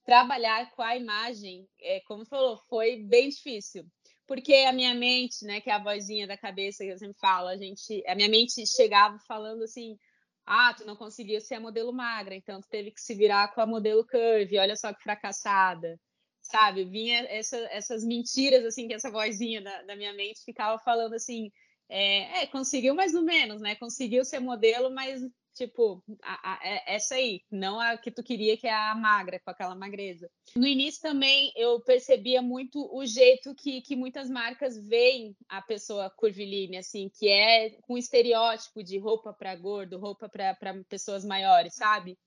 trabalhar 0.04 0.70
com 0.70 0.82
a 0.82 0.96
imagem, 0.96 1.68
é, 1.80 2.00
como 2.06 2.24
falou, 2.24 2.56
foi 2.68 3.02
bem 3.02 3.28
difícil. 3.28 3.84
Porque 4.26 4.54
a 4.68 4.72
minha 4.72 4.94
mente, 4.94 5.44
né, 5.44 5.60
que 5.60 5.70
é 5.70 5.74
a 5.74 5.82
vozinha 5.82 6.26
da 6.26 6.36
cabeça 6.36 6.84
que 6.84 6.90
eu 6.90 6.98
sempre 6.98 7.18
falo, 7.20 7.48
a 7.48 7.56
gente, 7.56 8.02
a 8.06 8.14
minha 8.14 8.28
mente 8.28 8.66
chegava 8.66 9.18
falando 9.26 9.62
assim, 9.62 9.98
ah, 10.44 10.74
tu 10.74 10.84
não 10.84 10.96
conseguiu 10.96 11.40
ser 11.40 11.56
a 11.56 11.60
modelo 11.60 11.92
magra, 11.92 12.34
então 12.34 12.60
tu 12.60 12.68
teve 12.68 12.90
que 12.90 13.00
se 13.00 13.14
virar 13.14 13.54
com 13.54 13.60
a 13.60 13.66
modelo 13.66 14.06
curve, 14.06 14.58
olha 14.58 14.76
só 14.76 14.92
que 14.92 15.02
fracassada 15.02 15.98
sabe? 16.46 16.84
Vinha 16.84 17.26
essa, 17.28 17.56
essas 17.70 18.04
mentiras, 18.04 18.64
assim, 18.64 18.88
que 18.88 18.94
essa 18.94 19.10
vozinha 19.10 19.60
da, 19.62 19.82
da 19.82 19.96
minha 19.96 20.12
mente 20.14 20.44
ficava 20.44 20.78
falando 20.78 21.14
assim, 21.14 21.50
é, 21.88 22.42
é, 22.42 22.46
conseguiu 22.46 22.94
mais 22.94 23.14
ou 23.14 23.22
menos, 23.22 23.60
né? 23.60 23.74
Conseguiu 23.76 24.24
ser 24.24 24.40
modelo, 24.40 24.90
mas 24.90 25.20
tipo, 25.56 26.04
a, 26.22 26.52
a, 26.52 26.60
é 26.62 26.94
essa 26.94 27.14
aí, 27.14 27.40
não 27.50 27.80
a 27.80 27.96
que 27.96 28.10
tu 28.10 28.22
queria, 28.22 28.56
que 28.56 28.66
é 28.66 28.74
a 28.74 28.94
magra, 28.94 29.40
com 29.40 29.50
aquela 29.50 29.74
magreza. 29.74 30.30
No 30.54 30.66
início 30.66 31.00
também 31.00 31.50
eu 31.56 31.80
percebia 31.80 32.42
muito 32.42 32.86
o 32.94 33.04
jeito 33.06 33.54
que, 33.54 33.80
que 33.80 33.96
muitas 33.96 34.28
marcas 34.28 34.76
veem 34.86 35.34
a 35.48 35.62
pessoa 35.62 36.10
curvilínea, 36.10 36.80
assim, 36.80 37.10
que 37.18 37.28
é 37.28 37.70
com 37.82 37.96
estereótipo 37.96 38.82
de 38.84 38.98
roupa 38.98 39.32
para 39.32 39.56
gordo, 39.56 39.98
roupa 39.98 40.28
para 40.28 40.54
pessoas 40.88 41.24
maiores, 41.24 41.74
sabe? 41.74 42.18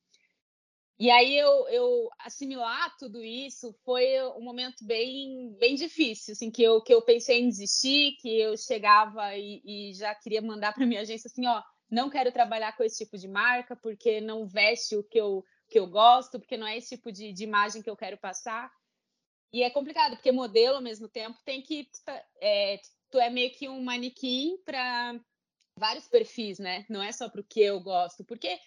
E 0.99 1.09
aí 1.09 1.37
eu, 1.37 1.69
eu, 1.69 2.09
assimilar 2.19 2.93
tudo 2.97 3.23
isso 3.23 3.73
foi 3.85 4.21
um 4.35 4.41
momento 4.41 4.83
bem, 4.83 5.55
bem 5.57 5.75
difícil, 5.75 6.33
assim, 6.33 6.51
que 6.51 6.61
eu, 6.61 6.81
que 6.81 6.93
eu 6.93 7.01
pensei 7.01 7.39
em 7.39 7.47
desistir, 7.47 8.17
que 8.19 8.37
eu 8.37 8.57
chegava 8.57 9.33
e, 9.37 9.61
e 9.63 9.93
já 9.93 10.13
queria 10.13 10.41
mandar 10.41 10.73
para 10.73 10.85
minha 10.85 10.99
agência 10.99 11.29
assim, 11.29 11.47
ó, 11.47 11.61
não 11.89 12.09
quero 12.09 12.31
trabalhar 12.31 12.75
com 12.75 12.83
esse 12.83 13.03
tipo 13.03 13.17
de 13.17 13.27
marca 13.27 13.75
porque 13.75 14.21
não 14.21 14.45
veste 14.45 14.95
o 14.95 15.03
que 15.03 15.19
eu, 15.19 15.43
que 15.67 15.79
eu 15.79 15.87
gosto, 15.87 16.39
porque 16.39 16.57
não 16.57 16.67
é 16.67 16.77
esse 16.77 16.95
tipo 16.95 17.11
de, 17.11 17.33
de 17.33 17.43
imagem 17.43 17.81
que 17.81 17.89
eu 17.89 17.97
quero 17.97 18.17
passar. 18.17 18.71
E 19.51 19.63
é 19.63 19.69
complicado, 19.69 20.15
porque 20.15 20.31
modelo 20.31 20.75
ao 20.75 20.81
mesmo 20.81 21.07
tempo 21.07 21.39
tem 21.43 21.61
que. 21.61 21.89
É, 22.39 22.79
tu 23.09 23.19
é 23.19 23.29
meio 23.29 23.51
que 23.51 23.67
um 23.67 23.81
manequim 23.81 24.57
para 24.63 25.19
vários 25.75 26.07
perfis, 26.07 26.59
né? 26.59 26.85
Não 26.87 27.01
é 27.01 27.11
só 27.11 27.27
para 27.27 27.41
o 27.41 27.43
que 27.43 27.61
eu 27.61 27.79
gosto, 27.79 28.23
porque 28.23 28.59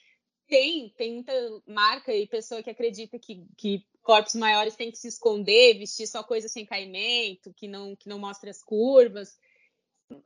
tem, 0.48 0.90
tem 0.90 1.14
muita 1.14 1.32
marca 1.66 2.12
e 2.12 2.26
pessoa 2.26 2.62
que 2.62 2.70
acredita 2.70 3.18
que, 3.18 3.46
que 3.56 3.86
corpos 4.02 4.34
maiores 4.34 4.74
têm 4.74 4.90
que 4.90 4.98
se 4.98 5.08
esconder, 5.08 5.78
vestir 5.78 6.06
só 6.06 6.22
coisa 6.24 6.48
sem 6.48 6.66
caimento, 6.66 7.54
que 7.54 7.68
não, 7.68 7.94
que 7.94 8.08
não 8.08 8.18
mostra 8.18 8.50
as 8.50 8.62
curvas. 8.62 9.38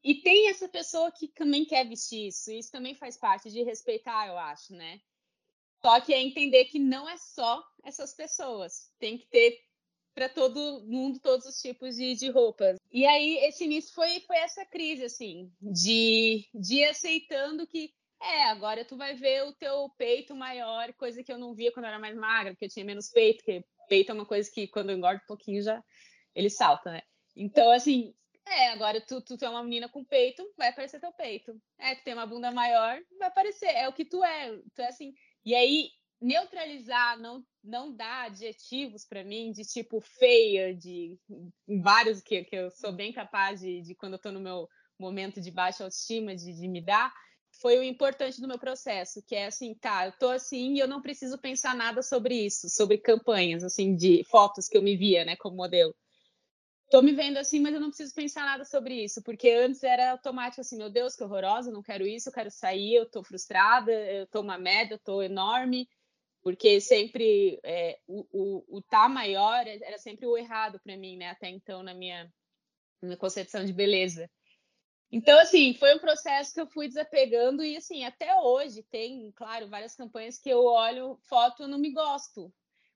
E 0.03 0.23
tem 0.23 0.49
essa 0.49 0.69
pessoa 0.69 1.11
que 1.13 1.29
também 1.29 1.65
quer 1.65 1.89
vestir 1.89 2.29
isso. 2.29 2.53
Isso 2.53 2.71
também 2.71 2.95
faz 2.95 3.17
parte 3.17 3.51
de 3.51 3.63
respeitar, 3.63 4.29
eu 4.29 4.39
acho, 4.39 4.75
né? 4.75 5.01
Só 5.83 6.01
que 6.01 6.13
é 6.13 6.21
entender 6.21 6.65
que 6.67 6.79
não 6.79 7.09
é 7.09 7.17
só 7.17 7.63
essas 7.85 8.15
pessoas. 8.15 8.91
Tem 8.99 9.19
que 9.19 9.27
ter 9.29 9.61
para 10.15 10.29
todo 10.29 10.83
mundo 10.87 11.21
todos 11.21 11.45
os 11.45 11.61
tipos 11.61 11.95
de, 11.97 12.15
de 12.15 12.31
roupas. 12.31 12.79
E 12.91 13.05
aí, 13.05 13.37
esse 13.45 13.65
início 13.65 13.95
foi, 13.95 14.21
foi 14.21 14.37
essa 14.39 14.65
crise, 14.65 15.05
assim, 15.05 15.53
de, 15.61 16.49
de 16.55 16.85
aceitando 16.85 17.67
que 17.67 17.93
é, 18.23 18.45
agora 18.45 18.85
tu 18.85 18.97
vai 18.97 19.15
ver 19.15 19.45
o 19.45 19.53
teu 19.53 19.91
peito 19.99 20.35
maior, 20.35 20.93
coisa 20.95 21.23
que 21.23 21.31
eu 21.31 21.37
não 21.37 21.55
via 21.55 21.71
quando 21.71 21.85
eu 21.85 21.91
era 21.91 21.99
mais 21.99 22.17
magra, 22.17 22.53
porque 22.53 22.65
eu 22.65 22.71
tinha 22.71 22.85
menos 22.85 23.11
peito, 23.11 23.45
porque 23.45 23.63
peito 23.89 24.11
é 24.11 24.15
uma 24.15 24.25
coisa 24.25 24.51
que 24.51 24.67
quando 24.67 24.91
eu 24.91 24.97
engordo 24.97 25.21
um 25.23 25.27
pouquinho 25.27 25.63
já 25.63 25.83
ele 26.35 26.51
salta, 26.51 26.91
né? 26.93 27.03
Então, 27.35 27.71
assim, 27.71 28.15
é, 28.47 28.69
agora 28.71 29.01
tu, 29.01 29.21
tu, 29.21 29.37
tu 29.37 29.45
é 29.45 29.49
uma 29.49 29.63
menina 29.63 29.89
com 29.89 30.05
peito, 30.05 30.49
vai 30.57 30.69
aparecer 30.69 31.01
teu 31.01 31.13
peito. 31.13 31.61
É, 31.79 31.95
tu 31.95 32.05
tem 32.05 32.15
uma 32.15 32.27
bunda 32.27 32.51
maior, 32.51 32.99
vai 33.19 33.29
aparecer. 33.29 33.67
É 33.67 33.89
o 33.89 33.93
que 33.93 34.05
tu 34.05 34.23
é. 34.25 34.57
Tu 34.75 34.83
é 34.83 34.89
assim. 34.89 35.13
E 35.45 35.55
aí, 35.55 35.91
neutralizar, 36.21 37.19
não, 37.19 37.45
não 37.63 37.95
dar 37.95 38.27
adjetivos 38.27 39.05
para 39.05 39.25
mim 39.25 39.53
de 39.53 39.63
tipo 39.65 40.01
feia, 40.01 40.75
de 40.75 41.19
vários 41.83 42.21
que, 42.21 42.45
que 42.45 42.57
eu 42.57 42.71
sou 42.71 42.93
bem 42.93 43.13
capaz 43.13 43.61
de, 43.61 43.83
de 43.83 43.95
quando 43.95 44.15
eu 44.15 44.21
tô 44.21 44.31
no 44.31 44.41
meu 44.41 44.69
momento 44.99 45.41
de 45.41 45.51
baixa 45.51 45.85
autoestima, 45.85 46.35
de, 46.35 46.53
de 46.53 46.69
me 46.69 46.81
dar 46.81 47.13
foi 47.61 47.79
o 47.79 47.83
importante 47.83 48.41
do 48.41 48.49
meu 48.49 48.59
processo, 48.59 49.23
que 49.27 49.35
é 49.35 49.47
assim, 49.47 49.75
tá, 49.75 50.07
eu 50.07 50.13
tô 50.13 50.29
assim 50.29 50.75
e 50.75 50.79
eu 50.79 50.89
não 50.89 51.01
preciso 51.01 51.39
pensar 51.39 51.75
nada 51.75 52.03
sobre 52.03 52.35
isso, 52.35 52.69
sobre 52.69 52.99
campanhas, 52.99 53.65
assim, 53.65 53.95
de 53.95 54.23
fotos 54.25 54.69
que 54.69 54.77
eu 54.77 54.83
me 54.83 54.97
via, 54.97 55.25
né, 55.25 55.37
como 55.37 55.57
modelo. 55.57 55.95
Tô 56.89 57.03
me 57.03 57.13
vendo 57.13 57.37
assim, 57.37 57.59
mas 57.61 57.75
eu 57.75 57.81
não 57.81 57.89
preciso 57.89 58.15
pensar 58.15 58.45
nada 58.45 58.65
sobre 58.65 59.03
isso, 59.03 59.21
porque 59.23 59.51
antes 59.51 59.83
era 59.83 60.13
automático 60.13 60.61
assim, 60.61 60.77
meu 60.77 60.89
Deus, 60.89 61.17
que 61.17 61.25
horrorosa, 61.25 61.73
não 61.73 61.83
quero 61.83 62.07
isso, 62.07 62.29
eu 62.29 62.33
quero 62.33 62.51
sair, 62.51 62.95
eu 62.95 63.11
tô 63.11 63.25
frustrada, 63.25 63.91
eu 63.93 64.27
tô 64.29 64.41
uma 64.41 64.57
merda, 64.57 64.95
eu 64.95 64.99
tô 64.99 65.21
enorme, 65.21 65.89
porque 66.43 66.81
sempre 66.81 67.59
é, 67.65 67.99
o, 68.07 68.25
o, 68.31 68.79
o 68.79 68.83
tá 68.83 69.09
maior 69.09 69.67
era 69.67 69.99
sempre 69.99 70.27
o 70.27 70.39
errado 70.39 70.79
para 70.79 70.97
mim, 70.97 71.17
né, 71.17 71.31
até 71.31 71.49
então 71.49 71.83
na 71.83 71.93
minha, 71.93 72.25
na 73.03 73.09
minha 73.09 73.19
concepção 73.19 73.65
de 73.65 73.73
beleza. 73.73 74.31
Então, 75.11 75.39
assim, 75.39 75.75
foi 75.75 75.95
um 75.95 76.01
processo 76.01 76.53
que 76.53 76.61
eu 76.61 76.67
fui 76.69 76.89
desapegando 76.89 77.65
e, 77.65 77.77
assim, 77.77 78.05
até 78.05 78.35
hoje 78.41 78.83
tem, 78.85 79.33
claro, 79.33 79.69
várias 79.69 79.95
campanhas 79.95 80.39
que 80.39 80.51
eu 80.51 80.65
olho 80.65 81.17
foto 81.29 81.63
e 81.63 81.67
não 81.69 81.79
me 81.79 81.93
gosto. 81.93 82.53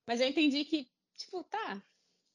Mas 0.07 0.20
eu 0.20 0.29
entendi 0.29 0.64
que, 0.64 0.88
tipo, 1.16 1.44
tá, 1.44 1.81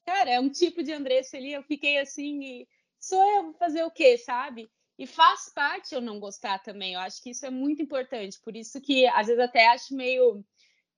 cara, 0.06 0.30
é 0.30 0.40
um 0.40 0.50
tipo 0.50 0.84
de 0.84 0.94
Andressa 0.94 1.38
ali, 1.38 1.54
eu 1.54 1.64
fiquei 1.64 1.98
assim 1.98 2.44
e 2.44 2.68
sou 3.00 3.24
eu 3.24 3.54
fazer 3.54 3.84
o 3.84 3.92
quê, 3.92 4.18
sabe? 4.18 4.70
E 4.98 5.06
faz 5.06 5.52
parte 5.54 5.94
eu 5.94 6.02
não 6.02 6.20
gostar 6.20 6.60
também. 6.60 6.94
Eu 6.94 7.02
acho 7.02 7.22
que 7.22 7.32
isso 7.32 7.46
é 7.46 7.50
muito 7.50 7.82
importante. 7.82 8.40
Por 8.42 8.56
isso 8.56 8.80
que, 8.80 9.06
às 9.08 9.28
vezes, 9.28 9.44
até 9.44 9.68
acho 9.68 9.94
meio 9.94 10.44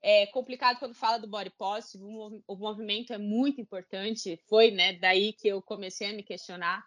é, 0.01 0.27
complicado 0.27 0.77
quando 0.77 0.93
fala 0.93 1.17
do 1.17 1.27
body 1.27 1.49
positive. 1.57 2.03
O 2.47 2.55
movimento 2.55 3.11
é 3.11 3.17
muito 3.17 3.59
importante. 3.59 4.39
Foi, 4.47 4.69
né, 4.69 4.93
daí 4.93 5.33
que 5.33 5.47
eu 5.47 5.61
comecei 5.61 6.11
a 6.11 6.13
me 6.13 6.21
questionar 6.21 6.85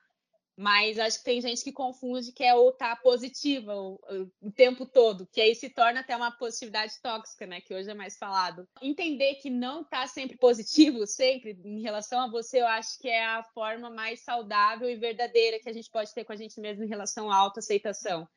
mas 0.60 0.98
acho 0.98 1.20
que 1.20 1.24
tem 1.24 1.40
gente 1.40 1.64
que 1.64 1.72
confunde 1.72 2.32
que 2.32 2.44
é 2.44 2.54
ou 2.54 2.70
tá 2.70 2.94
positiva 2.94 3.74
o, 3.74 3.98
o, 4.42 4.52
tempo 4.52 4.84
todo, 4.84 5.26
que 5.32 5.40
aí 5.40 5.54
se 5.54 5.70
torna 5.70 6.00
até 6.00 6.14
uma 6.14 6.30
positividade 6.30 6.92
tóxica, 7.02 7.46
né? 7.46 7.62
Que 7.62 7.74
hoje 7.74 7.88
é 7.88 7.94
mais 7.94 8.18
falado. 8.18 8.68
Entender 8.82 9.36
que 9.36 9.48
não 9.48 9.82
tá 9.82 10.06
sempre 10.06 10.36
positivo, 10.36 11.06
sempre, 11.06 11.58
em 11.64 11.80
relação 11.80 12.20
a 12.20 12.30
você, 12.30 12.60
eu 12.60 12.66
acho 12.66 12.98
que 13.00 13.08
é 13.08 13.24
a 13.24 13.42
forma 13.54 13.88
mais 13.88 14.20
saudável 14.20 14.90
e 14.90 14.96
verdadeira 14.96 15.58
que 15.58 15.70
a 15.70 15.72
gente 15.72 15.88
pode 15.90 16.12
ter 16.12 16.24
com 16.24 16.34
a 16.34 16.36
gente 16.36 16.60
mesmo 16.60 16.84
em 16.84 16.88
relação 16.88 17.30
à 17.30 17.36
autoaceitação. 17.36 18.28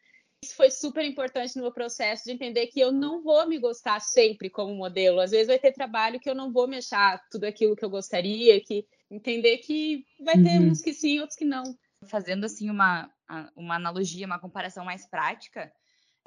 Isso 0.41 0.55
foi 0.55 0.71
super 0.71 1.03
importante 1.03 1.57
no 1.57 1.63
meu 1.63 1.73
processo 1.73 2.23
de 2.23 2.31
entender 2.31 2.67
que 2.67 2.79
eu 2.79 2.93
não 2.93 3.21
vou 3.21 3.45
me 3.49 3.59
gostar 3.59 3.99
sempre 3.99 4.49
como 4.49 4.73
modelo. 4.73 5.19
Às 5.19 5.31
vezes 5.31 5.47
vai 5.47 5.59
ter 5.59 5.73
trabalho 5.73 6.21
que 6.21 6.29
eu 6.29 6.35
não 6.35 6.53
vou 6.53 6.69
me 6.69 6.77
achar 6.77 7.21
tudo 7.29 7.43
aquilo 7.43 7.75
que 7.75 7.83
eu 7.83 7.89
gostaria, 7.89 8.61
que 8.61 8.85
entender 9.11 9.57
que 9.57 10.05
vai 10.21 10.35
ter 10.35 10.57
uhum. 10.61 10.69
uns 10.69 10.81
que 10.81 10.93
sim, 10.93 11.19
outros 11.19 11.37
que 11.37 11.43
não 11.43 11.77
fazendo 12.03 12.45
assim 12.45 12.69
uma, 12.69 13.09
uma 13.55 13.75
analogia, 13.75 14.25
uma 14.25 14.39
comparação 14.39 14.85
mais 14.85 15.07
prática, 15.07 15.71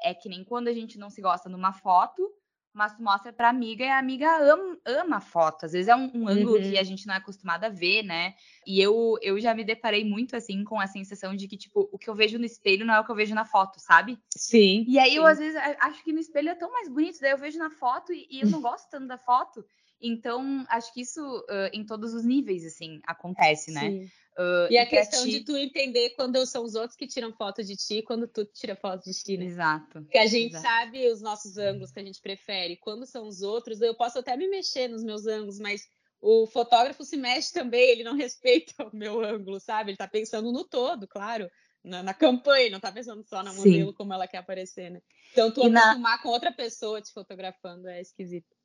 é 0.03 0.15
que 0.15 0.29
nem 0.29 0.45
quando 0.45 0.69
a 0.69 0.73
gente 0.73 0.99
não 0.99 1.11
se 1.11 1.21
gosta 1.21 1.49
numa 1.49 1.73
foto, 1.73 2.31
mas 2.77 2.95
mostra 3.01 3.33
pra 3.33 3.49
amiga 3.49 3.83
e 3.83 3.89
a 3.89 3.99
amiga 3.99 4.37
ama, 4.39 4.79
ama 4.85 5.17
a 5.17 5.21
foto. 5.21 5.65
Às 5.65 5.73
vezes 5.73 5.89
é 5.89 5.97
um, 5.97 6.11
um 6.15 6.29
ângulo 6.29 6.57
uhum. 6.57 6.71
que 6.71 6.79
a 6.79 6.83
gente 6.83 7.07
não 7.07 7.15
é 7.15 7.17
acostumado 7.17 7.65
a 7.65 7.71
ver, 7.71 8.03
né? 8.03 8.35
E 8.67 8.79
eu, 8.79 9.17
eu 9.23 9.41
já 9.41 9.55
me 9.55 9.65
deparei 9.65 10.05
muito 10.05 10.37
assim 10.37 10.63
com 10.63 10.79
a 10.79 10.87
sensação 10.87 11.35
de 11.35 11.49
que, 11.49 11.57
tipo, 11.57 11.89
o 11.91 11.99
que 11.99 12.11
eu 12.11 12.15
vejo 12.15 12.39
no 12.39 12.45
espelho 12.45 12.85
não 12.85 12.93
é 12.93 13.01
o 13.01 13.05
que 13.05 13.11
eu 13.11 13.17
vejo 13.17 13.35
na 13.35 13.47
foto, 13.47 13.81
sabe? 13.81 14.19
Sim. 14.37 14.85
E 14.87 14.99
aí 14.99 15.13
sim. 15.13 15.17
eu, 15.17 15.25
às 15.25 15.39
vezes, 15.39 15.57
acho 15.81 16.05
que 16.05 16.13
no 16.13 16.21
espelho 16.21 16.51
é 16.51 16.55
tão 16.55 16.71
mais 16.71 16.87
bonito, 16.91 17.19
daí 17.19 17.31
eu 17.31 17.39
vejo 17.39 17.59
na 17.59 17.71
foto 17.71 18.13
e, 18.13 18.27
e 18.31 18.43
eu 18.43 18.51
não 18.51 18.61
gosto 18.61 18.91
tanto 18.91 19.07
da 19.07 19.17
foto. 19.17 19.65
Então, 20.01 20.65
acho 20.69 20.93
que 20.93 21.01
isso 21.01 21.21
uh, 21.21 21.71
em 21.73 21.85
todos 21.85 22.13
os 22.13 22.25
níveis, 22.25 22.65
assim, 22.65 23.01
acontece, 23.07 23.73
né? 23.73 24.09
Uh, 24.39 24.71
e 24.71 24.77
a 24.77 24.85
questão 24.85 25.25
ti... 25.25 25.31
de 25.31 25.45
tu 25.45 25.57
entender 25.57 26.11
quando 26.11 26.45
são 26.45 26.63
os 26.63 26.75
outros 26.75 26.95
que 26.95 27.07
tiram 27.07 27.33
foto 27.33 27.65
de 27.65 27.75
ti 27.75 28.03
quando 28.03 28.29
tu 28.29 28.45
tira 28.45 28.77
foto 28.77 29.03
de 29.05 29.13
ti, 29.13 29.39
né? 29.39 29.47
Exato. 29.47 30.05
Que 30.11 30.19
a 30.19 30.27
gente 30.27 30.55
exato. 30.55 30.67
sabe 30.67 31.11
os 31.11 31.23
nossos 31.23 31.57
ângulos 31.57 31.91
que 31.91 32.01
a 32.01 32.05
gente 32.05 32.21
prefere. 32.21 32.77
Quando 32.77 33.07
são 33.07 33.27
os 33.27 33.41
outros, 33.41 33.81
eu 33.81 33.95
posso 33.95 34.19
até 34.19 34.37
me 34.37 34.47
mexer 34.47 34.89
nos 34.89 35.03
meus 35.03 35.27
ângulos, 35.27 35.59
mas 35.59 35.89
o 36.21 36.47
fotógrafo 36.47 37.03
se 37.03 37.17
mexe 37.17 37.53
também, 37.53 37.89
ele 37.89 38.05
não 38.05 38.15
respeita 38.17 38.85
o 38.85 38.95
meu 38.95 39.25
ângulo, 39.25 39.59
sabe? 39.59 39.93
Ele 39.93 39.97
tá 39.97 40.07
pensando 40.09 40.53
no 40.53 40.65
todo, 40.65 41.09
claro. 41.09 41.49
Na, 41.83 42.03
na 42.03 42.13
campanha, 42.13 42.69
não 42.69 42.81
tá 42.81 42.91
pensando 42.91 43.23
só 43.23 43.45
na 43.45 43.55
modelo 43.55 43.91
Sim. 43.91 43.97
como 43.97 44.13
ela 44.13 44.27
quer 44.27 44.39
aparecer, 44.39 44.91
né? 44.91 45.01
Então, 45.31 45.53
tu 45.53 45.61
e 45.61 45.67
acostumar 45.69 46.17
na... 46.17 46.19
com 46.19 46.29
outra 46.31 46.53
pessoa 46.53 47.01
te 47.01 47.13
fotografando 47.13 47.89
é 47.89 48.01
esquisito. 48.01 48.56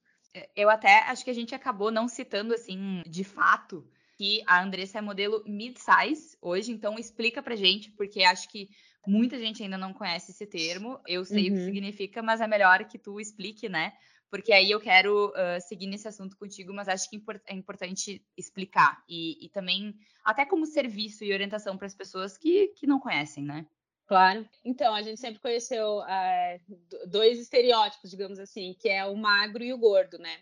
Eu 0.55 0.69
até 0.69 0.99
acho 1.09 1.23
que 1.23 1.29
a 1.29 1.35
gente 1.35 1.53
acabou 1.53 1.91
não 1.91 2.07
citando, 2.07 2.53
assim, 2.53 3.01
de 3.05 3.23
fato, 3.23 3.85
que 4.17 4.41
a 4.45 4.61
Andressa 4.63 4.99
é 4.99 5.01
modelo 5.01 5.43
mid-size 5.45 6.37
hoje, 6.41 6.71
então 6.71 6.97
explica 6.97 7.41
pra 7.41 7.55
gente, 7.55 7.91
porque 7.91 8.23
acho 8.23 8.47
que 8.49 8.69
muita 9.05 9.37
gente 9.39 9.63
ainda 9.63 9.77
não 9.77 9.93
conhece 9.93 10.31
esse 10.31 10.45
termo. 10.45 10.99
Eu 11.07 11.25
sei 11.25 11.49
uhum. 11.49 11.53
o 11.53 11.57
que 11.57 11.59
uhum. 11.59 11.65
significa, 11.65 12.21
mas 12.21 12.39
é 12.41 12.47
melhor 12.47 12.85
que 12.85 12.97
tu 12.97 13.19
explique, 13.19 13.67
né? 13.67 13.93
Porque 14.29 14.53
aí 14.53 14.71
eu 14.71 14.79
quero 14.79 15.29
uh, 15.29 15.59
seguir 15.67 15.87
nesse 15.87 16.07
assunto 16.07 16.37
contigo, 16.37 16.73
mas 16.73 16.87
acho 16.87 17.09
que 17.09 17.21
é 17.45 17.53
importante 17.53 18.23
explicar. 18.37 19.03
E, 19.09 19.45
e 19.45 19.49
também, 19.49 19.93
até 20.23 20.45
como 20.45 20.65
serviço 20.65 21.25
e 21.25 21.33
orientação 21.33 21.75
para 21.75 21.87
as 21.87 21.95
pessoas 21.95 22.37
que, 22.37 22.69
que 22.69 22.87
não 22.87 22.99
conhecem, 22.99 23.43
né? 23.43 23.65
Claro. 24.11 24.45
Então, 24.65 24.93
a 24.93 25.01
gente 25.01 25.21
sempre 25.21 25.39
conheceu 25.39 25.99
uh, 25.99 27.07
dois 27.07 27.39
estereótipos, 27.39 28.11
digamos 28.11 28.39
assim, 28.39 28.75
que 28.77 28.89
é 28.89 29.05
o 29.05 29.15
magro 29.15 29.63
e 29.63 29.71
o 29.71 29.77
gordo, 29.77 30.17
né? 30.17 30.37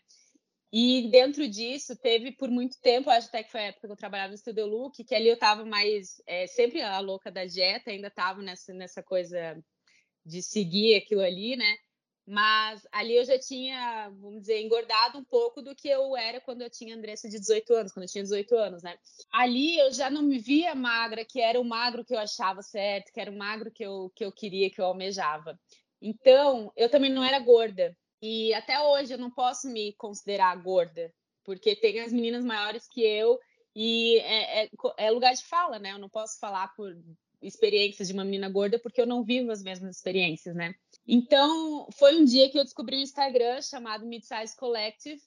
E 0.73 1.07
dentro 1.11 1.47
disso, 1.47 1.95
teve 1.95 2.31
por 2.31 2.49
muito 2.49 2.81
tempo, 2.81 3.11
acho 3.11 3.27
até 3.27 3.43
que 3.43 3.51
foi 3.51 3.59
a 3.59 3.63
época 3.65 3.85
que 3.85 3.93
eu 3.93 3.95
trabalhava 3.95 4.31
no 4.31 4.37
Studio 4.39 4.65
Look, 4.65 5.03
que 5.03 5.13
ali 5.13 5.27
eu 5.27 5.35
estava 5.35 5.63
mais, 5.65 6.19
é, 6.25 6.47
sempre 6.47 6.81
a 6.81 6.99
louca 6.99 7.29
da 7.29 7.45
dieta, 7.45 7.91
ainda 7.91 8.07
estava 8.07 8.41
nessa, 8.41 8.73
nessa 8.73 9.03
coisa 9.03 9.63
de 10.25 10.41
seguir 10.41 10.95
aquilo 10.95 11.21
ali, 11.21 11.55
né? 11.55 11.77
Mas 12.29 12.87
ali 12.91 13.15
eu 13.15 13.25
já 13.25 13.39
tinha, 13.39 14.11
vamos 14.21 14.41
dizer, 14.41 14.61
engordado 14.61 15.17
um 15.17 15.23
pouco 15.23 15.63
do 15.63 15.73
que 15.73 15.89
eu 15.89 16.15
era 16.15 16.39
quando 16.39 16.61
eu 16.61 16.69
tinha 16.69 16.95
Andressa 16.95 17.27
de 17.27 17.39
18 17.39 17.73
anos, 17.73 17.91
quando 17.91 18.03
eu 18.03 18.09
tinha 18.09 18.23
18 18.23 18.55
anos, 18.55 18.83
né? 18.83 18.95
Ali 19.33 19.79
eu 19.79 19.91
já 19.91 20.11
não 20.11 20.21
me 20.21 20.37
via 20.37 20.75
magra, 20.75 21.25
que 21.25 21.41
era 21.41 21.59
o 21.59 21.65
magro 21.65 22.05
que 22.05 22.13
eu 22.13 22.19
achava 22.19 22.61
certo, 22.61 23.11
que 23.11 23.19
era 23.19 23.31
o 23.31 23.35
magro 23.35 23.71
que 23.71 23.83
eu, 23.83 24.11
que 24.15 24.23
eu 24.23 24.31
queria, 24.31 24.69
que 24.69 24.79
eu 24.79 24.85
almejava. 24.85 25.59
Então, 25.99 26.71
eu 26.75 26.87
também 26.87 27.11
não 27.11 27.23
era 27.23 27.39
gorda. 27.39 27.97
E 28.21 28.53
até 28.53 28.79
hoje 28.79 29.11
eu 29.11 29.17
não 29.17 29.31
posso 29.31 29.67
me 29.67 29.93
considerar 29.93 30.55
gorda, 30.61 31.11
porque 31.43 31.75
tem 31.75 31.99
as 31.99 32.13
meninas 32.13 32.45
maiores 32.45 32.87
que 32.87 33.01
eu 33.01 33.39
e 33.75 34.19
é, 34.19 34.65
é, 34.65 34.69
é, 34.97 35.09
lugar 35.09 35.33
de 35.33 35.43
fala, 35.45 35.79
né? 35.79 35.93
Eu 35.93 35.99
não 35.99 36.09
posso 36.09 36.37
falar 36.37 36.67
por 36.75 36.95
experiências 37.41 38.07
de 38.07 38.13
uma 38.13 38.23
menina 38.23 38.49
gorda 38.49 38.77
porque 38.77 39.01
eu 39.01 39.07
não 39.07 39.23
vivo 39.23 39.51
as 39.51 39.63
mesmas 39.63 39.95
experiências, 39.95 40.55
né? 40.55 40.75
Então, 41.11 41.87
foi 41.93 42.21
um 42.21 42.23
dia 42.23 42.51
que 42.51 42.59
eu 42.59 42.63
descobri 42.63 42.95
um 42.95 43.01
Instagram 43.01 43.63
chamado 43.63 44.05
Midsize 44.05 44.55
Collective, 44.55 45.19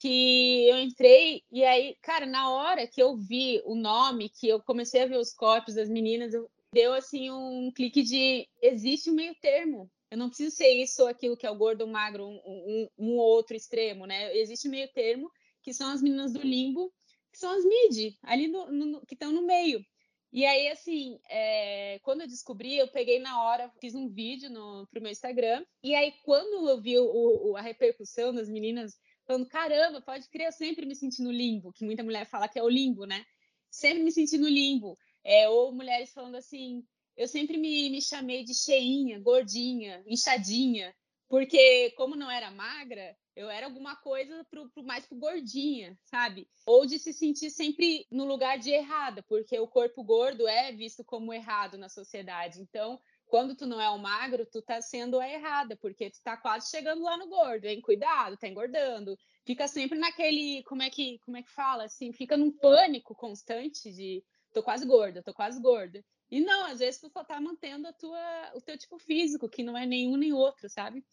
que 0.00 0.66
eu 0.68 0.76
entrei 0.80 1.44
e 1.48 1.62
aí, 1.62 1.96
cara, 2.02 2.26
na 2.26 2.50
hora 2.50 2.88
que 2.88 3.00
eu 3.00 3.16
vi 3.16 3.62
o 3.64 3.76
nome, 3.76 4.28
que 4.28 4.48
eu 4.48 4.60
comecei 4.60 5.00
a 5.00 5.06
ver 5.06 5.18
os 5.18 5.32
corpos 5.32 5.76
das 5.76 5.88
meninas, 5.88 6.34
eu, 6.34 6.50
deu 6.74 6.92
assim 6.92 7.30
um 7.30 7.70
clique 7.70 8.02
de 8.02 8.48
existe 8.60 9.10
um 9.10 9.14
meio 9.14 9.32
termo. 9.40 9.88
Eu 10.10 10.18
não 10.18 10.28
preciso 10.28 10.56
ser 10.56 10.70
isso 10.70 11.02
ou 11.02 11.08
aquilo 11.08 11.36
que 11.36 11.46
é 11.46 11.50
o 11.52 11.56
gordo 11.56 11.82
ou 11.82 11.86
magro, 11.86 12.26
um, 12.26 12.40
um, 12.44 12.88
um 12.98 13.16
outro 13.16 13.56
extremo, 13.56 14.06
né? 14.06 14.36
Existe 14.36 14.66
um 14.66 14.72
meio 14.72 14.88
termo, 14.92 15.30
que 15.62 15.72
são 15.72 15.88
as 15.92 16.02
meninas 16.02 16.32
do 16.32 16.40
limbo, 16.40 16.92
que 17.30 17.38
são 17.38 17.52
as 17.52 17.64
mid, 17.64 18.16
ali 18.24 18.48
no, 18.48 18.72
no, 18.72 19.06
que 19.06 19.14
estão 19.14 19.30
no 19.30 19.46
meio. 19.46 19.86
E 20.32 20.46
aí, 20.46 20.68
assim, 20.68 21.18
é, 21.28 21.98
quando 22.02 22.22
eu 22.22 22.26
descobri, 22.26 22.78
eu 22.78 22.88
peguei 22.88 23.18
na 23.18 23.42
hora, 23.42 23.70
fiz 23.78 23.94
um 23.94 24.08
vídeo 24.08 24.48
no, 24.48 24.86
pro 24.86 25.02
meu 25.02 25.12
Instagram. 25.12 25.62
E 25.84 25.94
aí, 25.94 26.14
quando 26.24 26.70
eu 26.70 26.80
vi 26.80 26.98
o, 26.98 27.50
o, 27.50 27.56
a 27.56 27.60
repercussão 27.60 28.32
das 28.32 28.48
meninas 28.48 28.98
falando, 29.26 29.46
caramba, 29.46 30.00
pode 30.00 30.28
crer, 30.30 30.46
eu 30.46 30.52
sempre 30.52 30.86
me 30.86 30.96
senti 30.96 31.22
no 31.22 31.30
limbo, 31.30 31.72
que 31.72 31.84
muita 31.84 32.02
mulher 32.02 32.26
fala 32.26 32.48
que 32.48 32.58
é 32.58 32.62
o 32.62 32.68
limbo, 32.68 33.04
né? 33.04 33.22
Sempre 33.70 34.02
me 34.02 34.10
senti 34.10 34.38
no 34.38 34.48
limbo. 34.48 34.96
É, 35.22 35.48
ou 35.50 35.70
mulheres 35.70 36.12
falando 36.12 36.36
assim, 36.36 36.82
eu 37.14 37.28
sempre 37.28 37.58
me, 37.58 37.90
me 37.90 38.00
chamei 38.00 38.42
de 38.42 38.54
cheinha, 38.54 39.20
gordinha, 39.20 40.02
inchadinha, 40.06 40.94
porque 41.32 41.92
como 41.92 42.14
não 42.14 42.30
era 42.30 42.50
magra, 42.50 43.16
eu 43.34 43.48
era 43.48 43.64
alguma 43.64 43.96
coisa 43.96 44.44
pro, 44.50 44.68
pro, 44.68 44.84
mais 44.84 45.06
pro 45.06 45.16
gordinha, 45.16 45.98
sabe? 46.04 46.46
Ou 46.66 46.84
de 46.84 46.98
se 46.98 47.10
sentir 47.10 47.48
sempre 47.48 48.06
no 48.10 48.26
lugar 48.26 48.58
de 48.58 48.70
errada, 48.70 49.22
porque 49.22 49.58
o 49.58 49.66
corpo 49.66 50.04
gordo 50.04 50.46
é 50.46 50.72
visto 50.72 51.02
como 51.02 51.32
errado 51.32 51.78
na 51.78 51.88
sociedade. 51.88 52.60
Então, 52.60 53.00
quando 53.24 53.56
tu 53.56 53.64
não 53.64 53.80
é 53.80 53.88
o 53.88 53.96
magro, 53.96 54.44
tu 54.44 54.60
tá 54.60 54.82
sendo 54.82 55.18
a 55.18 55.26
errada, 55.26 55.74
porque 55.74 56.10
tu 56.10 56.20
tá 56.22 56.36
quase 56.36 56.68
chegando 56.68 57.02
lá 57.02 57.16
no 57.16 57.28
gordo, 57.28 57.64
hein? 57.64 57.80
Cuidado, 57.80 58.36
tá 58.36 58.46
engordando. 58.46 59.18
Fica 59.46 59.66
sempre 59.66 59.98
naquele, 59.98 60.62
como 60.64 60.82
é 60.82 60.90
que, 60.90 61.18
como 61.20 61.38
é 61.38 61.42
que 61.42 61.50
fala? 61.50 61.84
Assim, 61.84 62.12
fica 62.12 62.36
num 62.36 62.52
pânico 62.52 63.14
constante 63.14 63.90
de 63.90 64.22
tô 64.52 64.62
quase 64.62 64.84
gorda, 64.84 65.22
tô 65.22 65.32
quase 65.32 65.58
gorda. 65.62 66.04
E 66.32 66.40
não, 66.40 66.64
às 66.64 66.78
vezes 66.78 66.98
tu 66.98 67.10
só 67.10 67.22
tá 67.22 67.38
mantendo 67.38 67.86
a 67.86 67.92
tua, 67.92 68.52
o 68.54 68.60
teu 68.62 68.78
tipo 68.78 68.98
físico, 68.98 69.50
que 69.50 69.62
não 69.62 69.76
é 69.76 69.84
nenhum 69.84 70.16
nem 70.16 70.32
outro, 70.32 70.66
sabe? 70.66 71.04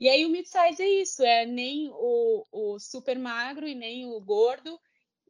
E 0.00 0.08
aí 0.08 0.26
o 0.26 0.28
mid-size 0.28 0.82
é 0.82 0.88
isso, 1.00 1.22
é 1.22 1.46
nem 1.46 1.88
o, 1.92 2.44
o 2.50 2.80
super 2.80 3.16
magro 3.16 3.68
e 3.68 3.74
nem 3.76 4.04
o 4.04 4.20
gordo. 4.20 4.76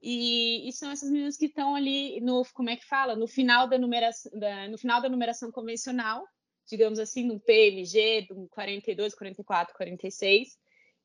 E, 0.01 0.67
e 0.67 0.73
são 0.73 0.91
essas 0.91 1.11
meninas 1.11 1.37
que 1.37 1.45
estão 1.45 1.75
ali 1.75 2.19
no, 2.23 2.43
como 2.55 2.71
é 2.71 2.77
que 2.77 2.87
fala? 2.87 3.15
No 3.15 3.29
final 3.29 3.69
da 3.69 3.77
numeração, 3.77 4.33
da, 4.39 4.67
no 4.67 4.79
final 4.79 5.03
da 5.03 5.11
numeração 5.11 5.53
convencional, 5.53 6.27
digamos 6.67 6.99
assim, 6.99 7.25
no 7.25 7.39
PMG, 7.39 8.27
do 8.27 8.49
42, 8.49 9.15
44, 9.15 9.75
46, 9.77 10.59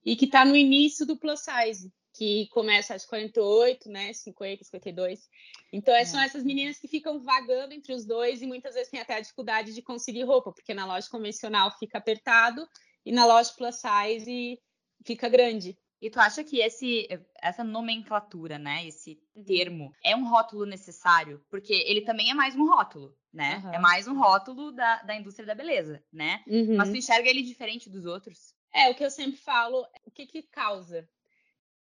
e 0.06 0.16
que 0.16 0.24
está 0.24 0.46
no 0.46 0.56
início 0.56 1.06
do 1.06 1.20
plus 1.20 1.42
size, 1.42 1.92
que 2.20 2.48
começa 2.48 2.94
às 2.94 3.06
48, 3.06 3.90
né, 3.90 4.12
50, 4.12 4.66
52. 4.66 5.30
Então, 5.72 5.96
é. 5.96 6.04
são 6.04 6.20
essas 6.20 6.44
meninas 6.44 6.78
que 6.78 6.86
ficam 6.86 7.24
vagando 7.24 7.74
entre 7.74 7.94
os 7.94 8.06
dois 8.06 8.42
e 8.42 8.46
muitas 8.46 8.76
vezes 8.76 8.92
têm 8.92 9.00
até 9.00 9.16
a 9.16 9.22
dificuldade 9.22 9.74
de 9.74 9.82
conseguir 9.82 10.24
roupa, 10.24 10.52
porque 10.52 10.74
na 10.74 10.86
loja 10.86 11.08
convencional 11.10 11.72
fica 11.80 11.98
apertado 11.98 12.68
e 13.06 13.14
na 13.14 13.26
loja 13.26 13.54
plus 13.58 13.78
size 13.78 14.60
fica 15.06 15.30
grande. 15.30 15.78
E 16.02 16.10
tu 16.10 16.20
acha 16.20 16.44
que 16.44 16.60
esse, 16.60 17.08
essa 17.42 17.64
nomenclatura, 17.64 18.58
né, 18.58 18.86
esse 18.86 19.18
uhum. 19.34 19.46
termo, 19.46 19.94
é 20.04 20.14
um 20.14 20.28
rótulo 20.28 20.66
necessário? 20.66 21.42
Porque 21.50 21.74
ele 21.74 22.02
também 22.02 22.32
é 22.32 22.34
mais 22.34 22.54
um 22.54 22.68
rótulo, 22.68 23.16
né? 23.32 23.62
Uhum. 23.64 23.74
É 23.76 23.80
mais 23.80 24.10
um 24.10 24.20
rótulo 24.20 24.74
da, 24.74 25.04
da 25.04 25.16
indústria 25.16 25.46
da 25.46 25.56
beleza, 25.56 26.04
né? 26.12 26.44
Uhum. 26.48 26.76
Mas 26.76 26.90
tu 26.90 26.98
enxerga 26.98 27.30
ele 27.30 27.44
diferente 27.44 27.90
dos 27.90 28.06
outros? 28.06 28.54
É, 28.74 28.90
o 28.90 28.96
que 28.96 29.06
eu 29.06 29.10
sempre 29.10 29.40
falo, 29.40 29.86
o 30.06 30.12
que 30.12 30.28
que 30.28 30.44
causa? 30.44 31.08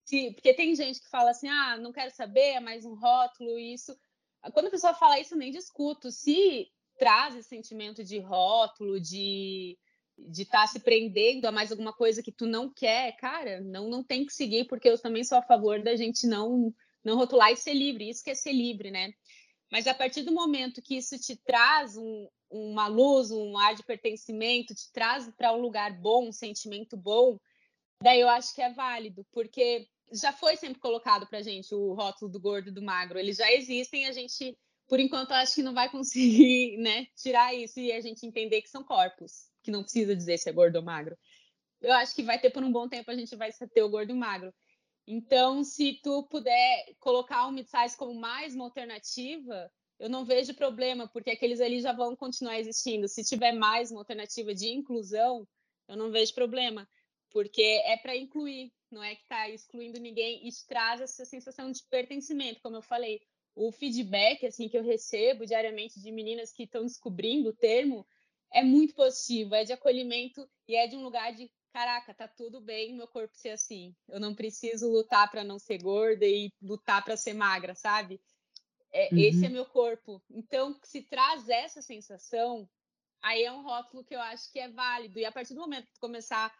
Se, 0.07 0.31
porque 0.31 0.53
tem 0.53 0.73
gente 0.73 1.01
que 1.01 1.09
fala 1.09 1.31
assim, 1.31 1.49
ah, 1.49 1.77
não 1.77 1.91
quero 1.91 2.11
saber, 2.11 2.53
é 2.53 2.59
mais 2.61 2.85
um 2.85 2.95
rótulo, 2.95 3.59
isso. 3.59 3.93
Quando 4.53 4.67
a 4.67 4.71
pessoa 4.71 4.93
fala 4.93 5.19
isso, 5.19 5.33
eu 5.33 5.37
nem 5.37 5.51
discuto. 5.51 6.09
Se 6.09 6.71
traz 6.97 7.35
esse 7.35 7.49
sentimento 7.49 8.05
de 8.05 8.17
rótulo, 8.17 9.01
de 9.01 9.77
de 10.17 10.41
estar 10.41 10.61
tá 10.61 10.67
se 10.67 10.79
prendendo 10.79 11.45
a 11.45 11.51
mais 11.51 11.71
alguma 11.71 11.93
coisa 11.93 12.23
que 12.23 12.31
tu 12.31 12.47
não 12.47 12.73
quer, 12.73 13.15
cara, 13.17 13.61
não, 13.61 13.87
não 13.87 14.03
tem 14.03 14.25
que 14.25 14.33
seguir, 14.33 14.65
porque 14.65 14.89
eu 14.89 14.99
também 14.99 15.23
sou 15.23 15.37
a 15.37 15.43
favor 15.43 15.83
da 15.83 15.95
gente 15.95 16.25
não, 16.25 16.73
não 17.03 17.17
rotular 17.17 17.51
e 17.51 17.55
ser 17.55 17.75
livre, 17.75 18.09
isso 18.09 18.23
que 18.23 18.31
é 18.31 18.33
ser 18.33 18.51
livre, 18.51 18.89
né? 18.89 19.13
Mas 19.71 19.85
a 19.85 19.93
partir 19.93 20.23
do 20.23 20.31
momento 20.31 20.81
que 20.81 20.97
isso 20.97 21.19
te 21.19 21.35
traz 21.35 21.95
um, 21.95 22.27
uma 22.49 22.87
luz, 22.87 23.29
um 23.29 23.59
ar 23.59 23.75
de 23.75 23.83
pertencimento, 23.83 24.73
te 24.73 24.91
traz 24.91 25.29
para 25.37 25.53
um 25.53 25.61
lugar 25.61 25.93
bom, 26.01 26.29
um 26.29 26.31
sentimento 26.31 26.97
bom, 26.97 27.37
daí 28.01 28.19
eu 28.19 28.29
acho 28.29 28.55
que 28.55 28.61
é 28.63 28.73
válido, 28.73 29.23
porque 29.31 29.87
já 30.11 30.31
foi 30.31 30.55
sempre 30.55 30.79
colocado 30.79 31.27
para 31.27 31.41
gente 31.41 31.73
o 31.73 31.93
rótulo 31.93 32.31
do 32.31 32.39
gordo 32.39 32.69
e 32.69 32.73
do 32.73 32.81
magro, 32.81 33.19
eles 33.19 33.37
já 33.37 33.51
existem, 33.51 34.07
a 34.07 34.11
gente, 34.11 34.57
por 34.87 34.99
enquanto, 34.99 35.31
acho 35.31 35.55
que 35.55 35.63
não 35.63 35.73
vai 35.73 35.89
conseguir, 35.91 36.77
né, 36.77 37.07
tirar 37.15 37.53
isso 37.53 37.79
e 37.79 37.91
a 37.91 38.01
gente 38.01 38.25
entender 38.25 38.61
que 38.61 38.69
são 38.69 38.83
corpos 38.83 39.47
que 39.67 39.71
não 39.71 39.83
precisa 39.83 40.15
dizer 40.15 40.37
se 40.37 40.49
é 40.49 40.53
gordo 40.53 40.77
ou 40.77 40.81
magro. 40.81 41.17
Eu 41.81 41.91
acho 41.93 42.15
que 42.15 42.23
vai 42.23 42.39
ter 42.39 42.49
por 42.49 42.63
um 42.63 42.71
bom 42.71 42.87
tempo 42.87 43.11
a 43.11 43.15
gente 43.15 43.35
vai 43.35 43.51
ter 43.51 43.83
o 43.83 43.89
gordo 43.89 44.11
e 44.11 44.13
o 44.13 44.17
magro. 44.17 44.53
Então, 45.05 45.63
se 45.63 45.99
tu 46.01 46.23
puder 46.23 46.95
colocar 46.99 47.45
o 47.47 47.51
mid-size 47.51 47.95
como 47.95 48.19
mais 48.19 48.55
uma 48.55 48.65
alternativa, 48.65 49.69
eu 49.99 50.09
não 50.09 50.25
vejo 50.25 50.53
problema, 50.53 51.07
porque 51.07 51.31
aqueles 51.31 51.59
ali 51.59 51.81
já 51.81 51.91
vão 51.91 52.15
continuar 52.15 52.59
existindo. 52.59 53.07
Se 53.07 53.23
tiver 53.23 53.51
mais 53.51 53.91
uma 53.91 54.01
alternativa 54.01 54.53
de 54.53 54.69
inclusão, 54.69 55.47
eu 55.87 55.97
não 55.97 56.11
vejo 56.11 56.33
problema, 56.33 56.87
porque 57.31 57.61
é 57.85 57.97
para 57.97 58.15
incluir, 58.15 58.71
não 58.91 59.03
é 59.03 59.15
que 59.15 59.23
está 59.23 59.49
excluindo 59.49 59.99
ninguém. 59.99 60.47
Isso 60.47 60.65
traz 60.67 61.01
essa 61.01 61.25
sensação 61.25 61.71
de 61.71 61.83
pertencimento, 61.89 62.61
como 62.61 62.75
eu 62.75 62.81
falei. 62.81 63.21
O 63.55 63.71
feedback 63.71 64.45
assim 64.45 64.69
que 64.69 64.77
eu 64.77 64.83
recebo 64.83 65.45
diariamente 65.45 65.99
de 65.99 66.11
meninas 66.11 66.51
que 66.51 66.63
estão 66.63 66.83
descobrindo 66.83 67.49
o 67.49 67.55
termo 67.55 68.05
é 68.53 68.63
muito 68.63 68.93
positivo, 68.93 69.55
é 69.55 69.63
de 69.63 69.73
acolhimento 69.73 70.47
e 70.67 70.75
é 70.75 70.87
de 70.87 70.95
um 70.95 71.03
lugar 71.03 71.33
de 71.33 71.51
caraca, 71.73 72.13
tá 72.13 72.27
tudo 72.27 72.59
bem 72.59 72.95
meu 72.95 73.07
corpo 73.07 73.35
ser 73.35 73.49
assim. 73.49 73.95
Eu 74.07 74.19
não 74.19 74.33
preciso 74.33 74.89
lutar 74.89 75.29
para 75.29 75.43
não 75.43 75.59
ser 75.59 75.81
gorda 75.81 76.25
e 76.25 76.51
lutar 76.61 77.03
para 77.03 77.17
ser 77.17 77.33
magra, 77.33 77.75
sabe? 77.75 78.19
É, 78.91 79.09
uhum. 79.11 79.19
Esse 79.19 79.45
é 79.45 79.49
meu 79.49 79.65
corpo. 79.65 80.21
Então, 80.29 80.79
se 80.83 81.03
traz 81.03 81.47
essa 81.49 81.81
sensação, 81.81 82.67
aí 83.21 83.43
é 83.43 83.51
um 83.51 83.61
rótulo 83.61 84.03
que 84.03 84.15
eu 84.15 84.21
acho 84.21 84.51
que 84.51 84.59
é 84.59 84.69
válido. 84.69 85.19
E 85.19 85.25
a 85.25 85.31
partir 85.31 85.53
do 85.53 85.59
momento 85.59 85.85
que 85.85 85.93
tu 85.93 85.99
começar 85.99 86.51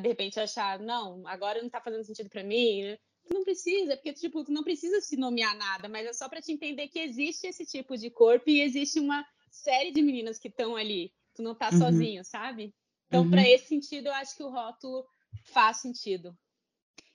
de 0.00 0.08
repente, 0.08 0.40
achar, 0.40 0.78
não, 0.78 1.26
agora 1.26 1.62
não 1.62 1.68
tá 1.68 1.80
fazendo 1.80 2.04
sentido 2.04 2.30
para 2.30 2.42
mim, 2.42 2.82
né? 2.82 2.98
Tu 3.26 3.34
não 3.34 3.44
precisa, 3.44 3.96
porque, 3.96 4.12
tipo, 4.12 4.44
tu 4.44 4.52
não 4.52 4.62
precisa 4.62 5.00
se 5.00 5.16
nomear 5.16 5.56
nada, 5.56 5.88
mas 5.88 6.06
é 6.06 6.12
só 6.12 6.28
para 6.28 6.42
te 6.42 6.52
entender 6.52 6.88
que 6.88 6.98
existe 6.98 7.46
esse 7.46 7.64
tipo 7.64 7.96
de 7.96 8.10
corpo 8.10 8.50
e 8.50 8.60
existe 8.60 9.00
uma 9.00 9.24
série 9.50 9.92
de 9.92 10.02
meninas 10.02 10.38
que 10.38 10.48
estão 10.48 10.76
ali. 10.76 11.12
Tu 11.34 11.42
não 11.42 11.54
tá 11.54 11.70
uhum. 11.72 11.78
sozinho, 11.78 12.24
sabe? 12.24 12.74
Então, 13.06 13.22
uhum. 13.22 13.30
para 13.30 13.48
esse 13.48 13.68
sentido, 13.68 14.06
eu 14.08 14.14
acho 14.14 14.36
que 14.36 14.42
o 14.42 14.50
rótulo 14.50 15.06
faz 15.44 15.78
sentido. 15.78 16.36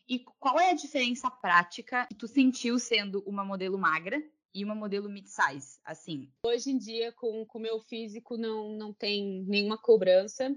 E 0.07 0.20
qual 0.39 0.59
é 0.59 0.72
a 0.72 0.76
diferença 0.76 1.30
prática 1.30 2.07
que 2.07 2.15
tu 2.15 2.28
sentiu 2.28 2.80
sendo 2.80 3.22
uma 3.28 3.45
modelo 3.45 3.78
magra 3.78 4.20
e 4.53 4.63
uma 4.63 4.74
modelo 4.74 5.07
mid-size, 5.07 5.80
assim? 5.86 6.32
Hoje 6.43 6.72
em 6.72 6.78
dia, 6.78 7.11
com 7.11 7.45
o 7.53 7.59
meu 7.59 7.80
físico, 7.80 8.36
não, 8.36 8.76
não 8.76 8.91
tem 8.91 9.43
nenhuma 9.47 9.78
cobrança. 9.78 10.55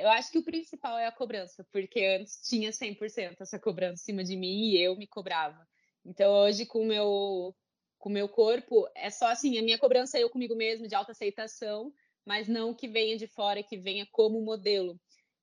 Eu 0.00 0.08
acho 0.08 0.30
que 0.30 0.38
o 0.38 0.44
principal 0.44 0.98
é 0.98 1.06
a 1.06 1.12
cobrança, 1.12 1.66
porque 1.72 2.04
antes 2.04 2.40
tinha 2.48 2.70
100% 2.70 3.40
essa 3.40 3.58
cobrança 3.58 4.02
em 4.02 4.04
cima 4.04 4.24
de 4.24 4.36
mim 4.36 4.70
e 4.70 4.82
eu 4.82 4.96
me 4.96 5.06
cobrava. 5.06 5.66
Então, 6.04 6.32
hoje, 6.32 6.66
com 6.66 6.80
o 6.80 6.86
meu 6.86 7.54
com 7.98 8.10
meu 8.10 8.28
corpo, 8.28 8.86
é 8.94 9.08
só 9.08 9.28
assim, 9.28 9.58
a 9.58 9.62
minha 9.62 9.78
cobrança 9.78 10.18
é 10.18 10.22
eu 10.22 10.28
comigo 10.28 10.54
mesmo, 10.54 10.86
de 10.86 10.94
autoaceitação, 10.94 11.90
mas 12.22 12.46
não 12.46 12.74
que 12.74 12.86
venha 12.86 13.16
de 13.16 13.26
fora, 13.26 13.62
que 13.62 13.78
venha 13.78 14.06
como 14.12 14.42
modelo. 14.42 15.00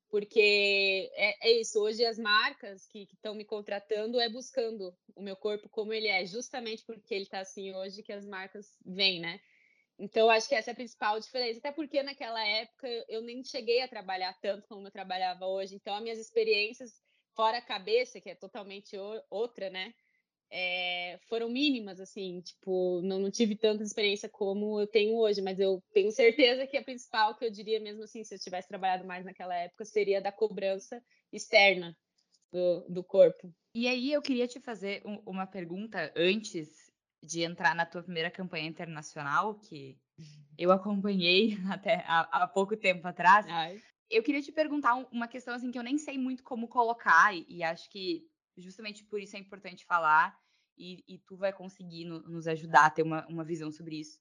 Porque 0.08 1.10
é, 1.16 1.49
é 1.49 1.60
isso, 1.60 1.80
hoje 1.80 2.06
as 2.06 2.20
marcas 2.20 2.86
que 2.86 3.08
estão 3.14 3.34
me 3.34 3.45
contratando 3.45 4.20
é 4.20 4.30
buscando 4.30 4.95
o 5.16 5.24
meu 5.24 5.36
corpo 5.36 5.68
como 5.70 5.91
ele 5.91 6.08
é, 6.08 6.24
justamente 6.26 6.84
porque 6.86 7.16
ele 7.16 7.24
está 7.24 7.39
assim 7.39 7.74
hoje 7.74 8.04
que 8.04 8.14
as 8.14 8.28
marcas 8.28 8.68
vêm, 8.86 9.20
né? 9.20 9.39
Então, 10.02 10.30
acho 10.30 10.49
que 10.49 10.56
essa 10.56 10.72
é 10.72 10.74
a 10.74 10.76
principal 10.76 11.20
diferença. 11.20 11.60
Até 11.60 11.72
porque 11.72 12.02
naquela 12.02 12.43
época 12.45 12.88
eu 13.08 13.22
nem 13.22 13.43
cheguei 13.43 13.82
a 13.82 13.88
trabalhar 13.88 14.34
tanto 14.41 14.68
como 14.68 14.88
eu 14.88 14.91
trabalhava 14.91 15.45
hoje. 15.45 15.76
Então, 15.76 15.93
as 15.95 16.02
minhas 16.02 16.20
experiências 16.20 17.02
fora 17.36 17.60
a 17.60 17.62
cabeça, 17.62 18.20
que 18.20 18.30
é 18.30 18.36
totalmente 18.36 18.97
outra, 19.30 19.70
né? 19.70 19.93
é, 20.52 21.18
foram 21.30 21.49
mínimas, 21.49 21.99
assim, 21.99 22.41
tipo, 22.41 23.02
não, 23.04 23.20
não, 23.20 23.32
tive 23.32 23.56
tanta 23.56 23.84
experiência 23.84 24.28
como 24.28 24.82
eu 24.82 24.86
tenho 24.86 25.16
hoje, 25.16 25.41
mas 25.41 25.60
eu 25.60 25.82
tenho 25.93 26.12
certeza 26.12 26.68
que 26.68 26.76
a 26.76 26.84
principal, 26.84 27.36
que 27.36 27.45
eu 27.45 27.49
diria 27.49 27.80
mesmo 27.80 28.04
assim, 28.04 28.24
se 28.24 28.36
eu 28.36 28.39
tivesse 28.39 28.68
trabalhado 28.68 29.08
mais 29.08 29.24
naquela 29.24 29.56
época, 29.56 29.86
seria 29.86 30.22
da 30.22 30.32
cobrança 30.32 31.02
externa 31.32 31.97
do, 32.52 32.86
do 32.89 33.04
corpo. 33.04 33.54
E 33.74 33.88
aí 33.88 34.12
eu 34.12 34.22
queria 34.22 34.47
te 34.47 34.60
fazer 34.60 35.02
um, 35.06 35.22
uma 35.26 35.47
pergunta 35.47 36.12
antes 36.18 36.70
de 37.22 37.43
entrar 37.43 37.76
na 37.76 37.86
tua 37.86 38.01
primeira 38.01 38.32
campanha 38.32 38.67
internacional, 38.67 39.55
que 39.55 39.97
eu 40.57 40.72
acompanhei 40.72 41.57
até 41.72 42.03
há, 42.07 42.43
há 42.43 42.47
pouco 42.47 42.76
tempo 42.76 43.07
atrás. 43.07 43.45
Ai. 43.47 43.82
Eu 44.09 44.24
queria 44.24 44.41
te 44.41 44.51
perguntar 44.51 44.95
uma 45.11 45.28
questão 45.28 45.53
assim 45.53 45.72
que 45.72 45.80
eu 45.80 45.84
nem 45.84 45.97
sei 45.97 46.17
muito 46.17 46.43
como 46.43 46.67
colocar, 46.67 47.34
e, 47.36 47.45
e 47.47 47.63
acho 47.63 47.89
que 47.89 48.24
justamente 48.57 49.03
por 49.05 49.22
isso 49.22 49.36
é 49.36 49.39
importante 49.39 49.86
falar, 49.86 50.38
e, 50.78 51.03
e 51.07 51.19
tu 51.19 51.38
vai 51.38 51.53
conseguir 51.53 52.05
no, 52.05 52.22
nos 52.22 52.47
ajudar 52.47 52.86
a 52.86 52.89
ter 52.89 53.03
uma, 53.03 53.26
uma 53.28 53.43
visão 53.43 53.72
sobre 53.72 53.99
isso. 53.99 54.19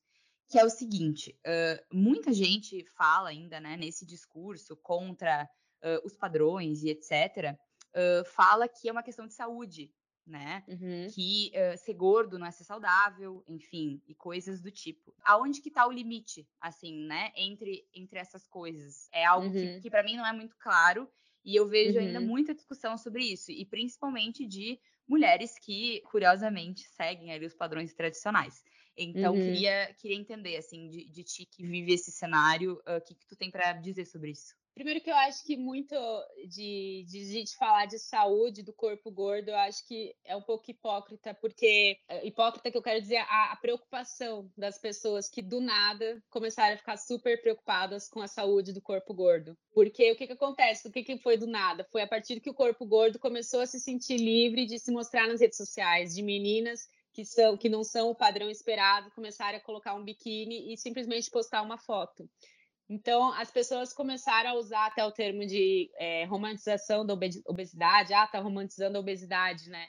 Que 0.48 0.58
é 0.58 0.64
o 0.64 0.70
seguinte: 0.70 1.38
uh, 1.46 1.96
muita 1.96 2.32
gente 2.32 2.84
fala 2.96 3.30
ainda, 3.30 3.60
né, 3.60 3.76
nesse 3.76 4.04
discurso 4.04 4.76
contra 4.76 5.48
uh, 5.82 6.06
os 6.06 6.14
padrões 6.14 6.82
e 6.82 6.90
etc., 6.90 7.56
uh, 7.94 8.24
fala 8.26 8.68
que 8.68 8.88
é 8.88 8.92
uma 8.92 9.02
questão 9.02 9.26
de 9.26 9.34
saúde, 9.34 9.90
né? 10.30 10.64
Uhum. 10.68 11.08
Que 11.12 11.52
uh, 11.54 11.76
ser 11.76 11.94
gordo 11.94 12.38
não 12.38 12.46
é 12.46 12.50
ser 12.50 12.64
saudável, 12.64 13.44
enfim, 13.48 14.00
e 14.06 14.14
coisas 14.14 14.62
do 14.62 14.70
tipo. 14.70 15.14
Aonde 15.24 15.60
que 15.60 15.70
tá 15.70 15.86
o 15.86 15.92
limite, 15.92 16.48
assim, 16.60 17.04
né? 17.06 17.32
Entre, 17.36 17.86
entre 17.92 18.18
essas 18.18 18.46
coisas. 18.46 19.08
É 19.12 19.24
algo 19.24 19.46
uhum. 19.46 19.52
que, 19.52 19.80
que 19.80 19.90
para 19.90 20.02
mim 20.02 20.16
não 20.16 20.26
é 20.26 20.32
muito 20.32 20.56
claro. 20.56 21.08
E 21.44 21.56
eu 21.56 21.66
vejo 21.66 21.98
uhum. 21.98 22.06
ainda 22.06 22.20
muita 22.20 22.54
discussão 22.54 22.98
sobre 22.98 23.24
isso, 23.24 23.50
e 23.50 23.64
principalmente 23.64 24.46
de 24.46 24.78
mulheres 25.08 25.58
que, 25.58 26.02
curiosamente, 26.02 26.86
seguem 26.90 27.32
ali 27.32 27.46
os 27.46 27.54
padrões 27.54 27.94
tradicionais. 27.94 28.62
Então, 28.96 29.34
uhum. 29.34 29.40
queria, 29.40 29.94
queria 29.94 30.16
entender, 30.16 30.56
assim, 30.56 30.88
de, 30.88 31.10
de 31.10 31.24
ti 31.24 31.46
que 31.46 31.66
vive 31.66 31.94
esse 31.94 32.12
cenário, 32.12 32.80
o 32.86 32.96
uh, 32.96 33.00
que, 33.04 33.14
que 33.14 33.26
tu 33.26 33.34
tem 33.34 33.50
para 33.50 33.72
dizer 33.72 34.04
sobre 34.04 34.32
isso? 34.32 34.54
Primeiro 34.74 35.00
que 35.00 35.10
eu 35.10 35.16
acho 35.16 35.44
que 35.44 35.56
muito 35.56 35.94
de, 36.48 37.04
de 37.08 37.24
gente 37.24 37.56
falar 37.56 37.86
de 37.86 37.98
saúde 37.98 38.62
do 38.62 38.72
corpo 38.72 39.10
gordo, 39.10 39.48
eu 39.48 39.56
acho 39.56 39.86
que 39.86 40.14
é 40.24 40.34
um 40.36 40.42
pouco 40.42 40.70
hipócrita, 40.70 41.34
porque 41.34 41.98
é, 42.08 42.26
hipócrita 42.26 42.70
que 42.70 42.78
eu 42.78 42.82
quero 42.82 43.00
dizer 43.00 43.18
a, 43.18 43.52
a 43.52 43.56
preocupação 43.56 44.50
das 44.56 44.78
pessoas 44.78 45.28
que 45.28 45.42
do 45.42 45.60
nada 45.60 46.22
começaram 46.30 46.74
a 46.74 46.78
ficar 46.78 46.96
super 46.96 47.40
preocupadas 47.42 48.08
com 48.08 48.20
a 48.20 48.28
saúde 48.28 48.72
do 48.72 48.80
corpo 48.80 49.12
gordo. 49.12 49.56
Porque 49.72 50.12
o 50.12 50.16
que, 50.16 50.26
que 50.26 50.32
acontece? 50.32 50.88
O 50.88 50.92
que, 50.92 51.02
que 51.02 51.18
foi 51.18 51.36
do 51.36 51.46
nada? 51.46 51.84
Foi 51.90 52.02
a 52.02 52.06
partir 52.06 52.40
que 52.40 52.50
o 52.50 52.54
corpo 52.54 52.86
gordo 52.86 53.18
começou 53.18 53.60
a 53.60 53.66
se 53.66 53.80
sentir 53.80 54.16
livre 54.16 54.66
de 54.66 54.78
se 54.78 54.92
mostrar 54.92 55.26
nas 55.28 55.40
redes 55.40 55.56
sociais, 55.56 56.14
de 56.14 56.22
meninas 56.22 56.88
que, 57.12 57.24
são, 57.24 57.56
que 57.56 57.68
não 57.68 57.82
são 57.82 58.10
o 58.10 58.14
padrão 58.14 58.48
esperado, 58.48 59.10
começaram 59.10 59.58
a 59.58 59.60
colocar 59.60 59.94
um 59.94 60.04
biquíni 60.04 60.72
e 60.72 60.76
simplesmente 60.76 61.30
postar 61.30 61.62
uma 61.62 61.76
foto. 61.76 62.28
Então, 62.90 63.32
as 63.34 63.52
pessoas 63.52 63.92
começaram 63.92 64.50
a 64.50 64.54
usar 64.54 64.86
até 64.86 65.04
o 65.04 65.12
termo 65.12 65.46
de 65.46 65.88
é, 65.96 66.24
romantização 66.24 67.06
da 67.06 67.14
obesidade. 67.46 68.12
Ah, 68.12 68.26
tá 68.26 68.40
romantizando 68.40 68.96
a 68.96 69.00
obesidade, 69.00 69.70
né? 69.70 69.86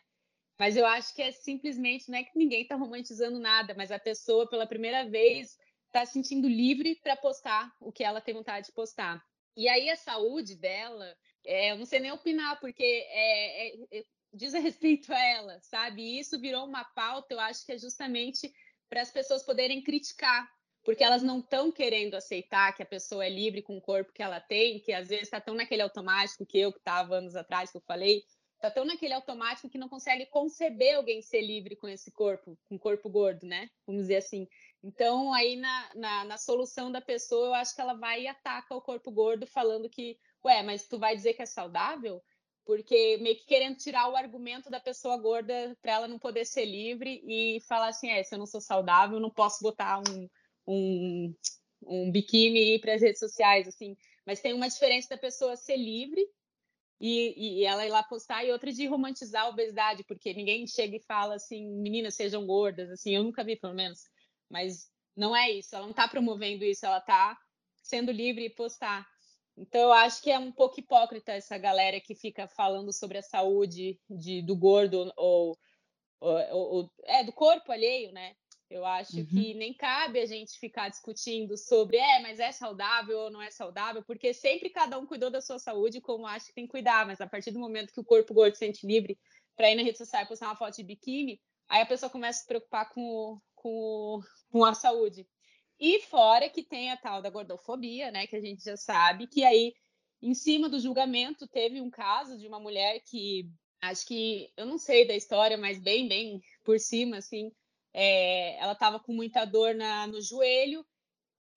Mas 0.59 0.77
eu 0.77 0.85
acho 0.85 1.15
que 1.15 1.23
é 1.23 1.31
simplesmente, 1.31 2.11
não 2.11 2.19
é 2.19 2.23
que 2.23 2.37
ninguém 2.37 2.67
tá 2.67 2.75
romantizando 2.75 3.39
nada, 3.39 3.73
mas 3.75 3.91
a 3.91 3.97
pessoa, 3.97 4.47
pela 4.47 4.67
primeira 4.67 5.09
vez, 5.09 5.57
tá 5.91 6.05
se 6.05 6.13
sentindo 6.13 6.47
livre 6.47 6.95
para 7.01 7.17
postar 7.17 7.73
o 7.79 7.91
que 7.91 8.03
ela 8.03 8.21
tem 8.21 8.35
vontade 8.35 8.67
de 8.67 8.73
postar. 8.73 9.19
E 9.57 9.67
aí, 9.67 9.89
a 9.89 9.95
saúde 9.95 10.55
dela, 10.55 11.17
é, 11.43 11.71
eu 11.71 11.77
não 11.77 11.85
sei 11.85 12.01
nem 12.01 12.11
opinar, 12.11 12.59
porque 12.59 12.83
é, 12.83 13.67
é, 13.67 13.99
é 13.99 14.03
diz 14.31 14.53
a 14.53 14.59
respeito 14.59 15.11
a 15.11 15.19
ela, 15.19 15.59
sabe? 15.61 16.03
E 16.03 16.19
isso 16.19 16.39
virou 16.39 16.67
uma 16.67 16.85
pauta, 16.85 17.33
eu 17.33 17.39
acho 17.39 17.65
que 17.65 17.71
é 17.71 17.79
justamente 17.79 18.53
para 18.87 19.01
as 19.01 19.09
pessoas 19.09 19.43
poderem 19.43 19.81
criticar 19.81 20.47
porque 20.83 21.03
elas 21.03 21.21
não 21.21 21.39
estão 21.39 21.71
querendo 21.71 22.15
aceitar 22.15 22.75
que 22.75 22.81
a 22.81 22.85
pessoa 22.85 23.25
é 23.25 23.29
livre 23.29 23.61
com 23.61 23.77
o 23.77 23.81
corpo 23.81 24.13
que 24.13 24.23
ela 24.23 24.39
tem, 24.39 24.79
que 24.79 24.91
às 24.91 25.09
vezes 25.09 25.25
está 25.25 25.39
tão 25.39 25.53
naquele 25.53 25.81
automático 25.81 26.45
que 26.45 26.59
eu 26.59 26.71
que 26.71 26.79
estava 26.79 27.15
anos 27.15 27.35
atrás 27.35 27.71
que 27.71 27.77
eu 27.77 27.81
falei, 27.81 28.23
está 28.55 28.69
tão 28.69 28.85
naquele 28.85 29.13
automático 29.13 29.69
que 29.69 29.77
não 29.77 29.89
consegue 29.89 30.27
conceber 30.27 30.95
alguém 30.95 31.21
ser 31.21 31.41
livre 31.41 31.75
com 31.75 31.87
esse 31.87 32.11
corpo, 32.11 32.57
com 32.69 32.77
corpo 32.77 33.09
gordo, 33.09 33.45
né? 33.45 33.67
Vamos 33.87 34.03
dizer 34.03 34.17
assim. 34.17 34.47
Então, 34.83 35.33
aí 35.33 35.55
na, 35.55 35.89
na, 35.95 36.25
na, 36.25 36.37
solução 36.37 36.91
da 36.91 37.01
pessoa, 37.01 37.47
eu 37.47 37.53
acho 37.55 37.75
que 37.75 37.81
ela 37.81 37.95
vai 37.95 38.23
e 38.23 38.27
ataca 38.27 38.75
o 38.75 38.81
corpo 38.81 39.11
gordo 39.11 39.47
falando 39.47 39.89
que, 39.89 40.17
ué, 40.45 40.61
mas 40.61 40.87
tu 40.87 40.99
vai 40.99 41.15
dizer 41.15 41.33
que 41.33 41.41
é 41.41 41.45
saudável? 41.45 42.21
Porque 42.63 43.17
meio 43.21 43.35
que 43.35 43.45
querendo 43.45 43.77
tirar 43.77 44.07
o 44.09 44.15
argumento 44.15 44.69
da 44.69 44.79
pessoa 44.79 45.17
gorda 45.17 45.75
para 45.81 45.93
ela 45.93 46.07
não 46.07 46.19
poder 46.19 46.45
ser 46.45 46.65
livre 46.65 47.21
e 47.25 47.59
falar 47.67 47.89
assim, 47.89 48.09
é, 48.09 48.23
se 48.23 48.35
eu 48.35 48.39
não 48.39 48.45
sou 48.45 48.61
saudável, 48.61 49.19
não 49.19 49.31
posso 49.31 49.63
botar 49.63 49.99
um, 49.99 50.29
um, 50.67 51.33
um 51.83 52.11
biquíni 52.11 52.59
e 52.59 52.75
ir 52.75 52.79
para 52.79 52.93
as 52.93 53.01
redes 53.01 53.19
sociais, 53.19 53.67
assim. 53.67 53.95
Mas 54.25 54.39
tem 54.39 54.53
uma 54.53 54.69
diferença 54.69 55.09
da 55.09 55.17
pessoa 55.17 55.55
ser 55.55 55.77
livre 55.77 56.21
e, 56.99 57.61
e, 57.61 57.65
ela 57.65 57.85
ir 57.85 57.89
lá 57.89 58.03
postar 58.03 58.45
e 58.45 58.51
outra 58.51 58.71
de 58.71 58.85
romantizar 58.85 59.45
a 59.45 59.49
obesidade, 59.49 60.03
porque 60.03 60.33
ninguém 60.33 60.67
chega 60.67 60.97
e 60.97 61.03
fala 61.03 61.35
assim, 61.35 61.67
meninas 61.81 62.13
sejam 62.13 62.45
gordas, 62.45 62.91
assim, 62.91 63.15
eu 63.15 63.23
nunca 63.23 63.43
vi 63.43 63.55
pelo 63.55 63.73
menos. 63.73 64.01
Mas 64.47 64.91
não 65.15 65.35
é 65.35 65.49
isso, 65.49 65.75
ela 65.75 65.85
não 65.85 65.91
está 65.91 66.07
promovendo 66.07 66.63
isso, 66.63 66.85
ela 66.85 66.99
está 66.99 67.35
sendo 67.81 68.11
livre 68.11 68.45
e 68.45 68.49
postar. 68.49 69.07
Então 69.57 69.81
eu 69.81 69.91
acho 69.91 70.21
que 70.21 70.31
é 70.31 70.37
um 70.37 70.51
pouco 70.51 70.79
hipócrita 70.79 71.31
essa 71.31 71.57
galera 71.57 71.99
que 71.99 72.15
fica 72.15 72.47
falando 72.47 72.93
sobre 72.93 73.17
a 73.17 73.23
saúde 73.23 73.99
de, 74.09 74.41
do 74.43 74.55
gordo 74.55 75.11
ou, 75.17 75.57
ou, 76.19 76.39
ou 76.51 76.91
é 77.05 77.23
do 77.23 77.33
corpo 77.33 77.71
alheio, 77.71 78.11
né? 78.11 78.35
Eu 78.71 78.85
acho 78.85 79.17
uhum. 79.17 79.25
que 79.25 79.53
nem 79.53 79.73
cabe 79.73 80.17
a 80.17 80.25
gente 80.25 80.57
ficar 80.57 80.87
discutindo 80.87 81.57
sobre, 81.57 81.97
é, 81.97 82.21
mas 82.21 82.39
é 82.39 82.53
saudável 82.53 83.19
ou 83.19 83.29
não 83.29 83.41
é 83.41 83.51
saudável, 83.51 84.01
porque 84.01 84.33
sempre 84.33 84.69
cada 84.69 84.97
um 84.97 85.05
cuidou 85.05 85.29
da 85.29 85.41
sua 85.41 85.59
saúde 85.59 85.99
como 85.99 86.25
acha 86.25 86.45
que 86.47 86.53
tem 86.53 86.65
que 86.65 86.71
cuidar, 86.71 87.05
mas 87.05 87.19
a 87.19 87.27
partir 87.27 87.51
do 87.51 87.59
momento 87.59 87.91
que 87.91 87.99
o 87.99 88.05
corpo 88.05 88.33
gordo 88.33 88.53
se 88.53 88.59
sente 88.59 88.87
livre 88.87 89.19
para 89.57 89.69
ir 89.69 89.75
na 89.75 89.83
rede 89.83 89.97
social 89.97 90.23
e 90.23 90.25
postar 90.25 90.45
uma 90.45 90.55
foto 90.55 90.77
de 90.77 90.83
biquíni, 90.83 91.41
aí 91.67 91.81
a 91.81 91.85
pessoa 91.85 92.09
começa 92.09 92.39
a 92.39 92.41
se 92.43 92.47
preocupar 92.47 92.89
com, 92.93 93.41
com, 93.55 94.21
com 94.49 94.63
a 94.63 94.73
saúde. 94.73 95.27
E 95.77 95.99
fora 96.03 96.49
que 96.49 96.63
tem 96.63 96.91
a 96.91 96.97
tal 96.97 97.21
da 97.21 97.29
gordofobia, 97.29 98.09
né, 98.09 98.25
que 98.25 98.37
a 98.37 98.41
gente 98.41 98.63
já 98.63 98.77
sabe, 98.77 99.27
que 99.27 99.43
aí, 99.43 99.73
em 100.21 100.33
cima 100.33 100.69
do 100.69 100.79
julgamento, 100.79 101.45
teve 101.45 101.81
um 101.81 101.89
caso 101.89 102.37
de 102.37 102.47
uma 102.47 102.59
mulher 102.59 103.01
que, 103.05 103.49
acho 103.81 104.07
que, 104.07 104.49
eu 104.55 104.65
não 104.65 104.77
sei 104.77 105.05
da 105.05 105.13
história, 105.13 105.57
mas 105.57 105.77
bem, 105.77 106.07
bem 106.07 106.41
por 106.63 106.79
cima, 106.79 107.17
assim, 107.17 107.51
é, 107.93 108.57
ela 108.57 108.73
estava 108.73 108.99
com 108.99 109.13
muita 109.13 109.45
dor 109.45 109.75
na, 109.75 110.07
no 110.07 110.21
joelho 110.21 110.85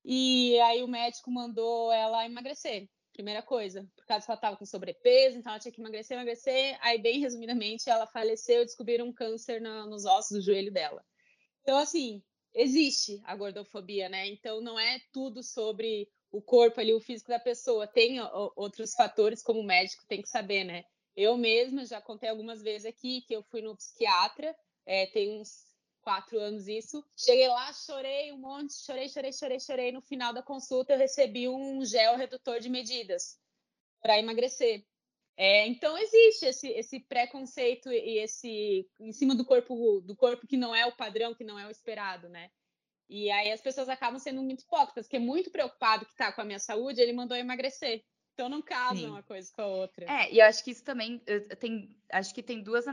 e 0.04 0.58
aí 0.60 0.82
o 0.82 0.88
médico 0.88 1.30
mandou 1.30 1.90
ela 1.92 2.26
emagrecer. 2.26 2.88
Primeira 3.12 3.42
coisa, 3.42 3.88
por 3.96 4.04
causa 4.06 4.26
que 4.26 4.30
ela 4.30 4.38
estava 4.38 4.56
com 4.56 4.66
sobrepeso, 4.66 5.38
então 5.38 5.52
ela 5.52 5.60
tinha 5.60 5.70
que 5.70 5.80
emagrecer, 5.80 6.16
emagrecer. 6.16 6.76
Aí, 6.80 7.00
bem 7.00 7.20
resumidamente, 7.20 7.88
ela 7.88 8.08
faleceu 8.08 8.62
e 8.62 8.64
descobriram 8.64 9.06
um 9.06 9.12
câncer 9.12 9.60
nos 9.60 10.04
ossos 10.04 10.38
do 10.38 10.44
joelho 10.44 10.72
dela. 10.72 11.02
Então, 11.62 11.78
assim, 11.78 12.22
existe 12.52 13.20
a 13.24 13.36
gordofobia, 13.36 14.08
né? 14.08 14.26
Então, 14.26 14.60
não 14.60 14.78
é 14.78 15.00
tudo 15.12 15.44
sobre 15.44 16.08
o 16.30 16.42
corpo 16.42 16.80
ali, 16.80 16.92
o 16.92 17.00
físico 17.00 17.30
da 17.30 17.38
pessoa. 17.38 17.86
Tem 17.86 18.18
outros 18.56 18.92
fatores, 18.94 19.42
como 19.42 19.60
o 19.60 19.64
médico 19.64 20.04
tem 20.08 20.20
que 20.20 20.28
saber, 20.28 20.64
né? 20.64 20.84
Eu 21.16 21.36
mesma 21.36 21.86
já 21.86 22.00
contei 22.00 22.28
algumas 22.28 22.60
vezes 22.60 22.84
aqui 22.84 23.22
que 23.22 23.34
eu 23.34 23.44
fui 23.44 23.62
no 23.62 23.76
psiquiatra, 23.76 24.54
é, 24.84 25.06
tem 25.06 25.40
uns 25.40 25.73
quatro 26.04 26.38
anos 26.38 26.68
isso. 26.68 27.02
Cheguei 27.16 27.48
lá, 27.48 27.72
chorei 27.72 28.30
um 28.30 28.38
monte, 28.38 28.74
chorei, 28.74 29.08
chorei, 29.08 29.32
chorei, 29.32 29.58
chorei. 29.58 29.90
No 29.90 30.02
final 30.02 30.32
da 30.32 30.42
consulta, 30.42 30.92
eu 30.92 30.98
recebi 30.98 31.48
um 31.48 31.84
gel 31.84 32.16
redutor 32.16 32.60
de 32.60 32.68
medidas 32.68 33.40
para 34.00 34.18
emagrecer. 34.18 34.84
É, 35.36 35.66
então 35.66 35.98
existe 35.98 36.46
esse, 36.46 36.68
esse 36.68 37.00
preconceito 37.00 37.90
e 37.90 38.18
esse 38.18 38.88
em 39.00 39.12
cima 39.12 39.34
do 39.34 39.44
corpo 39.44 40.00
do 40.00 40.14
corpo 40.14 40.46
que 40.46 40.56
não 40.56 40.72
é 40.72 40.86
o 40.86 40.94
padrão, 40.94 41.34
que 41.34 41.42
não 41.42 41.58
é 41.58 41.66
o 41.66 41.70
esperado, 41.70 42.28
né? 42.28 42.50
E 43.08 43.30
aí 43.30 43.50
as 43.50 43.60
pessoas 43.60 43.88
acabam 43.88 44.18
sendo 44.18 44.42
muito 44.42 44.62
hipócritas, 44.62 45.06
porque 45.06 45.16
é 45.16 45.20
muito 45.20 45.50
preocupado 45.50 46.06
que 46.06 46.12
está 46.12 46.32
com 46.32 46.40
a 46.40 46.44
minha 46.44 46.60
saúde, 46.60 47.00
ele 47.00 47.12
mandou 47.12 47.36
emagrecer. 47.36 48.04
Então 48.34 48.48
não 48.48 48.62
casam 48.62 48.96
Sim. 48.96 49.10
uma 49.10 49.22
coisa 49.22 49.50
com 49.54 49.62
a 49.62 49.66
outra. 49.66 50.06
É, 50.10 50.32
e 50.32 50.38
eu 50.38 50.46
acho 50.46 50.62
que 50.62 50.70
isso 50.70 50.84
também 50.84 51.20
tem, 51.58 51.96
acho 52.10 52.34
que 52.34 52.42
tem 52.42 52.62
duas 52.62 52.84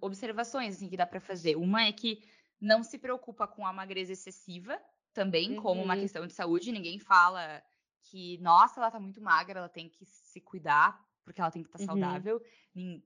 observações 0.00 0.76
assim, 0.76 0.88
que 0.88 0.96
dá 0.96 1.06
para 1.06 1.20
fazer. 1.20 1.56
Uma 1.56 1.86
é 1.86 1.92
que 1.92 2.22
não 2.60 2.82
se 2.82 2.98
preocupa 2.98 3.46
com 3.46 3.66
a 3.66 3.72
magreza 3.72 4.12
excessiva, 4.12 4.80
também 5.12 5.56
uhum. 5.56 5.62
como 5.62 5.82
uma 5.82 5.94
uhum. 5.94 6.00
questão 6.00 6.26
de 6.26 6.34
saúde. 6.34 6.72
Ninguém 6.72 6.98
fala 6.98 7.62
que, 8.02 8.38
nossa, 8.38 8.80
ela 8.80 8.90
tá 8.90 9.00
muito 9.00 9.20
magra, 9.20 9.60
ela 9.60 9.68
tem 9.68 9.88
que 9.88 10.04
se 10.04 10.40
cuidar, 10.40 11.00
porque 11.24 11.40
ela 11.40 11.50
tem 11.50 11.62
que 11.62 11.68
estar 11.68 11.78
tá 11.78 11.84
uhum. 11.84 12.00
saudável. 12.00 12.42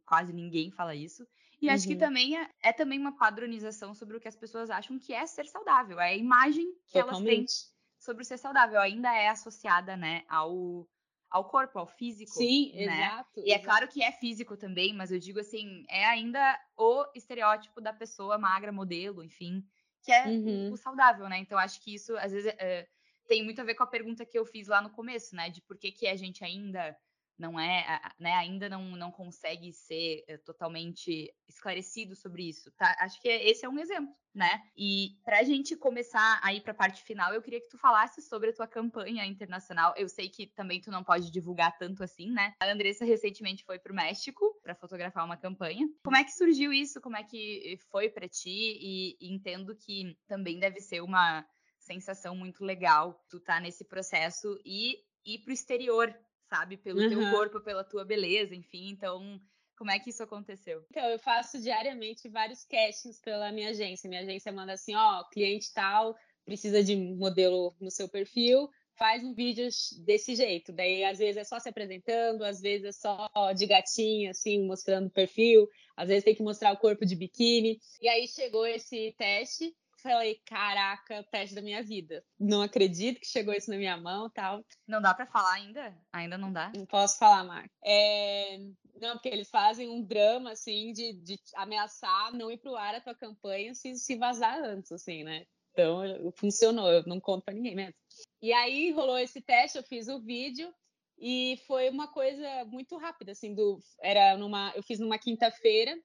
quase 0.04 0.32
ninguém 0.32 0.70
fala 0.70 0.94
isso. 0.94 1.26
E 1.60 1.68
uhum. 1.68 1.74
acho 1.74 1.86
que 1.86 1.94
uhum. 1.94 2.00
também 2.00 2.38
é, 2.38 2.50
é, 2.62 2.72
também 2.72 2.98
uma 2.98 3.16
padronização 3.16 3.94
sobre 3.94 4.16
o 4.16 4.20
que 4.20 4.28
as 4.28 4.36
pessoas 4.36 4.70
acham 4.70 4.98
que 4.98 5.12
é 5.12 5.26
ser 5.26 5.46
saudável. 5.46 6.00
É 6.00 6.10
a 6.10 6.16
imagem 6.16 6.66
que 6.86 7.00
Totalmente. 7.00 7.28
elas 7.28 7.48
têm 7.48 7.74
sobre 7.98 8.24
ser 8.24 8.38
saudável. 8.38 8.80
Ainda 8.80 9.14
é 9.14 9.28
associada, 9.28 9.96
né, 9.96 10.24
ao, 10.28 10.86
ao 11.34 11.44
corpo, 11.44 11.80
ao 11.80 11.86
físico. 11.88 12.30
Sim, 12.30 12.72
né? 12.76 12.84
exato. 12.84 13.42
E 13.44 13.52
é 13.52 13.58
claro 13.58 13.88
que 13.88 14.04
é 14.04 14.12
físico 14.12 14.56
também, 14.56 14.92
mas 14.94 15.10
eu 15.10 15.18
digo 15.18 15.40
assim, 15.40 15.84
é 15.88 16.04
ainda 16.04 16.56
o 16.76 17.04
estereótipo 17.12 17.80
da 17.80 17.92
pessoa 17.92 18.38
magra, 18.38 18.70
modelo, 18.70 19.20
enfim, 19.20 19.66
que 20.04 20.12
é 20.12 20.26
uhum. 20.28 20.70
o, 20.70 20.74
o, 20.74 20.76
saudável, 20.76 21.28
né? 21.28 21.38
Então 21.38 21.58
acho 21.58 21.82
que 21.82 21.92
isso 21.92 22.16
às 22.18 22.30
vezes 22.30 22.54
é, 22.56 22.86
tem 23.26 23.42
muito 23.42 23.60
a 23.60 23.64
ver 23.64 23.74
com 23.74 23.82
a 23.82 23.88
pergunta 23.88 24.24
que 24.24 24.38
eu 24.38 24.46
fiz 24.46 24.68
lá 24.68 24.80
no 24.80 24.90
começo, 24.90 25.34
né? 25.34 25.50
De 25.50 25.60
por 25.62 25.76
que, 25.76 25.90
que 25.90 26.06
a 26.06 26.14
gente 26.14 26.44
ainda 26.44 26.96
não 27.38 27.58
é, 27.58 28.00
né, 28.18 28.32
ainda 28.34 28.68
não, 28.68 28.84
não 28.96 29.10
consegue 29.10 29.72
ser 29.72 30.24
eh, 30.28 30.38
totalmente 30.38 31.32
esclarecido 31.48 32.14
sobre 32.14 32.48
isso, 32.48 32.70
tá? 32.72 32.96
Acho 33.00 33.20
que 33.20 33.28
esse 33.28 33.66
é 33.66 33.68
um 33.68 33.78
exemplo, 33.78 34.14
né? 34.34 34.62
E 34.76 35.16
para 35.24 35.40
a 35.40 35.42
gente 35.42 35.76
começar 35.76 36.40
a 36.42 36.54
ir 36.54 36.60
para 36.62 36.72
a 36.72 36.76
parte 36.76 37.02
final, 37.02 37.32
eu 37.32 37.42
queria 37.42 37.60
que 37.60 37.68
tu 37.68 37.78
falasse 37.78 38.22
sobre 38.22 38.50
a 38.50 38.52
tua 38.52 38.66
campanha 38.68 39.26
internacional. 39.26 39.92
Eu 39.96 40.08
sei 40.08 40.28
que 40.28 40.46
também 40.46 40.80
tu 40.80 40.90
não 40.90 41.02
pode 41.02 41.30
divulgar 41.30 41.76
tanto 41.76 42.04
assim, 42.04 42.30
né? 42.30 42.54
A 42.60 42.70
Andressa 42.70 43.04
recentemente 43.04 43.64
foi 43.64 43.78
para 43.78 43.92
o 43.92 43.96
México 43.96 44.44
para 44.62 44.74
fotografar 44.74 45.24
uma 45.24 45.36
campanha. 45.36 45.88
Como 46.04 46.16
é 46.16 46.24
que 46.24 46.32
surgiu 46.32 46.72
isso? 46.72 47.00
Como 47.00 47.16
é 47.16 47.24
que 47.24 47.78
foi 47.90 48.08
para 48.08 48.28
ti? 48.28 48.78
E, 48.80 49.16
e 49.20 49.34
entendo 49.34 49.76
que 49.76 50.16
também 50.28 50.58
deve 50.58 50.80
ser 50.80 51.02
uma 51.02 51.44
sensação 51.78 52.34
muito 52.34 52.64
legal 52.64 53.22
tu 53.28 53.38
tá 53.40 53.60
nesse 53.60 53.84
processo 53.84 54.58
e 54.64 54.96
ir 55.24 55.38
para 55.40 55.50
o 55.50 55.54
exterior 55.54 56.14
sabe? 56.48 56.76
Pelo 56.76 57.00
uhum. 57.00 57.08
teu 57.08 57.30
corpo, 57.30 57.60
pela 57.60 57.84
tua 57.84 58.04
beleza, 58.04 58.54
enfim. 58.54 58.90
Então, 58.90 59.40
como 59.76 59.90
é 59.90 59.98
que 59.98 60.10
isso 60.10 60.22
aconteceu? 60.22 60.84
Então, 60.90 61.04
eu 61.08 61.18
faço 61.18 61.60
diariamente 61.60 62.28
vários 62.28 62.64
castings 62.64 63.20
pela 63.20 63.50
minha 63.52 63.70
agência. 63.70 64.08
Minha 64.08 64.22
agência 64.22 64.52
manda 64.52 64.72
assim, 64.72 64.94
ó, 64.94 65.24
cliente 65.24 65.72
tal, 65.72 66.16
precisa 66.44 66.82
de 66.82 66.96
modelo 66.96 67.74
no 67.80 67.90
seu 67.90 68.08
perfil, 68.08 68.68
faz 68.96 69.24
um 69.24 69.34
vídeo 69.34 69.68
desse 70.04 70.36
jeito. 70.36 70.72
Daí, 70.72 71.04
às 71.04 71.18
vezes, 71.18 71.36
é 71.36 71.44
só 71.44 71.58
se 71.58 71.68
apresentando, 71.68 72.42
às 72.42 72.60
vezes 72.60 72.86
é 72.86 72.92
só 72.92 73.52
de 73.52 73.66
gatinho, 73.66 74.30
assim, 74.30 74.64
mostrando 74.66 75.08
o 75.08 75.12
perfil, 75.12 75.68
às 75.96 76.08
vezes 76.08 76.24
tem 76.24 76.34
que 76.34 76.42
mostrar 76.42 76.72
o 76.72 76.78
corpo 76.78 77.04
de 77.04 77.16
biquíni. 77.16 77.80
E 78.00 78.08
aí 78.08 78.28
chegou 78.28 78.66
esse 78.66 79.14
teste 79.18 79.74
falei, 80.04 80.40
caraca, 80.46 81.20
o 81.20 81.24
teste 81.24 81.54
da 81.54 81.62
minha 81.62 81.82
vida. 81.82 82.22
Não 82.38 82.60
acredito 82.60 83.20
que 83.20 83.26
chegou 83.26 83.54
isso 83.54 83.70
na 83.70 83.76
minha 83.76 83.96
mão 83.96 84.28
tal. 84.30 84.62
Não 84.86 85.00
dá 85.00 85.14
para 85.14 85.26
falar 85.26 85.54
ainda? 85.54 85.96
Ainda 86.12 86.36
não 86.36 86.52
dá? 86.52 86.70
Não 86.76 86.84
posso 86.84 87.18
falar, 87.18 87.42
Marco. 87.42 87.74
É... 87.82 88.58
Não, 89.00 89.14
porque 89.14 89.28
eles 89.28 89.50
fazem 89.50 89.88
um 89.88 90.02
drama, 90.02 90.52
assim, 90.52 90.92
de, 90.92 91.14
de 91.14 91.38
ameaçar 91.56 92.32
não 92.32 92.50
ir 92.50 92.58
pro 92.58 92.76
ar 92.76 92.94
a 92.94 93.00
tua 93.00 93.14
campanha 93.14 93.74
se, 93.74 93.96
se 93.96 94.16
vazar 94.16 94.62
antes, 94.62 94.92
assim, 94.92 95.24
né? 95.24 95.46
Então, 95.72 96.02
funcionou, 96.36 96.88
eu 96.92 97.02
não 97.04 97.18
conto 97.18 97.44
pra 97.44 97.54
ninguém 97.54 97.74
mesmo. 97.74 97.94
E 98.40 98.52
aí 98.52 98.92
rolou 98.92 99.18
esse 99.18 99.40
teste, 99.40 99.76
eu 99.76 99.82
fiz 99.82 100.06
o 100.06 100.20
vídeo 100.20 100.72
e 101.18 101.58
foi 101.66 101.88
uma 101.90 102.06
coisa 102.06 102.64
muito 102.66 102.96
rápida, 102.96 103.32
assim, 103.32 103.54
do, 103.54 103.80
era 104.00 104.36
numa, 104.36 104.72
eu 104.76 104.82
fiz 104.82 105.00
numa 105.00 105.18
quinta-feira, 105.18 105.96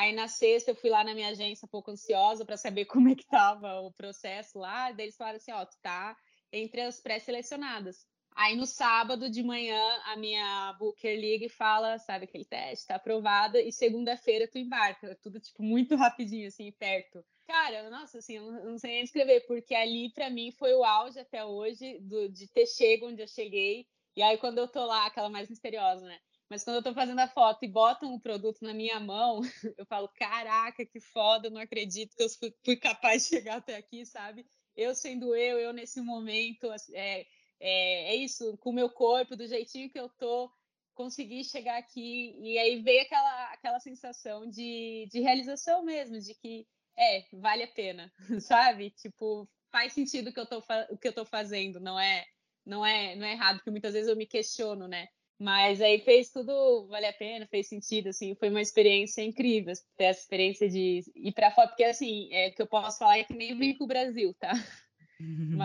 Aí 0.00 0.14
na 0.14 0.28
sexta 0.28 0.70
eu 0.70 0.74
fui 0.74 0.88
lá 0.88 1.04
na 1.04 1.12
minha 1.12 1.28
agência 1.28 1.66
um 1.66 1.68
pouco 1.68 1.90
ansiosa 1.90 2.42
para 2.42 2.56
saber 2.56 2.86
como 2.88 3.10
é 3.10 3.14
que 3.14 3.26
tava 3.26 3.80
o 3.80 3.92
processo 3.92 4.58
lá. 4.58 4.90
Daí 4.92 5.04
eles 5.04 5.16
falaram 5.16 5.36
assim, 5.36 5.52
ó, 5.52 5.62
tu 5.66 5.76
tá 5.82 6.16
entre 6.50 6.80
as 6.80 6.98
pré-selecionadas. 6.98 8.06
Aí 8.34 8.56
no 8.56 8.64
sábado 8.64 9.28
de 9.28 9.42
manhã 9.42 9.78
a 10.06 10.16
minha 10.16 10.74
Booker 10.78 11.14
liga 11.20 11.44
e 11.44 11.50
fala, 11.50 11.98
sabe 11.98 12.24
aquele 12.24 12.46
teste, 12.46 12.86
tá 12.86 12.94
aprovada 12.94 13.60
e 13.60 13.70
segunda-feira 13.70 14.48
tu 14.48 14.56
embarca. 14.56 15.18
Tudo 15.22 15.38
tipo 15.38 15.62
muito 15.62 15.94
rapidinho 15.96 16.48
assim, 16.48 16.72
perto. 16.72 17.22
Cara, 17.46 17.90
nossa, 17.90 18.20
assim, 18.20 18.38
eu 18.38 18.50
não, 18.50 18.78
sei 18.78 18.92
nem 18.92 19.02
descrever, 19.02 19.40
porque 19.46 19.74
ali 19.74 20.10
para 20.14 20.30
mim 20.30 20.50
foi 20.52 20.72
o 20.72 20.82
auge 20.82 21.18
até 21.18 21.44
hoje 21.44 21.98
do, 22.00 22.26
de 22.30 22.48
ter 22.48 22.66
chego 22.66 23.08
onde 23.08 23.20
eu 23.20 23.28
cheguei. 23.28 23.86
E 24.16 24.22
aí 24.22 24.38
quando 24.38 24.56
eu 24.56 24.66
tô 24.66 24.82
lá, 24.82 25.04
aquela 25.04 25.28
mais 25.28 25.50
misteriosa, 25.50 26.06
né? 26.06 26.18
Mas 26.50 26.64
quando 26.64 26.76
eu 26.76 26.82
tô 26.82 26.92
fazendo 26.92 27.20
a 27.20 27.28
foto 27.28 27.64
e 27.64 27.68
botam 27.68 28.12
o 28.12 28.20
produto 28.20 28.58
na 28.62 28.74
minha 28.74 28.98
mão, 28.98 29.40
eu 29.78 29.86
falo, 29.86 30.08
caraca, 30.08 30.84
que 30.84 30.98
foda, 30.98 31.48
não 31.48 31.60
acredito 31.60 32.16
que 32.16 32.22
eu 32.24 32.28
fui, 32.28 32.52
fui 32.64 32.76
capaz 32.76 33.22
de 33.22 33.36
chegar 33.36 33.58
até 33.58 33.76
aqui, 33.76 34.04
sabe? 34.04 34.44
Eu 34.76 34.92
sendo 34.92 35.36
eu, 35.36 35.60
eu 35.60 35.72
nesse 35.72 36.00
momento, 36.00 36.66
é, 36.92 37.20
é, 37.60 38.14
é 38.14 38.16
isso, 38.16 38.58
com 38.58 38.70
o 38.70 38.72
meu 38.72 38.90
corpo, 38.90 39.36
do 39.36 39.46
jeitinho 39.46 39.88
que 39.88 40.00
eu 40.00 40.08
tô, 40.08 40.50
consegui 40.92 41.44
chegar 41.44 41.78
aqui. 41.78 42.36
E 42.40 42.58
aí 42.58 42.82
veio 42.82 43.02
aquela, 43.02 43.52
aquela 43.52 43.78
sensação 43.78 44.50
de, 44.50 45.06
de 45.08 45.20
realização 45.20 45.84
mesmo, 45.84 46.18
de 46.18 46.34
que, 46.34 46.66
é, 46.98 47.26
vale 47.32 47.62
a 47.62 47.68
pena, 47.68 48.12
sabe? 48.40 48.90
Tipo, 48.90 49.48
faz 49.70 49.92
sentido 49.92 50.30
o 50.30 50.98
que 50.98 51.06
eu 51.08 51.12
tô 51.14 51.24
fazendo, 51.24 51.78
não 51.78 51.98
é, 51.98 52.26
não 52.66 52.84
é, 52.84 53.14
não 53.14 53.24
é 53.24 53.32
errado, 53.34 53.58
porque 53.58 53.70
muitas 53.70 53.92
vezes 53.92 54.08
eu 54.08 54.16
me 54.16 54.26
questiono, 54.26 54.88
né? 54.88 55.06
Mas 55.40 55.80
aí 55.80 55.98
fez 56.00 56.30
tudo 56.30 56.86
valer 56.88 57.08
a 57.08 57.12
pena, 57.14 57.46
fez 57.46 57.66
sentido, 57.66 58.10
assim, 58.10 58.34
foi 58.34 58.50
uma 58.50 58.60
experiência 58.60 59.22
incrível 59.22 59.72
ter 59.96 60.04
essa 60.04 60.20
experiência 60.20 60.68
de 60.68 61.02
ir 61.16 61.32
para 61.32 61.50
fora, 61.50 61.68
porque 61.68 61.84
assim, 61.84 62.28
é, 62.30 62.48
o 62.48 62.54
que 62.54 62.60
eu 62.60 62.66
posso 62.66 62.98
falar 62.98 63.16
é 63.16 63.24
que 63.24 63.32
nem 63.32 63.56
vim 63.56 63.72
pro 63.72 63.86
Brasil, 63.86 64.34
tá? 64.38 64.52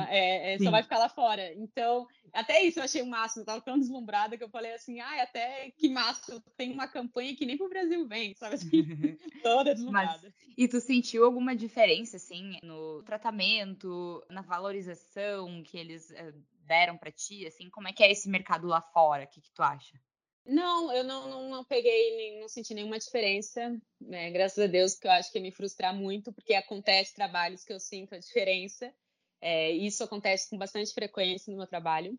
É, 0.10 0.54
é, 0.54 0.60
só 0.60 0.72
vai 0.72 0.84
ficar 0.84 0.98
lá 0.98 1.10
fora. 1.10 1.54
Então, 1.54 2.08
até 2.34 2.62
isso 2.64 2.80
eu 2.80 2.84
achei 2.84 3.02
o 3.02 3.06
máximo. 3.06 3.42
Eu 3.42 3.46
tava 3.46 3.62
tão 3.62 3.80
deslumbrada 3.80 4.38
que 4.38 4.44
eu 4.44 4.50
falei 4.50 4.74
assim, 4.74 5.00
ai, 5.00 5.22
até 5.22 5.72
que 5.78 5.88
massa, 5.90 6.44
tem 6.58 6.72
uma 6.72 6.88
campanha 6.88 7.36
que 7.36 7.46
nem 7.46 7.58
pro 7.58 7.70
Brasil 7.70 8.06
vem, 8.08 8.34
sabe 8.36 8.56
assim? 8.56 8.70
Toda 9.42 9.74
deslumbrada. 9.74 10.22
Mas, 10.24 10.34
e 10.58 10.68
tu 10.68 10.80
sentiu 10.80 11.24
alguma 11.26 11.56
diferença, 11.56 12.18
assim, 12.18 12.60
no 12.64 13.02
tratamento, 13.04 14.24
na 14.30 14.42
valorização 14.42 15.64
que 15.64 15.78
eles 15.78 16.10
uh, 16.12 16.34
deram 16.66 16.98
para 16.98 17.12
ti, 17.12 17.46
assim? 17.46 17.70
Como 17.70 17.88
é 17.88 17.94
que 17.94 18.04
é 18.04 18.12
esse 18.12 18.30
mercado 18.30 18.68
lá 18.68 18.82
fora? 18.82 19.24
O 19.24 19.28
que, 19.28 19.42
que 19.42 19.52
tu 19.54 19.62
acha? 19.62 20.00
Não, 20.46 20.94
eu 20.94 21.04
não, 21.04 21.28
não, 21.28 21.50
não 21.50 21.66
peguei, 21.66 22.16
nem, 22.16 22.40
não 22.40 22.48
senti 22.48 22.74
nenhuma 22.76 23.00
diferença, 23.00 23.76
né? 24.00 24.30
Graças 24.30 24.64
a 24.64 24.68
Deus, 24.68 24.94
que 24.94 25.08
eu 25.08 25.12
acho 25.12 25.32
que 25.32 25.40
ia 25.40 25.42
me 25.42 25.52
frustrar 25.52 25.94
muito, 25.96 26.32
porque 26.32 26.54
acontece 26.54 27.16
trabalhos 27.16 27.64
que 27.64 27.74
eu 27.74 27.80
sinto 27.80 28.14
a 28.14 28.20
diferença. 28.20 28.94
É, 29.42 29.72
isso 29.72 30.04
acontece 30.04 30.50
com 30.50 30.58
bastante 30.58 30.94
frequência 30.94 31.50
no 31.50 31.58
meu 31.58 31.66
trabalho, 31.66 32.18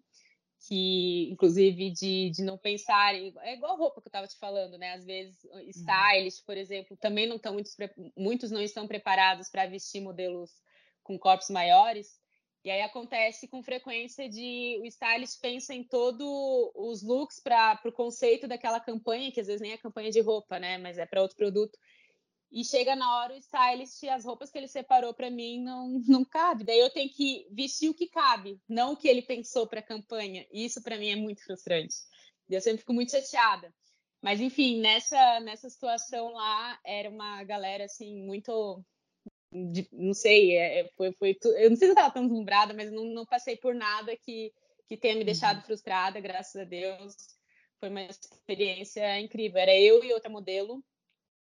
que 0.67 1.29
inclusive 1.31 1.91
de, 1.91 2.31
de 2.31 2.43
não 2.43 2.59
pensar, 2.59 3.15
é 3.15 3.55
igual 3.55 3.75
a 3.75 3.77
roupa 3.77 4.01
que 4.01 4.09
eu 4.09 4.11
estava 4.11 4.27
te 4.27 4.37
falando, 4.39 4.77
né? 4.77 4.95
Às 4.95 5.05
vezes 5.05 5.45
uhum. 5.45 5.61
stylists, 5.71 6.45
por 6.45 6.57
exemplo, 6.57 6.97
também 6.97 7.29
não 7.29 7.37
estão 7.37 7.53
muitos, 7.53 7.77
muitos 8.17 8.51
não 8.51 8.61
estão 8.61 8.89
preparados 8.89 9.49
para 9.49 9.67
vestir 9.67 10.01
modelos 10.01 10.51
com 11.05 11.17
corpos 11.17 11.49
maiores. 11.49 12.19
E 12.67 12.71
aí 12.73 12.83
acontece 12.83 13.47
com 13.47 13.63
frequência 13.63 14.29
de 14.29 14.81
o 14.83 14.87
stylist 14.87 15.41
pensa 15.41 15.73
em 15.73 15.85
todos 15.85 16.27
os 16.75 17.01
looks 17.01 17.39
para 17.39 17.81
o 17.85 17.93
conceito 17.93 18.49
daquela 18.49 18.81
campanha, 18.81 19.31
que 19.31 19.41
às 19.41 19.47
vezes 19.47 19.63
nem 19.63 19.71
é 19.71 19.79
campanha 19.79 20.11
de 20.11 20.21
roupa, 20.21 20.59
né? 20.59 20.77
Mas 20.77 20.99
é 20.99 21.07
para 21.07 21.23
outro 21.23 21.37
produto. 21.37 21.79
E 22.51 22.65
chega 22.65 22.97
na 22.97 23.19
hora 23.19 23.35
o 23.35 23.37
stylist, 23.37 24.03
as 24.09 24.25
roupas 24.25 24.51
que 24.51 24.59
ele 24.59 24.67
separou 24.67 25.15
para 25.15 25.31
mim 25.31 25.63
não, 25.63 26.03
não 26.09 26.25
cabe. 26.25 26.65
Daí 26.65 26.81
eu 26.81 26.91
tenho 26.91 27.09
que 27.09 27.47
vestir 27.53 27.89
o 27.89 27.95
que 27.95 28.09
cabe, 28.09 28.61
não 28.69 28.95
o 28.95 28.97
que 28.97 29.07
ele 29.07 29.23
pensou 29.23 29.69
para 29.69 29.79
a 29.79 29.87
campanha. 29.87 30.45
E 30.51 30.65
isso 30.65 30.83
para 30.83 30.99
mim 30.99 31.11
é 31.11 31.17
muito 31.17 31.45
frustrante. 31.45 31.95
Eu 32.51 32.61
sempre 32.61 32.81
fico 32.81 32.93
muito 32.93 33.13
chateada. 33.13 33.73
Mas 34.21 34.41
enfim, 34.41 34.81
nessa 34.81 35.39
nessa 35.39 35.71
situação 35.71 36.33
lá 36.33 36.81
era 36.85 37.09
uma 37.09 37.45
galera 37.45 37.85
assim 37.85 38.27
muito 38.27 38.85
de, 39.73 39.89
não 39.93 40.15
sei, 40.15 40.57
é, 40.57 40.81
é, 40.81 40.91
foi, 40.97 41.13
foi 41.13 41.37
eu 41.59 41.71
não 41.71 41.77
sei 41.77 41.89
se 41.89 41.93
eu 41.93 41.93
estava 41.93 42.13
tão 42.13 42.27
deslumbrada, 42.27 42.75
mas 42.75 42.93
não, 42.93 43.05
não, 43.05 43.25
passei 43.25 43.57
por 43.57 43.75
nada 43.75 44.17
que, 44.17 44.53
que 44.89 44.97
tenha 44.97 45.17
me 45.17 45.25
deixado 45.25 45.59
uhum. 45.59 45.63
frustrada, 45.63 46.21
graças 46.21 46.61
a 46.61 46.65
Deus. 46.65 47.15
Foi 47.79 47.89
uma 47.89 48.03
experiência 48.03 49.21
incrível. 49.21 49.59
Era 49.61 49.75
eu 49.77 50.03
e 50.03 50.13
outra 50.13 50.31
modelo 50.31 50.83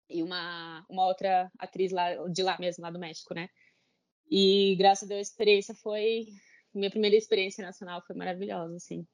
e 0.09 0.24
uma, 0.24 0.86
uma 0.89 1.05
outra 1.07 1.49
atriz 1.57 1.91
lá 1.91 2.16
de 2.28 2.43
lá 2.43 2.57
mesmo, 2.59 2.84
lá 2.84 2.89
do 2.89 2.99
México, 2.99 3.34
né? 3.34 3.49
E 4.30 4.76
graças 4.78 5.03
a 5.03 5.07
Deus 5.07 5.20
a 5.20 5.22
experiência 5.22 5.76
foi 5.76 6.26
minha 6.74 6.89
primeira 6.89 7.16
experiência 7.16 7.66
nacional 7.66 8.01
foi 8.05 8.16
maravilhosa, 8.16 8.76
assim. 8.76 9.05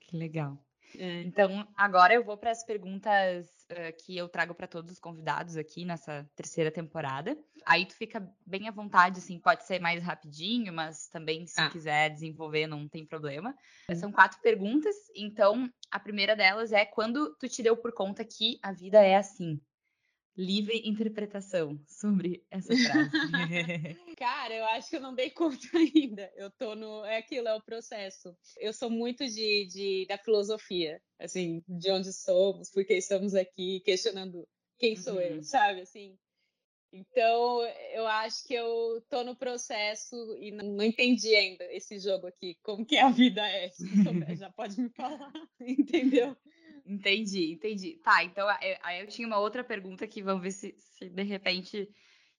Que 0.00 0.16
legal. 0.16 0.56
É. 0.98 1.22
Então, 1.22 1.66
agora 1.76 2.14
eu 2.14 2.24
vou 2.24 2.36
para 2.36 2.50
as 2.50 2.64
perguntas 2.64 3.46
uh, 3.70 4.04
que 4.04 4.16
eu 4.16 4.28
trago 4.28 4.54
para 4.54 4.66
todos 4.66 4.92
os 4.92 4.98
convidados 4.98 5.56
aqui 5.56 5.84
nessa 5.84 6.28
terceira 6.34 6.70
temporada. 6.70 7.36
Aí 7.64 7.86
tu 7.86 7.94
fica 7.94 8.26
bem 8.46 8.68
à 8.68 8.70
vontade, 8.70 9.18
assim, 9.18 9.38
pode 9.38 9.64
ser 9.64 9.80
mais 9.80 10.02
rapidinho, 10.02 10.72
mas 10.72 11.08
também 11.08 11.46
se 11.46 11.60
ah. 11.60 11.70
quiser 11.70 12.10
desenvolver 12.10 12.66
não 12.66 12.88
tem 12.88 13.04
problema. 13.04 13.54
Hum. 13.90 13.94
São 13.94 14.12
quatro 14.12 14.40
perguntas, 14.40 14.94
então 15.14 15.70
a 15.90 15.98
primeira 15.98 16.36
delas 16.36 16.72
é 16.72 16.84
quando 16.84 17.34
tu 17.38 17.48
te 17.48 17.62
deu 17.62 17.76
por 17.76 17.92
conta 17.92 18.24
que 18.24 18.58
a 18.62 18.72
vida 18.72 19.02
é 19.04 19.16
assim? 19.16 19.60
Livre 20.36 20.82
interpretação 20.84 21.80
sobre 21.86 22.44
essa 22.50 22.74
frase. 22.76 23.10
Cara, 24.16 24.54
eu 24.54 24.64
acho 24.66 24.90
que 24.90 24.96
eu 24.96 25.00
não 25.00 25.14
dei 25.14 25.30
conta 25.30 25.66
ainda. 25.74 26.30
Eu 26.36 26.50
tô 26.50 26.74
no. 26.74 27.04
É 27.04 27.18
aquilo, 27.18 27.48
é 27.48 27.54
o 27.54 27.62
processo. 27.62 28.36
Eu 28.58 28.72
sou 28.72 28.90
muito 28.90 29.26
de, 29.26 29.66
de 29.66 30.06
da 30.08 30.18
filosofia, 30.18 31.00
assim, 31.18 31.62
de 31.68 31.90
onde 31.90 32.12
somos, 32.12 32.70
por 32.70 32.84
que 32.84 32.94
estamos 32.94 33.34
aqui, 33.34 33.80
questionando 33.80 34.46
quem 34.78 34.96
sou 34.96 35.14
uhum. 35.14 35.20
eu, 35.20 35.42
sabe? 35.42 35.80
Assim. 35.80 36.16
Então, 36.96 37.62
eu 37.92 38.06
acho 38.06 38.42
que 38.46 38.54
eu 38.54 39.02
tô 39.10 39.22
no 39.22 39.36
processo 39.36 40.16
e 40.40 40.50
não, 40.50 40.82
entendi 40.82 41.34
ainda 41.34 41.64
esse 41.72 41.98
jogo 41.98 42.26
aqui, 42.26 42.58
como 42.62 42.86
que 42.86 42.96
a 42.96 43.10
vida 43.10 43.46
é. 43.46 43.70
Já 44.34 44.50
pode 44.50 44.80
me 44.80 44.88
falar, 44.88 45.30
entendeu? 45.60 46.34
Entendi, 46.86 47.52
entendi. 47.52 48.00
Tá, 48.02 48.24
então 48.24 48.48
aí 48.82 49.00
eu 49.00 49.06
tinha 49.08 49.26
uma 49.26 49.38
outra 49.38 49.62
pergunta 49.62 50.06
que 50.06 50.22
vamos 50.22 50.42
ver 50.42 50.52
se, 50.52 50.74
se 50.78 51.10
de 51.10 51.22
repente 51.22 51.86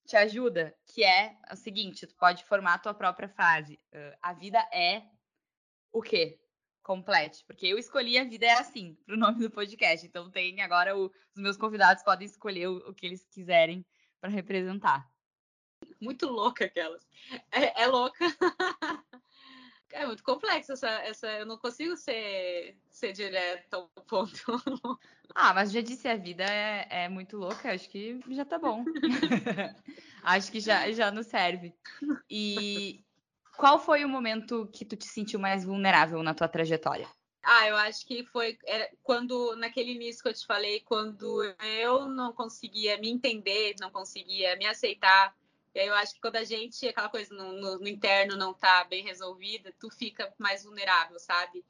te 0.08 0.16
ajuda, 0.16 0.76
que 0.88 1.04
é 1.04 1.38
o 1.52 1.56
seguinte, 1.56 2.08
tu 2.08 2.16
pode 2.16 2.44
formar 2.46 2.76
a 2.76 2.80
tua 2.80 2.94
própria 2.94 3.30
frase. 3.30 3.80
Uh, 3.94 4.18
a 4.22 4.34
vida 4.34 4.58
é 4.74 5.04
o 5.92 6.02
quê? 6.02 6.40
Complete. 6.82 7.44
Porque 7.46 7.68
eu 7.68 7.78
escolhi 7.78 8.18
a 8.18 8.24
vida 8.24 8.46
é 8.46 8.54
assim, 8.54 8.98
pro 9.06 9.18
nome 9.18 9.40
do 9.40 9.52
podcast. 9.52 10.08
Então 10.08 10.32
tem 10.32 10.62
agora 10.62 10.98
o, 10.98 11.12
os 11.36 11.42
meus 11.44 11.58
convidados 11.58 12.04
podem 12.04 12.26
escolher 12.26 12.68
o, 12.68 12.78
o 12.90 12.94
que 12.94 13.06
eles 13.06 13.28
quiserem 13.30 13.86
para 14.20 14.30
representar. 14.30 15.10
Muito 16.02 16.28
louca 16.28 16.66
aquelas. 16.66 17.08
É, 17.52 17.84
é 17.84 17.88
louca. 17.88 18.18
É 19.94 20.06
muito 20.06 20.22
complexo 20.22 20.74
essa, 20.74 20.90
essa. 21.04 21.28
Eu 21.28 21.46
não 21.46 21.58
consigo 21.58 21.96
ser, 21.96 22.78
ser 22.90 23.14
direto 23.14 23.74
ao 23.74 23.88
ponto. 24.06 24.38
Ah, 25.34 25.54
mas 25.54 25.72
já 25.72 25.82
disse, 25.82 26.08
a 26.08 26.16
vida 26.16 26.44
é, 26.44 26.88
é 26.90 27.10
muito 27.10 27.38
louca, 27.38 27.72
acho 27.72 27.90
que 27.90 28.20
já 28.30 28.44
tá 28.44 28.58
bom. 28.58 28.84
acho 30.24 30.52
que 30.52 30.60
já, 30.60 30.92
já 30.92 31.12
nos 31.12 31.28
serve. 31.28 31.74
E 32.30 33.04
qual 33.56 33.80
foi 33.80 34.04
o 34.04 34.10
momento 34.10 34.68
que 34.74 34.86
tu 34.86 34.96
te 34.96 35.06
sentiu 35.06 35.40
mais 35.40 35.64
vulnerável 35.64 36.22
na 36.24 36.34
tua 36.34 36.48
trajetória? 36.48 37.08
Ah, 37.44 37.68
eu 37.68 37.78
acho 37.78 38.06
que 38.06 38.26
foi 38.26 38.58
quando, 39.04 39.56
naquele 39.56 39.92
início 39.92 40.22
que 40.22 40.30
eu 40.30 40.34
te 40.34 40.46
falei, 40.46 40.82
quando 40.82 41.44
eu 41.80 42.08
não 42.08 42.34
conseguia 42.34 42.98
me 42.98 43.10
entender, 43.10 43.76
não 43.80 43.90
conseguia 43.90 44.56
me 44.58 44.66
aceitar, 44.66 45.34
e 45.74 45.80
aí 45.80 45.88
eu 45.88 45.94
acho 45.94 46.16
que 46.16 46.22
quando 46.22 46.38
a 46.38 46.44
gente, 46.44 46.88
aquela 46.88 47.08
coisa 47.08 47.34
no, 47.36 47.54
no, 47.54 47.80
no 47.80 47.88
interno 47.88 48.36
não 48.36 48.54
tá 48.54 48.84
bem 48.84 49.04
resolvida, 49.04 49.74
tu 49.80 49.90
fica 49.92 50.34
mais 50.38 50.64
vulnerável, 50.64 51.20
sabe? 51.20 51.64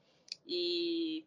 E 0.46 1.26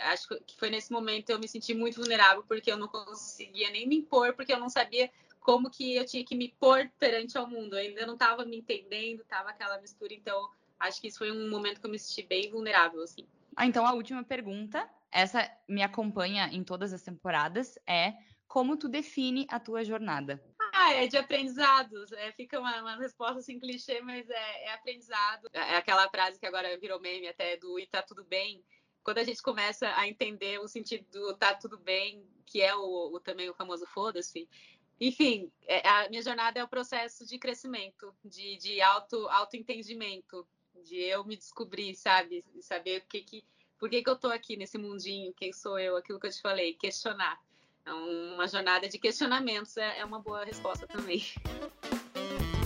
acho 0.00 0.28
que 0.46 0.56
foi 0.56 0.70
nesse 0.70 0.90
momento 0.90 1.30
eu 1.30 1.38
me 1.38 1.46
senti 1.46 1.74
muito 1.74 2.00
vulnerável 2.00 2.44
porque 2.46 2.70
eu 2.72 2.76
não 2.76 2.88
conseguia 2.88 3.70
nem 3.70 3.86
me 3.86 3.96
impor, 3.96 4.32
porque 4.34 4.52
eu 4.52 4.58
não 4.58 4.68
sabia 4.68 5.10
como 5.40 5.70
que 5.70 5.96
eu 5.96 6.06
tinha 6.06 6.24
que 6.24 6.34
me 6.34 6.48
pôr 6.58 6.90
perante 6.98 7.36
ao 7.36 7.46
mundo. 7.46 7.74
Eu 7.74 7.80
ainda 7.80 8.06
não 8.06 8.14
estava 8.14 8.44
me 8.44 8.56
entendendo, 8.56 9.20
estava 9.20 9.50
aquela 9.50 9.78
mistura, 9.80 10.14
então 10.14 10.48
acho 10.78 11.00
que 11.00 11.08
isso 11.08 11.18
foi 11.18 11.30
um 11.30 11.50
momento 11.50 11.80
que 11.80 11.86
eu 11.86 11.90
me 11.90 11.98
senti 11.98 12.22
bem 12.22 12.50
vulnerável, 12.50 13.02
assim. 13.02 13.26
Ah, 13.56 13.66
então 13.66 13.86
a 13.86 13.92
última 13.92 14.24
pergunta, 14.24 14.88
essa 15.10 15.50
me 15.68 15.82
acompanha 15.82 16.48
em 16.52 16.64
todas 16.64 16.92
as 16.92 17.02
temporadas, 17.02 17.78
é 17.86 18.14
como 18.48 18.76
tu 18.76 18.88
define 18.88 19.46
a 19.48 19.58
tua 19.58 19.84
jornada? 19.84 20.42
Ah, 20.74 20.92
é 20.92 21.06
de 21.06 21.16
aprendizados. 21.16 22.12
É, 22.12 22.32
fica 22.32 22.58
uma, 22.58 22.80
uma, 22.80 22.96
resposta 22.96 23.38
assim 23.38 23.58
clichê, 23.58 24.00
mas 24.00 24.28
é, 24.28 24.64
é, 24.64 24.72
aprendizado. 24.74 25.48
É 25.52 25.76
aquela 25.76 26.08
frase 26.10 26.38
que 26.38 26.46
agora 26.46 26.78
virou 26.78 27.00
meme 27.00 27.28
até 27.28 27.56
do 27.56 27.78
e 27.78 27.86
tá 27.86 28.02
tudo 28.02 28.24
bem. 28.24 28.62
Quando 29.02 29.18
a 29.18 29.24
gente 29.24 29.42
começa 29.42 29.88
a 29.96 30.06
entender 30.06 30.58
o 30.60 30.68
sentido 30.68 31.06
do 31.10 31.36
tá 31.36 31.54
tudo 31.54 31.78
bem, 31.78 32.26
que 32.44 32.60
é 32.60 32.74
o, 32.74 33.14
o 33.14 33.20
também 33.20 33.48
o 33.48 33.54
famoso 33.54 33.86
foda-se. 33.86 34.48
Enfim, 35.00 35.50
é, 35.66 35.86
a 35.86 36.08
minha 36.08 36.22
jornada 36.22 36.60
é 36.60 36.64
o 36.64 36.68
processo 36.68 37.26
de 37.26 37.38
crescimento, 37.38 38.14
de, 38.24 38.56
de 38.58 38.80
auto, 38.80 39.28
autoentendimento, 39.28 40.46
de 40.84 40.96
eu 40.96 41.24
me 41.24 41.36
descobrir, 41.36 41.94
sabe? 41.94 42.44
Saber 42.60 42.98
o 42.98 43.08
que 43.08 43.22
que, 43.22 43.44
por 43.78 43.88
que, 43.90 44.02
que 44.02 44.10
eu 44.10 44.16
tô 44.16 44.28
aqui 44.28 44.56
nesse 44.56 44.78
mundinho, 44.78 45.32
quem 45.34 45.52
sou 45.52 45.78
eu, 45.78 45.96
aquilo 45.96 46.20
que 46.20 46.26
eu 46.26 46.32
te 46.32 46.40
falei, 46.40 46.74
questionar. 46.74 47.40
Então, 47.82 48.08
uma 48.34 48.46
jornada 48.46 48.88
de 48.88 48.98
questionamentos 48.98 49.76
é, 49.76 49.98
é 49.98 50.04
uma 50.04 50.20
boa 50.20 50.44
resposta 50.44 50.86
também. 50.86 51.24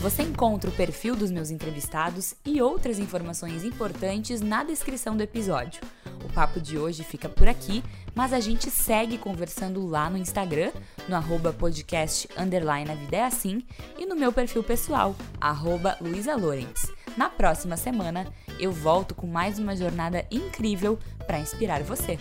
Você 0.01 0.23
encontra 0.23 0.71
o 0.71 0.77
perfil 0.77 1.17
dos 1.17 1.31
meus 1.31 1.51
entrevistados 1.51 2.35
e 2.45 2.61
outras 2.61 2.99
informações 2.99 3.65
importantes 3.65 4.41
na 4.41 4.63
descrição 4.63 5.17
do 5.17 5.23
episódio. 5.23 5.81
O 6.23 6.33
papo 6.33 6.61
de 6.61 6.79
hoje 6.79 7.03
fica 7.03 7.29
por 7.29 7.49
aqui, 7.49 7.83
mas 8.15 8.33
a 8.33 8.39
gente 8.39 8.71
segue 8.71 9.19
conversando 9.19 9.87
lá 9.87 10.09
no 10.11 10.19
Instagram, 10.19 10.71
no 11.09 11.17
arroba 11.17 11.53
podcast 11.53 12.29
underline 12.37 12.91
a 12.91 12.95
vida 12.95 13.17
é 13.17 13.25
assim, 13.25 13.67
e 13.99 14.07
no 14.07 14.15
meu 14.15 14.33
perfil 14.33 14.63
pessoal, 14.63 15.17
arroba. 15.41 15.97
Na 17.17 17.31
próxima 17.31 17.77
semana, 17.77 18.27
eu 18.61 18.71
volto 18.71 19.15
com 19.15 19.27
mais 19.27 19.59
uma 19.59 19.75
jornada 19.75 20.27
incrível 20.31 20.99
para 21.27 21.39
inspirar 21.39 21.83
você. 21.83 22.19